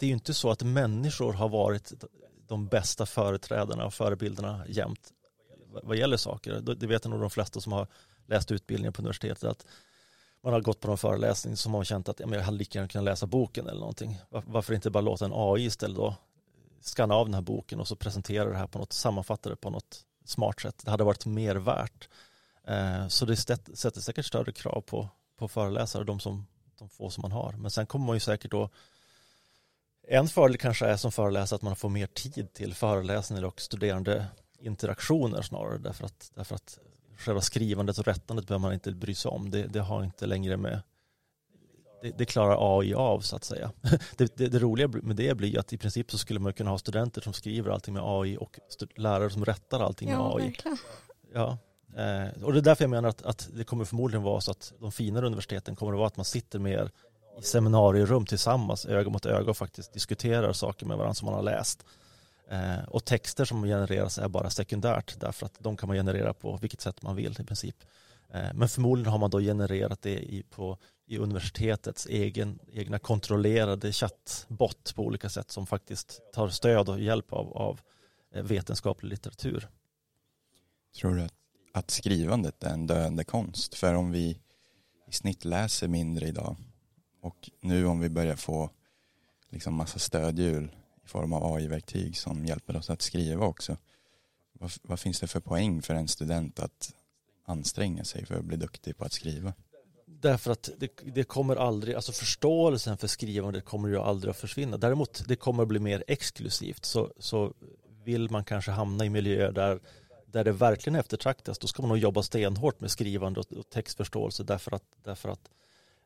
det 0.00 0.06
är 0.06 0.10
inte 0.10 0.34
så 0.34 0.50
att 0.50 0.62
människor 0.62 1.32
har 1.32 1.48
varit 1.48 1.92
de 2.48 2.66
bästa 2.66 3.06
företrädarna 3.06 3.86
och 3.86 3.94
förebilderna 3.94 4.64
jämt 4.68 5.12
vad 5.82 5.96
gäller 5.96 6.16
saker. 6.16 6.60
Det 6.60 6.86
vet 6.86 7.04
nog 7.04 7.20
de 7.20 7.30
flesta 7.30 7.60
som 7.60 7.72
har 7.72 7.86
läst 8.26 8.50
utbildningar 8.50 8.92
på 8.92 9.02
universitetet 9.02 9.44
att 9.44 9.66
man 10.40 10.52
har 10.52 10.60
gått 10.60 10.80
på 10.80 10.88
någon 10.88 10.98
föreläsning 10.98 11.56
som 11.56 11.74
har 11.74 11.84
känt 11.84 12.08
att 12.08 12.20
ja, 12.20 12.26
men 12.26 12.38
jag 12.38 12.44
hade 12.44 12.56
lika 12.56 12.78
gärna 12.78 12.88
kunnat 12.88 13.04
läsa 13.04 13.26
boken 13.26 13.68
eller 13.68 13.80
någonting. 13.80 14.18
Varför 14.28 14.74
inte 14.74 14.90
bara 14.90 15.00
låta 15.00 15.24
en 15.24 15.32
AI 15.34 15.64
istället 15.64 15.96
då 15.96 16.14
skanna 16.80 17.14
av 17.14 17.26
den 17.26 17.34
här 17.34 17.42
boken 17.42 17.80
och 17.80 17.88
så 17.88 17.96
presentera 17.96 18.50
det 18.50 18.56
här 18.56 18.66
på 18.66 18.78
något, 18.78 18.92
sammanfatta 18.92 19.50
det 19.50 19.56
på 19.56 19.70
något 19.70 20.04
smart 20.24 20.60
sätt. 20.60 20.82
Det 20.84 20.90
hade 20.90 21.04
varit 21.04 21.26
mer 21.26 21.56
värt. 21.56 22.08
Eh, 22.64 23.08
så 23.08 23.24
det 23.24 23.36
sätter 23.36 24.00
säkert 24.00 24.26
större 24.26 24.52
krav 24.52 24.80
på, 24.80 25.08
på 25.36 25.48
föreläsare, 25.48 26.04
de, 26.04 26.20
som, 26.20 26.46
de 26.78 26.88
få 26.88 27.10
som 27.10 27.22
man 27.22 27.32
har. 27.32 27.52
Men 27.52 27.70
sen 27.70 27.86
kommer 27.86 28.06
man 28.06 28.16
ju 28.16 28.20
säkert 28.20 28.50
då 28.50 28.70
en 30.10 30.28
fördel 30.28 30.58
kanske 30.58 30.86
är 30.86 30.96
som 30.96 31.12
föreläsare 31.12 31.56
att 31.56 31.62
man 31.62 31.76
får 31.76 31.88
mer 31.88 32.06
tid 32.06 32.52
till 32.52 32.74
föreläsningar 32.74 33.44
och 33.44 33.60
studerande 33.60 34.26
interaktioner 34.58 35.42
snarare 35.42 35.78
därför 35.78 36.04
att, 36.04 36.30
därför 36.34 36.54
att 36.54 36.78
själva 37.18 37.40
skrivandet 37.40 37.98
och 37.98 38.04
rättandet 38.04 38.46
behöver 38.46 38.62
man 38.62 38.72
inte 38.72 38.92
bry 38.92 39.14
sig 39.14 39.28
om. 39.28 39.50
Det, 39.50 39.62
det 39.62 39.80
har 39.80 40.04
inte 40.04 40.26
längre 40.26 40.56
med 40.56 40.82
det, 42.02 42.18
det, 42.18 42.24
klarar 42.24 42.78
AI 42.78 42.94
av 42.94 43.20
så 43.20 43.36
att 43.36 43.44
säga. 43.44 43.70
Det, 44.16 44.36
det, 44.36 44.48
det, 44.48 44.58
roliga 44.58 44.88
med 44.88 45.16
det 45.16 45.34
blir 45.34 45.58
att 45.58 45.72
i 45.72 45.78
princip 45.78 46.10
så 46.10 46.18
skulle 46.18 46.40
man 46.40 46.52
kunna 46.52 46.70
ha 46.70 46.78
studenter 46.78 47.20
som 47.20 47.32
skriver 47.32 47.70
allting 47.70 47.94
med 47.94 48.02
AI 48.04 48.36
och 48.36 48.58
lärare 48.96 49.30
som 49.30 49.44
rättar 49.44 49.80
allting 49.80 50.10
ja, 50.10 50.16
med 50.16 50.36
AI. 50.36 50.44
Verkligen. 50.44 50.76
Ja, 51.34 51.58
eh, 51.96 52.44
och 52.44 52.52
det 52.52 52.58
är 52.58 52.62
därför 52.62 52.84
jag 52.84 52.90
menar 52.90 53.08
att, 53.08 53.22
att, 53.22 53.48
det 53.54 53.64
kommer 53.64 53.84
förmodligen 53.84 54.22
vara 54.22 54.40
så 54.40 54.50
att 54.50 54.72
de 54.80 54.92
finare 54.92 55.26
universiteten 55.26 55.76
kommer 55.76 55.92
att 55.92 55.98
vara 55.98 56.06
att 56.06 56.16
man 56.16 56.24
sitter 56.24 56.58
mer 56.58 56.90
i 57.40 57.42
seminarierum 57.42 58.26
tillsammans, 58.26 58.86
öga 58.86 59.10
mot 59.10 59.26
öga 59.26 59.50
och 59.50 59.56
faktiskt 59.56 59.92
diskuterar 59.92 60.52
saker 60.52 60.86
med 60.86 60.96
varandra 60.96 61.14
som 61.14 61.26
man 61.26 61.34
har 61.34 61.42
läst. 61.42 61.84
Eh, 62.50 62.84
och 62.88 63.04
texter 63.04 63.44
som 63.44 63.62
genereras 63.62 64.18
är 64.18 64.28
bara 64.28 64.50
sekundärt 64.50 65.20
därför 65.20 65.46
att 65.46 65.56
de 65.58 65.76
kan 65.76 65.86
man 65.86 65.96
generera 65.96 66.34
på 66.34 66.56
vilket 66.56 66.80
sätt 66.80 67.02
man 67.02 67.16
vill 67.16 67.36
i 67.40 67.44
princip. 67.44 67.76
Eh, 68.28 68.54
men 68.54 68.68
förmodligen 68.68 69.12
har 69.12 69.18
man 69.18 69.30
då 69.30 69.40
genererat 69.40 70.02
det 70.02 70.18
i, 70.18 70.42
på, 70.50 70.78
i 71.06 71.18
universitetets 71.18 72.06
egen, 72.06 72.58
egna 72.72 72.98
kontrollerade 72.98 73.92
chattbot 73.92 74.94
på 74.94 75.02
olika 75.02 75.28
sätt 75.28 75.50
som 75.50 75.66
faktiskt 75.66 76.20
tar 76.32 76.48
stöd 76.48 76.88
och 76.88 77.00
hjälp 77.00 77.32
av, 77.32 77.56
av 77.56 77.80
eh, 78.34 78.42
vetenskaplig 78.42 79.10
litteratur. 79.10 79.68
Tror 81.00 81.14
du 81.14 81.22
att, 81.22 81.34
att 81.72 81.90
skrivandet 81.90 82.64
är 82.64 82.70
en 82.70 82.86
döende 82.86 83.24
konst? 83.24 83.74
För 83.74 83.94
om 83.94 84.12
vi 84.12 84.40
i 85.08 85.12
snitt 85.12 85.44
läser 85.44 85.88
mindre 85.88 86.26
idag 86.26 86.56
och 87.20 87.50
nu 87.60 87.86
om 87.86 88.00
vi 88.00 88.08
börjar 88.08 88.36
få 88.36 88.70
liksom 89.50 89.74
massa 89.74 89.98
stödhjul 89.98 90.70
form 91.08 91.32
av 91.32 91.54
AI-verktyg 91.54 92.16
som 92.16 92.46
hjälper 92.46 92.76
oss 92.76 92.90
att 92.90 93.02
skriva 93.02 93.46
också. 93.46 93.76
Vad, 94.52 94.72
vad, 94.82 95.00
finns 95.00 95.20
det 95.20 95.26
för 95.26 95.40
poäng 95.40 95.82
för 95.82 95.94
en 95.94 96.08
student 96.08 96.58
att 96.58 96.94
anstränga 97.44 98.04
sig 98.04 98.26
för 98.26 98.34
att 98.34 98.44
bli 98.44 98.56
duktig 98.56 98.96
på 98.96 99.04
att 99.04 99.12
skriva? 99.12 99.52
Därför 100.06 100.50
att 100.50 100.70
det, 100.76 100.90
det 101.04 101.24
kommer 101.24 101.56
aldrig, 101.56 101.94
alltså 101.94 102.12
förståelsen 102.12 102.96
för 102.96 103.06
skrivande 103.06 103.60
kommer 103.60 103.88
ju 103.88 103.98
aldrig 103.98 104.30
att 104.30 104.36
försvinna. 104.36 104.76
Däremot 104.76 105.28
det 105.28 105.36
kommer 105.36 105.62
att 105.62 105.68
bli 105.68 105.78
mer 105.78 106.04
exklusivt 106.06 106.84
så, 106.84 107.12
så 107.18 107.54
vill 108.04 108.30
man 108.30 108.44
kanske 108.44 108.70
hamna 108.70 109.04
i 109.04 109.10
miljöer 109.10 109.52
där, 109.52 109.80
där 110.26 110.44
det 110.44 110.52
verkligen 110.52 110.98
eftertraktas 110.98 111.58
då 111.58 111.66
ska 111.66 111.82
man 111.82 111.88
nog 111.88 111.98
jobba 111.98 112.22
stenhårt 112.22 112.80
med 112.80 112.90
skrivande 112.90 113.40
och, 113.40 113.52
och 113.52 113.70
textförståelse 113.70 114.44
därför 114.44 114.74
att, 114.74 114.84
därför 115.04 115.28
att 115.28 115.50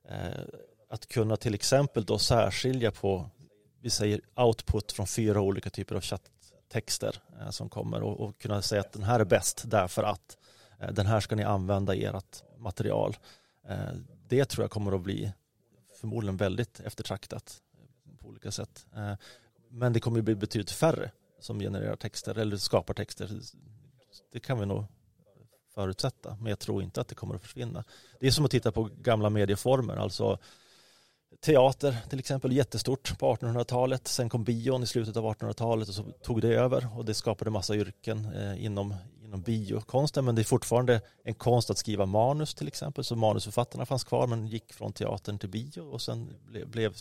eh, 0.09 0.45
att 0.93 1.07
kunna 1.09 1.37
till 1.37 1.55
exempel 1.55 2.05
då 2.05 2.19
särskilja 2.19 2.91
på 2.91 3.31
vi 3.83 3.91
säger 3.91 4.21
output 4.37 4.93
från 4.93 5.07
fyra 5.07 5.41
olika 5.41 5.71
typer 5.71 5.95
av 5.95 6.01
chatttexter 6.01 7.17
eh, 7.41 7.51
som 7.51 7.69
kommer 7.69 8.03
och, 8.03 8.21
och, 8.21 8.39
kunna 8.39 8.63
säga 8.63 8.81
att 8.81 8.93
den 8.93 9.03
här 9.03 9.21
är 9.21 9.25
bäst 9.25 9.63
därför 9.67 10.03
att 10.03 10.37
eh, 10.79 10.93
den 10.93 11.07
här 11.07 11.21
ska 11.21 11.37
ni 11.37 11.43
använda 11.43 11.95
i 11.95 12.05
ert 12.05 12.43
material. 12.59 13.17
Eh, 13.69 13.93
det 14.29 14.45
tror 14.45 14.65
jag 14.65 14.71
kommer 14.71 14.93
att 14.93 15.01
bli 15.01 15.33
förmodligen 16.01 16.37
väldigt 16.37 16.81
eftertraktat 16.81 17.63
på 18.19 18.29
olika 18.29 18.51
sätt. 18.51 18.87
Men 19.69 19.93
det 19.93 20.01
kommer 20.01 20.19
att 20.19 20.25
bli 20.25 20.35
betydligt 20.35 20.71
färre 20.71 21.11
som 21.41 21.61
genererar 21.61 21.97
texter 21.97 22.39
eller 22.39 22.57
skapar 22.57 22.95
texter. 22.95 23.41
Det 24.33 24.41
kan 24.41 24.61
vi 24.61 24.67
nog 24.67 24.85
förutsätta, 25.75 26.37
men 26.41 26.47
jag 26.47 26.59
tror 26.59 26.83
inte 26.83 27.01
att 27.01 27.09
det 27.09 27.15
kommer 27.15 27.35
att 27.35 27.43
försvinna. 27.43 27.85
Det 28.21 28.27
är 28.27 28.31
som 28.31 28.45
att 28.45 28.51
titta 28.51 28.73
på 28.73 28.89
gamla 29.03 29.31
medieformer, 29.31 29.97
alltså 29.97 30.39
teater 31.43 31.97
till 32.09 32.19
exempel, 32.19 32.53
jättestort 32.53 33.19
på 33.19 33.35
1800-talet. 33.35 34.09
Sen 34.09 34.29
kom 34.29 34.45
bion 34.45 34.83
i 34.83 34.87
slutet 34.87 35.17
av 35.17 35.25
1800-talet 35.25 35.89
och 35.89 35.95
så 35.95 36.03
tog 36.03 36.41
det 36.41 36.55
över 36.55 36.89
och 36.97 37.05
det 37.05 37.15
skapade 37.15 37.51
massa 37.51 37.75
yrken 37.75 38.29
eh, 38.37 38.65
inom, 38.65 38.95
inom 39.25 39.43
biokonsten. 39.43 40.25
Men 40.25 40.35
det 40.35 40.43
är 40.43 40.45
fortfarande 40.45 41.01
en 41.25 41.35
konst 41.35 41.71
att 41.71 41.79
skriva 41.79 42.07
manus 42.07 42.55
till 42.55 42.69
exempel. 42.69 43.05
Så 43.05 43.17
manusförfattarna 43.17 43.87
fanns 43.87 44.05
kvar 44.05 44.27
men 44.27 44.47
gick 44.47 44.73
från 44.73 44.93
teatern 44.93 45.39
till 45.39 45.49
bio 45.49 45.81
och 45.81 46.03
sen 46.03 46.35
ble, 46.47 46.67
blev, 46.67 46.95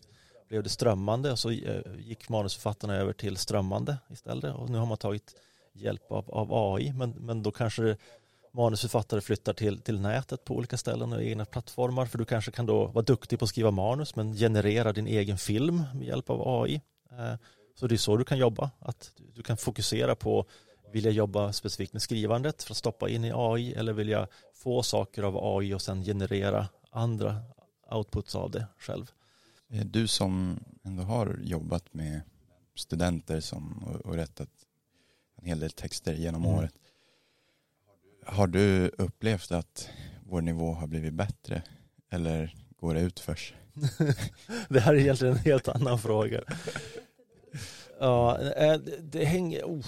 blev 0.47 0.63
det 0.63 0.69
strömmande 0.69 1.31
och 1.31 1.39
så 1.39 1.49
eh, 1.51 1.81
gick 1.99 2.29
manusförfattarna 2.29 2.95
över 2.95 3.13
till 3.13 3.37
strömmande 3.37 3.97
istället. 4.09 4.55
Och 4.55 4.69
nu 4.69 4.77
har 4.77 4.85
man 4.85 4.97
tagit 4.97 5.35
hjälp 5.73 6.11
av, 6.11 6.31
av 6.31 6.47
AI 6.53 6.93
men, 6.93 7.11
men 7.11 7.43
då 7.43 7.51
kanske 7.51 7.83
det 7.83 7.97
manusförfattare 8.51 9.21
flyttar 9.21 9.53
till, 9.53 9.81
till 9.81 9.99
nätet 9.99 10.45
på 10.45 10.55
olika 10.55 10.77
ställen 10.77 11.13
och 11.13 11.23
egna 11.23 11.45
plattformar 11.45 12.05
för 12.05 12.17
du 12.17 12.25
kanske 12.25 12.51
kan 12.51 12.65
då 12.65 12.85
vara 12.85 13.05
duktig 13.05 13.39
på 13.39 13.45
att 13.45 13.49
skriva 13.49 13.71
manus 13.71 14.15
men 14.15 14.33
generera 14.33 14.93
din 14.93 15.07
egen 15.07 15.37
film 15.37 15.83
med 15.93 16.07
hjälp 16.07 16.29
av 16.29 16.61
AI. 16.61 16.81
Eh, 17.11 17.33
så 17.75 17.87
det 17.87 17.95
är 17.95 17.97
så 17.97 18.17
du 18.17 18.23
kan 18.23 18.37
jobba, 18.37 18.71
att 18.79 19.11
du 19.35 19.43
kan 19.43 19.57
fokusera 19.57 20.15
på 20.15 20.45
vill 20.91 21.05
jag 21.05 21.13
jobba 21.13 21.53
specifikt 21.53 21.93
med 21.93 22.01
skrivandet 22.01 22.63
för 22.63 22.73
att 22.73 22.77
stoppa 22.77 23.09
in 23.09 23.25
i 23.25 23.31
AI 23.35 23.73
eller 23.73 23.93
vill 23.93 24.09
jag 24.09 24.27
få 24.53 24.83
saker 24.83 25.23
av 25.23 25.57
AI 25.57 25.73
och 25.73 25.81
sen 25.81 26.03
generera 26.03 26.67
andra 26.89 27.41
outputs 27.91 28.35
av 28.35 28.51
det 28.51 28.67
själv. 28.77 29.11
Du 29.67 30.07
som 30.07 30.59
ändå 30.83 31.03
har 31.03 31.39
jobbat 31.43 31.93
med 31.93 32.21
studenter 32.75 33.39
som, 33.39 33.83
och, 33.83 33.95
och 33.95 34.15
rättat 34.15 34.49
en 35.35 35.45
hel 35.45 35.59
del 35.59 35.71
texter 35.71 36.13
genom 36.13 36.43
mm. 36.45 36.55
året. 36.57 36.73
Har 38.25 38.47
du 38.47 38.87
upplevt 38.87 39.51
att 39.51 39.89
vår 40.23 40.41
nivå 40.41 40.73
har 40.73 40.87
blivit 40.87 41.13
bättre 41.13 41.63
eller 42.09 42.55
går 42.79 42.93
det 42.93 43.01
utförs? 43.01 43.53
Det 44.69 44.79
här 44.79 44.93
är 44.93 44.99
egentligen 44.99 45.33
en 45.33 45.39
helt 45.39 45.67
annan 45.67 45.99
fråga. 45.99 46.41
Ja, 47.99 48.39
eh, 48.39 48.79
det 49.01 49.25
hänger... 49.25 49.63
Oh, 49.63 49.85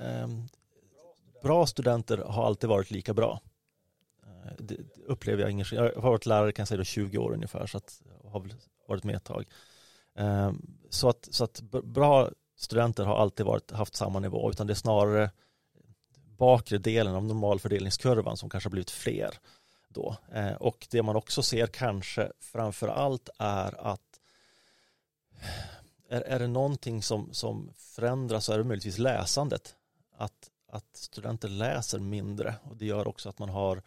ehm, 0.00 0.48
bra 1.42 1.66
studenter 1.66 2.18
har 2.18 2.46
alltid 2.46 2.70
varit 2.70 2.90
lika 2.90 3.14
bra. 3.14 3.40
Eh, 4.22 4.52
det 4.58 4.76
upplever 5.06 5.42
jag 5.42 5.50
ingen 5.50 5.66
Jag 5.72 5.82
har 5.82 6.10
varit 6.10 6.26
lärare 6.26 6.52
kan 6.52 6.62
jag 6.62 6.68
säga 6.68 6.84
20 6.84 7.18
år 7.18 7.32
ungefär 7.32 7.66
så 7.66 7.76
att 7.76 8.02
jag 8.22 8.30
har 8.30 8.50
varit 8.88 9.04
med 9.04 9.16
ett 9.16 9.24
tag. 9.24 9.44
Ehm, 10.16 10.66
så 10.90 11.08
att, 11.08 11.28
så 11.30 11.44
att 11.44 11.60
bra 11.70 12.30
studenter 12.56 13.04
har 13.04 13.16
alltid 13.16 13.46
varit, 13.46 13.70
haft 13.70 13.96
samma 13.96 14.18
nivå 14.18 14.50
utan 14.50 14.66
det 14.66 14.72
är 14.72 14.74
snarare 14.74 15.30
bakre 16.36 16.78
delen 16.78 17.14
av 17.14 17.24
normalfördelningskurvan 17.24 18.36
som 18.36 18.50
kanske 18.50 18.66
har 18.66 18.70
blivit 18.70 18.90
fler 18.90 19.38
då. 19.88 20.16
Eh, 20.32 20.52
och 20.52 20.86
det 20.90 21.02
man 21.02 21.16
också 21.16 21.42
ser 21.42 21.66
kanske 21.66 22.32
framför 22.40 22.88
allt 22.88 23.28
är 23.38 23.86
att 23.92 24.20
är, 26.08 26.20
är 26.20 26.38
det 26.38 26.46
någonting 26.46 27.02
som, 27.02 27.28
som 27.32 27.70
förändras 27.76 28.44
så 28.44 28.52
är 28.52 28.58
det 28.58 28.64
möjligtvis 28.64 28.98
läsandet. 28.98 29.76
Att, 30.16 30.50
att 30.68 30.96
studenter 30.96 31.48
läser 31.48 31.98
mindre 31.98 32.54
och 32.62 32.76
det 32.76 32.86
gör 32.86 33.08
också 33.08 33.28
att 33.28 33.38
man 33.38 33.48
har 33.48 33.82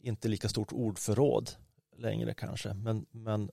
inte 0.00 0.28
lika 0.28 0.48
stort 0.48 0.72
ordförråd 0.72 1.50
längre 1.96 2.34
kanske. 2.34 2.74
Men, 2.74 3.06
men 3.10 3.50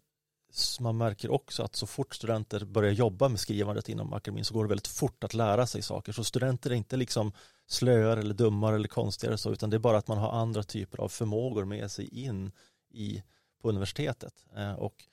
man 0.79 0.97
märker 0.97 1.31
också 1.31 1.63
att 1.63 1.75
så 1.75 1.87
fort 1.87 2.15
studenter 2.15 2.65
börjar 2.65 2.91
jobba 2.91 3.29
med 3.29 3.39
skrivandet 3.39 3.89
inom 3.89 4.13
akademin 4.13 4.45
så 4.45 4.53
går 4.53 4.63
det 4.63 4.69
väldigt 4.69 4.87
fort 4.87 5.23
att 5.23 5.33
lära 5.33 5.67
sig 5.67 5.81
saker. 5.81 6.11
Så 6.11 6.23
studenter 6.23 6.69
är 6.69 6.75
inte 6.75 6.97
liksom 6.97 7.31
slöare 7.69 8.19
eller 8.19 8.33
dummare 8.33 8.75
eller 8.75 8.87
konstigare 8.87 9.37
så, 9.37 9.51
utan 9.51 9.69
det 9.69 9.77
är 9.77 9.79
bara 9.79 9.97
att 9.97 10.07
man 10.07 10.17
har 10.17 10.31
andra 10.31 10.63
typer 10.63 10.97
av 10.97 11.09
förmågor 11.09 11.65
med 11.65 11.91
sig 11.91 12.25
in 12.25 12.51
i, 12.89 13.23
på 13.61 13.69
universitetet. 13.69 14.33
Eh, 14.55 14.73
och 14.73 15.03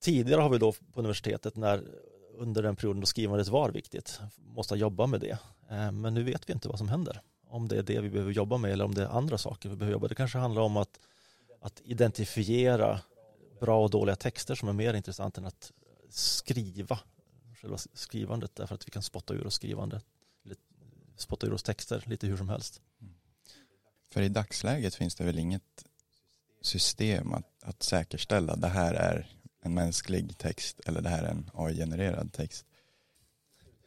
tidigare 0.00 0.40
har 0.40 0.48
vi 0.48 0.58
då 0.58 0.72
på 0.72 1.00
universitetet 1.00 1.56
när 1.56 1.84
under 2.36 2.62
den 2.62 2.76
perioden 2.76 3.00
då 3.00 3.06
skrivandet 3.06 3.48
var 3.48 3.70
viktigt 3.70 4.20
måste 4.36 4.74
jobba 4.74 5.06
med 5.06 5.20
det. 5.20 5.38
Eh, 5.70 5.92
men 5.92 6.14
nu 6.14 6.22
vet 6.22 6.48
vi 6.48 6.52
inte 6.52 6.68
vad 6.68 6.78
som 6.78 6.88
händer. 6.88 7.20
Om 7.48 7.68
det 7.68 7.76
är 7.76 7.82
det 7.82 8.00
vi 8.00 8.10
behöver 8.10 8.32
jobba 8.32 8.56
med 8.56 8.72
eller 8.72 8.84
om 8.84 8.94
det 8.94 9.02
är 9.02 9.08
andra 9.08 9.38
saker 9.38 9.68
vi 9.68 9.76
behöver 9.76 9.92
jobba 9.92 10.02
med. 10.02 10.10
Det 10.10 10.14
kanske 10.14 10.38
handlar 10.38 10.62
om 10.62 10.76
att, 10.76 11.00
att 11.60 11.80
identifiera 11.84 13.00
bra 13.60 13.82
och 13.82 13.90
dåliga 13.90 14.16
texter 14.16 14.54
som 14.54 14.68
är 14.68 14.72
mer 14.72 14.94
intressant 14.94 15.38
än 15.38 15.46
att 15.46 15.72
skriva 16.10 16.98
själva 17.60 17.78
skrivandet 17.94 18.54
därför 18.54 18.74
att 18.74 18.86
vi 18.86 18.90
kan 18.90 19.02
spotta 19.02 19.34
ur 19.34 19.46
oss 19.46 19.54
skrivandet 19.54 20.04
spotta 21.16 21.46
ur 21.46 21.52
oss 21.52 21.62
texter 21.62 22.04
lite 22.06 22.26
hur 22.26 22.36
som 22.36 22.48
helst. 22.48 22.80
Mm. 23.00 23.14
För 24.12 24.22
i 24.22 24.28
dagsläget 24.28 24.94
finns 24.94 25.14
det 25.14 25.24
väl 25.24 25.38
inget 25.38 25.84
system 26.60 27.32
att, 27.32 27.62
att 27.62 27.82
säkerställa 27.82 28.56
det 28.56 28.68
här 28.68 28.94
är 28.94 29.26
en 29.60 29.74
mänsklig 29.74 30.38
text 30.38 30.80
eller 30.86 31.00
det 31.00 31.08
här 31.08 31.22
är 31.22 31.28
en 31.28 31.50
AI-genererad 31.54 32.32
text. 32.32 32.66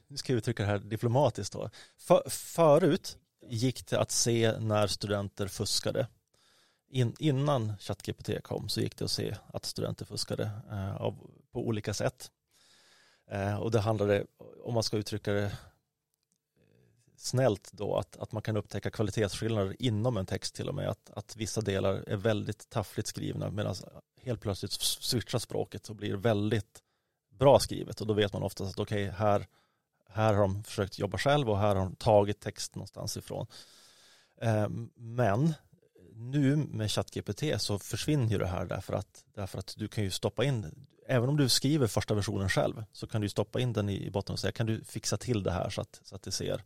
Nu 0.08 0.18
ska 0.18 0.34
jag 0.34 0.38
uttrycka 0.38 0.64
det 0.64 0.70
här 0.70 0.80
diplomatiskt 0.80 1.54
då. 1.54 1.70
För, 1.98 2.30
förut 2.30 3.18
gick 3.48 3.88
det 3.88 4.00
att 4.00 4.12
se 4.12 4.60
när 4.60 4.88
studenter 4.88 5.48
fuskade. 5.48 6.08
In, 6.90 7.16
innan 7.20 7.78
ChatGPT 7.78 8.44
kom 8.44 8.70
så 8.70 8.82
gick 8.82 8.98
det 8.98 9.06
att 9.06 9.12
se 9.12 9.36
att 9.54 9.66
studenter 9.66 10.06
fuskade 10.06 10.52
eh, 10.72 10.96
av, 10.96 11.30
på 11.52 11.68
olika 11.68 11.94
sätt. 11.94 12.32
Eh, 13.32 13.56
och 13.56 13.72
det 13.72 13.80
handlade, 13.80 14.26
om 14.64 14.74
man 14.74 14.84
ska 14.84 14.98
uttrycka 14.98 15.34
det 15.34 15.58
snällt 17.26 17.72
då 17.72 17.98
att, 17.98 18.18
att 18.18 18.32
man 18.32 18.42
kan 18.42 18.58
upptäcka 18.58 18.90
kvalitetsskillnader 18.90 19.76
inom 19.80 20.18
en 20.18 20.26
text 20.26 20.56
till 20.56 20.70
och 20.70 20.76
med. 20.76 20.90
Att, 20.90 21.12
att 21.14 21.36
vissa 21.36 21.62
delar 21.62 22.04
är 22.08 22.16
väldigt 22.16 22.70
taffligt 22.70 23.08
skrivna 23.08 23.50
medan 23.52 23.76
helt 24.22 24.42
plötsligt 24.42 24.72
switchar 24.72 25.40
språket 25.40 25.90
och 25.90 25.96
blir 25.96 26.16
väldigt 26.16 26.82
bra 27.40 27.60
skrivet 27.60 28.02
och 28.02 28.08
då 28.08 28.14
vet 28.14 28.34
man 28.34 28.44
oftast 28.44 28.72
att 28.72 28.80
okej, 28.80 29.04
okay, 29.04 29.18
här, 29.18 29.48
här 30.10 30.34
har 30.34 30.42
de 30.42 30.64
försökt 30.64 31.00
jobba 31.00 31.18
själv 31.18 31.50
och 31.50 31.58
här 31.58 31.76
har 31.76 31.76
de 31.76 31.96
tagit 31.96 32.40
text 32.40 32.76
någonstans 32.76 33.18
ifrån. 33.18 33.48
Ehm, 34.42 34.90
men 34.96 35.54
nu 36.14 36.56
med 36.56 36.92
ChatGPT 36.92 37.62
så 37.62 37.80
försvinner 37.80 38.32
ju 38.32 38.38
det 38.38 38.48
här 38.48 38.66
därför 38.66 38.94
att, 38.94 39.24
därför 39.34 39.60
att 39.60 39.74
du 39.78 39.88
kan 39.88 40.04
ju 40.04 40.12
stoppa 40.12 40.44
in, 40.44 40.88
även 41.08 41.30
om 41.30 41.38
du 41.38 41.50
skriver 41.50 41.88
första 41.88 42.14
versionen 42.14 42.50
själv 42.50 42.84
så 42.92 43.08
kan 43.08 43.22
du 43.22 43.30
stoppa 43.30 43.60
in 43.60 43.74
den 43.74 43.90
i 43.90 44.10
botten 44.12 44.34
och 44.34 44.40
säga 44.40 44.52
kan 44.52 44.66
du 44.66 44.84
fixa 44.84 45.18
till 45.18 45.44
det 45.44 45.52
här 45.52 45.70
så 45.70 45.82
att, 45.82 46.02
så 46.04 46.16
att 46.16 46.24
det 46.24 46.32
ser 46.32 46.64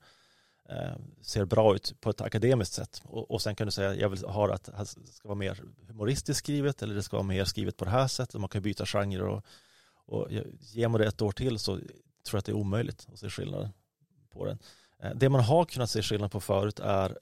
Eh, 0.71 0.95
ser 1.21 1.45
bra 1.45 1.75
ut 1.75 1.95
på 2.01 2.09
ett 2.09 2.21
akademiskt 2.21 2.73
sätt. 2.73 3.01
Och, 3.05 3.31
och 3.31 3.41
sen 3.41 3.55
kan 3.55 3.67
du 3.67 3.71
säga 3.71 3.95
jag 3.95 4.09
vill 4.09 4.23
ha 4.23 4.53
att 4.53 4.65
det 4.65 5.11
ska 5.11 5.27
vara 5.27 5.35
mer 5.35 5.63
humoristiskt 5.87 6.39
skrivet 6.39 6.81
eller 6.81 6.95
det 6.95 7.03
ska 7.03 7.17
vara 7.17 7.27
mer 7.27 7.45
skrivet 7.45 7.77
på 7.77 7.85
det 7.85 7.91
här 7.91 8.07
sättet. 8.07 8.41
Man 8.41 8.49
kan 8.49 8.61
byta 8.61 8.85
genre 8.85 9.23
och, 9.23 9.45
och 10.05 10.27
ger 10.59 10.87
man 10.87 11.01
det 11.01 11.07
ett 11.07 11.21
år 11.21 11.31
till 11.31 11.59
så 11.59 11.75
tror 11.75 11.87
jag 12.31 12.39
att 12.39 12.45
det 12.45 12.51
är 12.51 12.55
omöjligt 12.55 13.07
att 13.13 13.19
se 13.19 13.29
skillnad 13.29 13.69
på 14.29 14.45
den. 14.45 14.59
Eh, 14.99 15.11
det 15.15 15.29
man 15.29 15.41
har 15.41 15.65
kunnat 15.65 15.89
se 15.89 16.01
skillnad 16.01 16.31
på 16.31 16.39
förut 16.39 16.79
är 16.79 17.17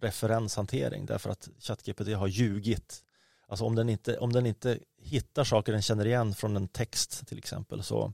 referenshantering 0.00 1.06
därför 1.06 1.30
att 1.30 1.48
ChatGPT 1.58 2.08
har 2.08 2.26
ljugit. 2.26 3.04
Alltså 3.48 3.64
om 3.64 3.74
den, 3.74 3.88
inte, 3.88 4.18
om 4.18 4.32
den 4.32 4.46
inte 4.46 4.78
hittar 4.98 5.44
saker 5.44 5.72
den 5.72 5.82
känner 5.82 6.06
igen 6.06 6.34
från 6.34 6.56
en 6.56 6.68
text 6.68 7.26
till 7.26 7.38
exempel 7.38 7.82
så 7.82 8.12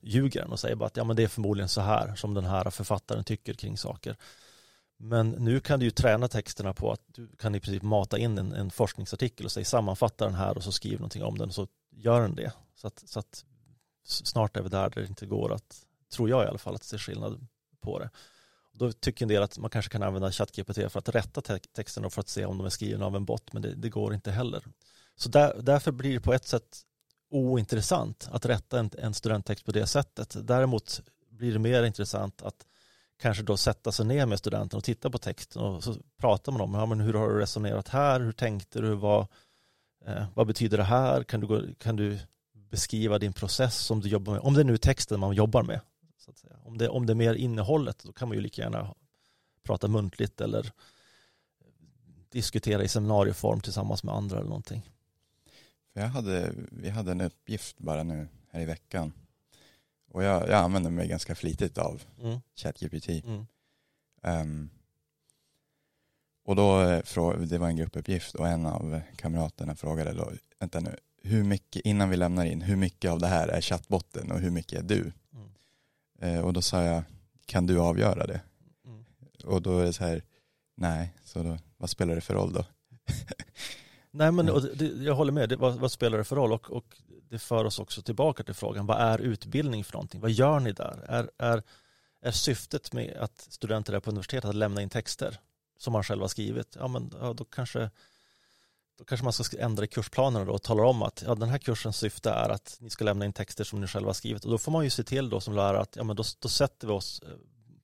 ljuger 0.00 0.40
den 0.40 0.52
och 0.52 0.60
säger 0.60 0.76
bara 0.76 0.86
att 0.86 0.96
ja, 0.96 1.04
men 1.04 1.16
det 1.16 1.22
är 1.22 1.28
förmodligen 1.28 1.68
så 1.68 1.80
här 1.80 2.14
som 2.14 2.34
den 2.34 2.44
här 2.44 2.70
författaren 2.70 3.24
tycker 3.24 3.54
kring 3.54 3.76
saker. 3.76 4.16
Men 4.96 5.30
nu 5.30 5.60
kan 5.60 5.78
du 5.78 5.84
ju 5.84 5.90
träna 5.90 6.28
texterna 6.28 6.74
på 6.74 6.92
att 6.92 7.00
du 7.06 7.28
kan 7.36 7.54
i 7.54 7.60
princip 7.60 7.82
mata 7.82 8.18
in 8.18 8.38
en, 8.38 8.52
en 8.52 8.70
forskningsartikel 8.70 9.46
och 9.46 9.52
säga 9.52 9.64
sammanfatta 9.64 10.24
den 10.24 10.34
här 10.34 10.56
och 10.56 10.64
så 10.64 10.72
skriv 10.72 10.98
någonting 10.98 11.22
om 11.22 11.38
den 11.38 11.48
och 11.48 11.54
så 11.54 11.66
gör 11.90 12.20
den 12.20 12.34
det. 12.34 12.52
Så 12.74 12.86
att, 12.86 13.02
så 13.06 13.18
att 13.18 13.44
snart 14.04 14.56
är 14.56 14.62
vi 14.62 14.68
där, 14.68 14.90
där 14.90 15.02
det 15.02 15.08
inte 15.08 15.26
går 15.26 15.52
att, 15.52 15.86
tror 16.12 16.28
jag 16.28 16.44
i 16.44 16.48
alla 16.48 16.58
fall, 16.58 16.74
att 16.74 16.84
se 16.84 16.98
skillnad 16.98 17.46
på 17.80 17.98
det. 17.98 18.10
Då 18.72 18.92
tycker 18.92 19.24
en 19.24 19.28
del 19.28 19.42
att 19.42 19.58
man 19.58 19.70
kanske 19.70 19.92
kan 19.92 20.02
använda 20.02 20.32
ChatGPT 20.32 20.92
för 20.92 20.98
att 20.98 21.08
rätta 21.08 21.40
texterna 21.76 22.06
och 22.06 22.12
för 22.12 22.20
att 22.20 22.28
se 22.28 22.44
om 22.44 22.58
de 22.58 22.66
är 22.66 22.70
skrivna 22.70 23.06
av 23.06 23.16
en 23.16 23.24
bot, 23.24 23.52
men 23.52 23.62
det, 23.62 23.74
det 23.74 23.88
går 23.88 24.14
inte 24.14 24.30
heller. 24.30 24.64
Så 25.16 25.28
där, 25.28 25.60
därför 25.62 25.92
blir 25.92 26.14
det 26.14 26.20
på 26.20 26.32
ett 26.32 26.46
sätt 26.46 26.82
ointressant 27.30 28.28
att 28.32 28.46
rätta 28.46 28.78
en, 28.78 28.90
en 28.98 29.14
studenttext 29.14 29.64
på 29.64 29.72
det 29.72 29.86
sättet. 29.86 30.36
Däremot 30.46 31.00
blir 31.30 31.52
det 31.52 31.58
mer 31.58 31.82
intressant 31.82 32.42
att 32.42 32.66
kanske 33.18 33.42
då 33.42 33.56
sätta 33.56 33.92
sig 33.92 34.06
ner 34.06 34.26
med 34.26 34.38
studenten 34.38 34.76
och 34.76 34.84
titta 34.84 35.10
på 35.10 35.18
texten 35.18 35.62
och 35.62 35.84
så 35.84 35.96
pratar 36.16 36.52
man 36.52 36.60
om 36.60 36.74
ja, 36.74 36.86
men 36.86 37.00
hur 37.00 37.14
har 37.14 37.28
du 37.28 37.38
resonerat 37.38 37.88
här, 37.88 38.20
hur 38.20 38.32
tänkte 38.32 38.80
du, 38.80 38.94
vad, 38.94 39.26
eh, 40.06 40.24
vad 40.34 40.46
betyder 40.46 40.76
det 40.76 40.84
här, 40.84 41.22
kan 41.22 41.40
du, 41.40 41.74
kan 41.74 41.96
du 41.96 42.18
beskriva 42.52 43.18
din 43.18 43.32
process 43.32 43.78
som 43.78 44.00
du 44.00 44.08
jobbar 44.08 44.32
med, 44.32 44.42
om 44.42 44.54
det 44.54 44.60
är 44.60 44.64
nu 44.64 44.76
texten 44.76 45.20
man 45.20 45.34
jobbar 45.34 45.62
med. 45.62 45.80
Så 46.18 46.30
att 46.30 46.38
säga. 46.38 46.56
Om, 46.64 46.78
det, 46.78 46.88
om 46.88 47.06
det 47.06 47.12
är 47.12 47.14
mer 47.14 47.34
innehållet 47.34 48.02
då 48.04 48.12
kan 48.12 48.28
man 48.28 48.36
ju 48.36 48.40
lika 48.40 48.62
gärna 48.62 48.94
prata 49.62 49.88
muntligt 49.88 50.40
eller 50.40 50.72
diskutera 52.30 52.82
i 52.82 52.88
seminarieform 52.88 53.60
tillsammans 53.60 54.04
med 54.04 54.14
andra 54.14 54.36
eller 54.36 54.48
någonting. 54.48 54.90
Jag 55.98 56.08
hade, 56.08 56.52
vi 56.70 56.88
hade 56.88 57.10
en 57.10 57.20
uppgift 57.20 57.78
bara 57.78 58.02
nu 58.02 58.28
här 58.50 58.60
i 58.60 58.64
veckan. 58.64 59.12
Och 60.10 60.22
jag, 60.22 60.48
jag 60.48 60.58
använder 60.58 60.90
mig 60.90 61.08
ganska 61.08 61.34
flitigt 61.34 61.78
av 61.78 62.02
mm. 62.22 62.40
ChatGPT. 62.54 63.08
Mm. 63.08 63.46
Um, 64.22 64.70
Och 66.44 66.56
då, 66.56 66.80
eh, 66.80 67.40
det 67.40 67.58
var 67.58 67.68
en 67.68 67.76
gruppuppgift 67.76 68.34
och 68.34 68.48
en 68.48 68.66
av 68.66 69.00
kamraterna 69.16 69.74
frågade 69.74 70.12
då, 70.12 70.32
vänta 70.58 70.80
nu, 70.80 70.96
hur 71.22 71.44
mycket, 71.44 71.82
innan 71.86 72.10
vi 72.10 72.16
lämnar 72.16 72.44
in, 72.44 72.62
hur 72.62 72.76
mycket 72.76 73.10
av 73.10 73.18
det 73.18 73.26
här 73.26 73.48
är 73.48 73.60
chattbotten 73.60 74.32
och 74.32 74.40
hur 74.40 74.50
mycket 74.50 74.78
är 74.78 74.82
du? 74.82 75.12
Mm. 75.32 75.50
Eh, 76.20 76.40
och 76.40 76.52
då 76.52 76.62
sa 76.62 76.82
jag, 76.82 77.02
kan 77.46 77.66
du 77.66 77.78
avgöra 77.78 78.26
det? 78.26 78.40
Mm. 78.84 79.04
Och 79.44 79.62
då 79.62 79.78
är 79.78 79.84
det 79.84 79.92
så 79.92 80.04
här, 80.04 80.22
nej, 80.76 81.14
så 81.24 81.42
då, 81.42 81.58
vad 81.76 81.90
spelar 81.90 82.14
det 82.14 82.20
för 82.20 82.34
roll 82.34 82.52
då? 82.52 82.64
nej 84.18 84.32
men 84.32 84.46
det, 84.46 84.86
jag 84.86 85.14
håller 85.14 85.32
med, 85.32 85.48
det, 85.48 85.56
vad, 85.56 85.74
vad, 85.74 85.92
spelar 85.92 86.18
det 86.18 86.24
för 86.24 86.36
roll? 86.36 86.52
Och, 86.52 86.70
och 86.70 86.96
det 87.28 87.38
för 87.38 87.64
oss 87.64 87.78
också 87.78 88.02
tillbaka 88.02 88.42
till 88.42 88.54
frågan, 88.54 88.86
vad 88.86 89.00
är 89.00 89.18
utbildning 89.18 89.84
för 89.84 89.92
någonting? 89.92 90.20
Vad 90.20 90.30
gör 90.30 90.60
ni 90.60 90.72
där? 90.72 91.04
Är, 91.08 91.30
är, 91.38 91.62
är 92.22 92.30
syftet 92.30 92.92
med 92.92 93.16
att 93.16 93.40
studenter 93.40 93.92
är 93.92 94.00
på 94.00 94.10
universitetet 94.10 94.48
att 94.48 94.54
lämna 94.54 94.82
in 94.82 94.90
texter 94.90 95.38
som 95.78 95.92
man 95.92 96.04
själv 96.04 96.20
har 96.20 96.28
skrivit? 96.28 96.76
Ja, 96.80 96.88
men 96.88 97.10
ja, 97.20 97.32
då 97.32 97.44
kanske 97.44 97.90
då 98.98 99.04
kanske 99.04 99.24
man 99.24 99.32
ska 99.32 99.58
ändra 99.58 99.84
i 99.84 99.88
kursplanerna 99.88 100.44
då 100.44 100.52
och 100.52 100.62
tala 100.62 100.82
om 100.82 101.02
att 101.02 101.22
ja, 101.26 101.34
den 101.34 101.48
här 101.48 101.58
kursens 101.58 101.96
syfte 101.96 102.30
är 102.30 102.48
att 102.48 102.76
ni 102.80 102.90
ska 102.90 103.04
lämna 103.04 103.24
in 103.24 103.32
texter 103.32 103.64
som 103.64 103.80
ni 103.80 103.86
själva 103.86 104.08
har 104.08 104.14
skrivit 104.14 104.44
och 104.44 104.50
då 104.50 104.58
får 104.58 104.72
man 104.72 104.84
ju 104.84 104.90
se 104.90 105.02
till 105.04 105.30
då 105.30 105.40
som 105.40 105.54
lärare 105.54 105.80
att 105.80 105.96
ja, 105.96 106.04
men 106.04 106.16
då, 106.16 106.22
då 106.38 106.48
sätter 106.48 106.86
vi 106.86 106.92
oss 106.92 107.22
eh, 107.22 107.28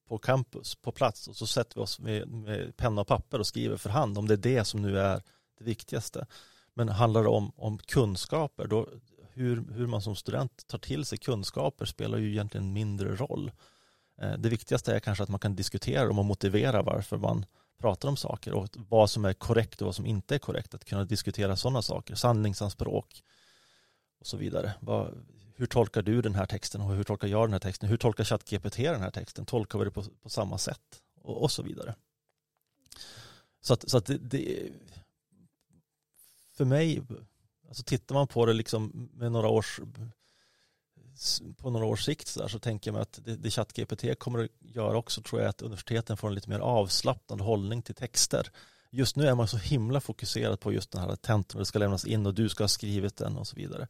på 0.09 0.19
campus, 0.19 0.75
på 0.75 0.93
plats 0.93 1.29
och 1.29 1.37
så 1.37 1.47
sätter 1.47 1.75
vi 1.75 1.81
oss 1.81 2.01
med, 2.01 2.29
med 2.29 2.77
penna 2.77 3.01
och 3.01 3.07
papper 3.07 3.39
och 3.39 3.47
skriver 3.47 3.77
för 3.77 3.91
hand 3.91 4.19
om 4.19 4.29
det 4.29 4.35
är 4.35 4.39
det 4.39 4.65
som 4.65 4.83
nu 4.83 4.99
är 4.99 5.23
det 5.59 5.65
viktigaste. 5.65 6.27
Men 6.75 6.89
handlar 6.89 7.23
det 7.23 7.29
om, 7.29 7.53
om 7.57 7.79
kunskaper, 7.79 8.67
då, 8.67 8.89
hur, 9.33 9.65
hur 9.73 9.87
man 9.87 10.03
som 10.03 10.17
student 10.17 10.67
tar 10.67 10.79
till 10.79 11.05
sig 11.05 11.19
kunskaper 11.19 11.85
spelar 11.85 12.19
ju 12.19 12.31
egentligen 12.31 12.73
mindre 12.73 13.17
roll. 13.17 13.53
Eh, 14.21 14.33
det 14.33 14.49
viktigaste 14.49 14.95
är 14.95 15.01
kanske 15.01 15.25
att 15.25 15.31
man 15.31 15.41
kan 15.41 15.57
diskutera 15.57 16.07
dem 16.07 16.19
och 16.19 16.25
motivera 16.25 16.83
varför 16.83 17.17
man 17.17 17.47
pratar 17.79 18.09
om 18.09 18.17
saker 18.17 18.53
och 18.53 18.69
vad 18.75 19.11
som 19.11 19.25
är 19.25 19.33
korrekt 19.33 19.83
och 19.83 19.87
vad 19.87 19.95
som 19.95 20.07
inte 20.07 20.35
är 20.35 20.39
korrekt. 20.39 20.75
Att 20.75 20.85
kunna 20.85 21.05
diskutera 21.05 21.57
sådana 21.57 21.83
saker, 21.83 22.15
sanningsanspråk 22.15 23.23
och 24.21 24.27
så 24.27 24.37
vidare. 24.37 24.75
Vad, 24.81 25.25
hur 25.57 25.67
tolkar 25.67 26.03
du 26.03 26.23
den 26.23 26.35
här 26.35 26.47
texten 26.47 26.81
och 26.81 26.95
hur 26.95 27.05
tolkar 27.05 27.29
jag 27.29 27.49
den 27.49 27.53
här 27.53 27.61
texten? 27.61 27.89
Hur 27.89 27.97
tolkar 27.97 28.25
ChatGPT 28.25 28.77
den 28.77 29.01
här 29.01 29.11
texten? 29.11 29.47
Tolkar 29.47 29.79
vi 29.79 29.85
det 29.85 29.91
på, 29.91 30.05
på 30.23 30.29
samma 30.29 30.59
sätt? 30.59 31.03
Och, 31.23 31.43
och, 31.43 31.51
så 31.51 31.63
vidare. 31.63 31.95
Så 33.61 33.75
att, 33.75 33.91
så 33.91 33.99
att 33.99 34.07
det, 34.07 34.19
det, 34.19 34.73
för 36.57 36.65
mig, 36.65 37.03
alltså 37.69 37.83
tittar 37.83 38.15
man 38.15 38.27
på 38.27 38.47
det 38.47 38.53
liksom 38.53 39.11
med 39.13 39.33
några 39.33 39.49
års 39.49 39.81
på 41.57 41.71
några 41.71 41.87
års 41.87 42.05
sikt 42.05 42.29
så, 42.29 42.41
där, 42.41 42.49
så 42.49 42.59
tänker 42.59 42.89
jag 42.91 42.93
mig 42.93 43.03
att 43.03 43.21
det, 43.25 43.37
det 43.37 43.51
ChatGPT 43.51 44.19
kommer 44.19 44.45
att 44.45 44.51
göra 44.61 44.99
också 44.99 45.23
tror 45.23 45.41
jag 45.41 45.49
att 45.49 45.63
universiteten 45.63 46.17
får 46.17 46.29
en 46.29 46.35
lite 46.35 46.51
mer 46.51 46.59
avslappnad 46.59 47.41
hållning 47.41 47.83
till 47.83 47.95
texter. 47.95 48.51
Just 48.91 49.17
nu 49.17 49.27
är 49.27 49.35
man 49.35 49.49
så 49.49 49.57
himla 49.57 50.01
fokuserad 50.01 50.61
på 50.61 50.73
just 50.73 50.91
den 50.91 51.01
här 51.01 51.17
tentan, 51.17 51.59
det 51.59 51.65
ska 51.65 51.79
lämnas 51.79 52.05
in 52.05 52.27
och 52.27 52.35
du 52.35 52.49
ska 52.49 52.65
ha 52.65 52.69
skrivit 52.69 53.17
den 53.17 53.37
och 53.37 53.47
så 53.47 53.57
vidare. 53.57 53.89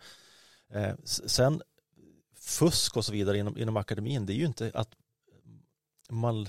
Eh, 0.72 0.94
sen 1.04 1.62
fusk 2.36 2.96
och 2.96 3.04
så 3.04 3.12
vidare 3.12 3.38
inom, 3.38 3.58
inom 3.58 3.76
akademin, 3.76 4.26
det 4.26 4.32
är 4.32 4.36
ju 4.36 4.46
inte 4.46 4.70
att 4.74 4.90
man 6.10 6.48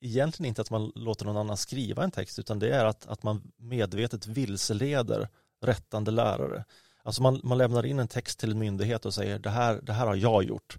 egentligen 0.00 0.48
inte 0.48 0.62
att 0.62 0.70
man 0.70 0.92
låter 0.94 1.24
någon 1.24 1.36
annan 1.36 1.56
skriva 1.56 2.04
en 2.04 2.10
text 2.10 2.38
utan 2.38 2.58
det 2.58 2.68
är 2.68 2.84
att, 2.84 3.06
att 3.06 3.22
man 3.22 3.52
medvetet 3.56 4.26
vilseleder 4.26 5.28
rättande 5.62 6.10
lärare. 6.10 6.64
Alltså 7.02 7.22
man, 7.22 7.40
man 7.44 7.58
lämnar 7.58 7.86
in 7.86 7.98
en 7.98 8.08
text 8.08 8.38
till 8.38 8.50
en 8.50 8.58
myndighet 8.58 9.06
och 9.06 9.14
säger 9.14 9.38
det 9.38 9.50
här, 9.50 9.80
det 9.82 9.92
här 9.92 10.06
har 10.06 10.14
jag 10.14 10.44
gjort. 10.44 10.78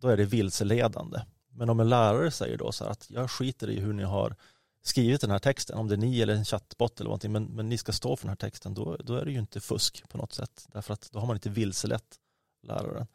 Då 0.00 0.08
är 0.08 0.16
det 0.16 0.24
vilseledande. 0.24 1.20
Men 1.50 1.70
om 1.70 1.80
en 1.80 1.88
lärare 1.88 2.30
säger 2.30 2.58
då 2.58 2.72
så 2.72 2.84
här 2.84 2.90
att 2.90 3.10
jag 3.10 3.30
skiter 3.30 3.70
i 3.70 3.80
hur 3.80 3.92
ni 3.92 4.02
har 4.02 4.36
skrivit 4.82 5.20
den 5.20 5.30
här 5.30 5.38
texten, 5.38 5.78
om 5.78 5.88
det 5.88 5.94
är 5.94 5.98
ni 5.98 6.20
eller 6.20 6.34
en 6.34 6.44
chattbot 6.44 7.00
eller 7.00 7.08
någonting, 7.08 7.32
men, 7.32 7.44
men 7.44 7.68
ni 7.68 7.78
ska 7.78 7.92
stå 7.92 8.16
för 8.16 8.24
den 8.24 8.30
här 8.30 8.36
texten, 8.36 8.74
då, 8.74 8.96
då 8.96 9.14
är 9.14 9.24
det 9.24 9.32
ju 9.32 9.38
inte 9.38 9.60
fusk 9.60 10.08
på 10.08 10.18
något 10.18 10.32
sätt. 10.32 10.66
Därför 10.72 10.94
att 10.94 11.08
då 11.12 11.18
har 11.18 11.26
man 11.26 11.36
inte 11.36 11.50
vilselett 11.50 12.16
läraren. 12.62 13.06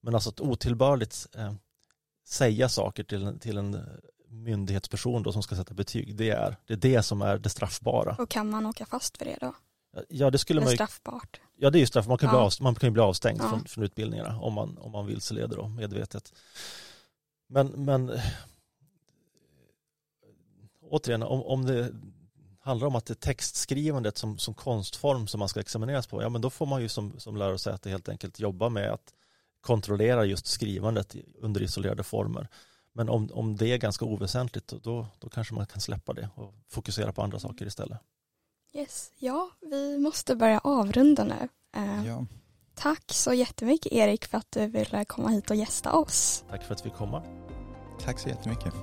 Men 0.00 0.14
alltså 0.14 0.30
att 0.30 0.40
otillbörligt 0.40 1.26
eh, 1.34 1.52
säga 2.26 2.68
saker 2.68 3.04
till, 3.04 3.38
till 3.40 3.58
en 3.58 3.80
myndighetsperson 4.28 5.22
då 5.22 5.32
som 5.32 5.42
ska 5.42 5.56
sätta 5.56 5.74
betyg, 5.74 6.16
det 6.16 6.30
är, 6.30 6.56
det 6.66 6.72
är 6.72 6.76
det 6.76 7.02
som 7.02 7.22
är 7.22 7.38
det 7.38 7.48
straffbara. 7.48 8.16
Och 8.18 8.30
kan 8.30 8.50
man 8.50 8.66
åka 8.66 8.86
fast 8.86 9.18
för 9.18 9.24
det 9.24 9.38
då? 9.40 9.54
Ja, 10.08 10.30
det 10.30 10.38
skulle 10.38 10.60
det 10.60 10.64
man 10.64 10.72
ju... 10.72 10.76
straffbart. 10.76 11.40
Ja, 11.56 11.70
det 11.70 11.78
är 11.78 11.80
ju 11.80 11.86
straffbart. 11.86 12.08
Man 12.08 12.18
kan, 12.18 12.26
ja. 12.26 12.32
bli, 12.32 12.46
av, 12.46 12.52
man 12.60 12.74
kan 12.74 12.86
ju 12.86 12.90
bli 12.92 13.02
avstängd 13.02 13.40
ja. 13.40 13.48
från, 13.48 13.64
från 13.64 13.84
utbildningarna 13.84 14.40
om 14.40 14.52
man, 14.52 14.78
om 14.78 14.92
man 14.92 15.06
vilseleder 15.06 15.56
då, 15.56 15.68
medvetet. 15.68 16.32
Men, 17.48 17.66
men 17.66 18.12
återigen, 20.80 21.22
om, 21.22 21.42
om 21.42 21.66
det 21.66 21.92
handlar 22.60 22.86
om 22.86 22.96
att 22.96 23.06
det 23.06 23.12
är 23.12 23.32
textskrivandet 23.32 24.18
som, 24.18 24.38
som 24.38 24.54
konstform 24.54 25.26
som 25.26 25.38
man 25.38 25.48
ska 25.48 25.60
examineras 25.60 26.06
på, 26.06 26.22
ja 26.22 26.28
men 26.28 26.40
då 26.40 26.50
får 26.50 26.66
man 26.66 26.82
ju 26.82 26.88
som, 26.88 27.18
som 27.18 27.36
lärosäte 27.36 27.90
helt 27.90 28.08
enkelt 28.08 28.40
jobba 28.40 28.68
med 28.68 28.92
att 28.92 29.14
kontrollera 29.60 30.24
just 30.24 30.46
skrivandet 30.46 31.16
under 31.40 31.62
isolerade 31.62 32.02
former. 32.02 32.48
Men 32.92 33.08
om, 33.08 33.30
om 33.32 33.56
det 33.56 33.66
är 33.66 33.78
ganska 33.78 34.04
oväsentligt 34.04 34.68
då, 34.68 35.06
då 35.18 35.28
kanske 35.28 35.54
man 35.54 35.66
kan 35.66 35.80
släppa 35.80 36.12
det 36.12 36.28
och 36.34 36.54
fokusera 36.68 37.12
på 37.12 37.22
andra 37.22 37.38
saker 37.38 37.66
istället. 37.66 37.98
Yes, 38.72 39.12
ja, 39.18 39.50
vi 39.60 39.98
måste 39.98 40.36
börja 40.36 40.58
avrunda 40.58 41.24
nu. 41.24 41.48
Uh, 41.76 42.06
ja. 42.06 42.26
Tack 42.74 43.12
så 43.12 43.32
jättemycket 43.32 43.92
Erik 43.92 44.24
för 44.24 44.38
att 44.38 44.50
du 44.50 44.66
ville 44.66 45.04
komma 45.04 45.28
hit 45.28 45.50
och 45.50 45.56
gästa 45.56 45.92
oss. 45.92 46.44
Tack 46.50 46.64
för 46.64 46.74
att 46.74 46.80
vi 46.80 46.90
fick 46.90 46.98
komma. 46.98 47.22
Tack 48.04 48.18
så 48.18 48.28
jättemycket. 48.28 48.74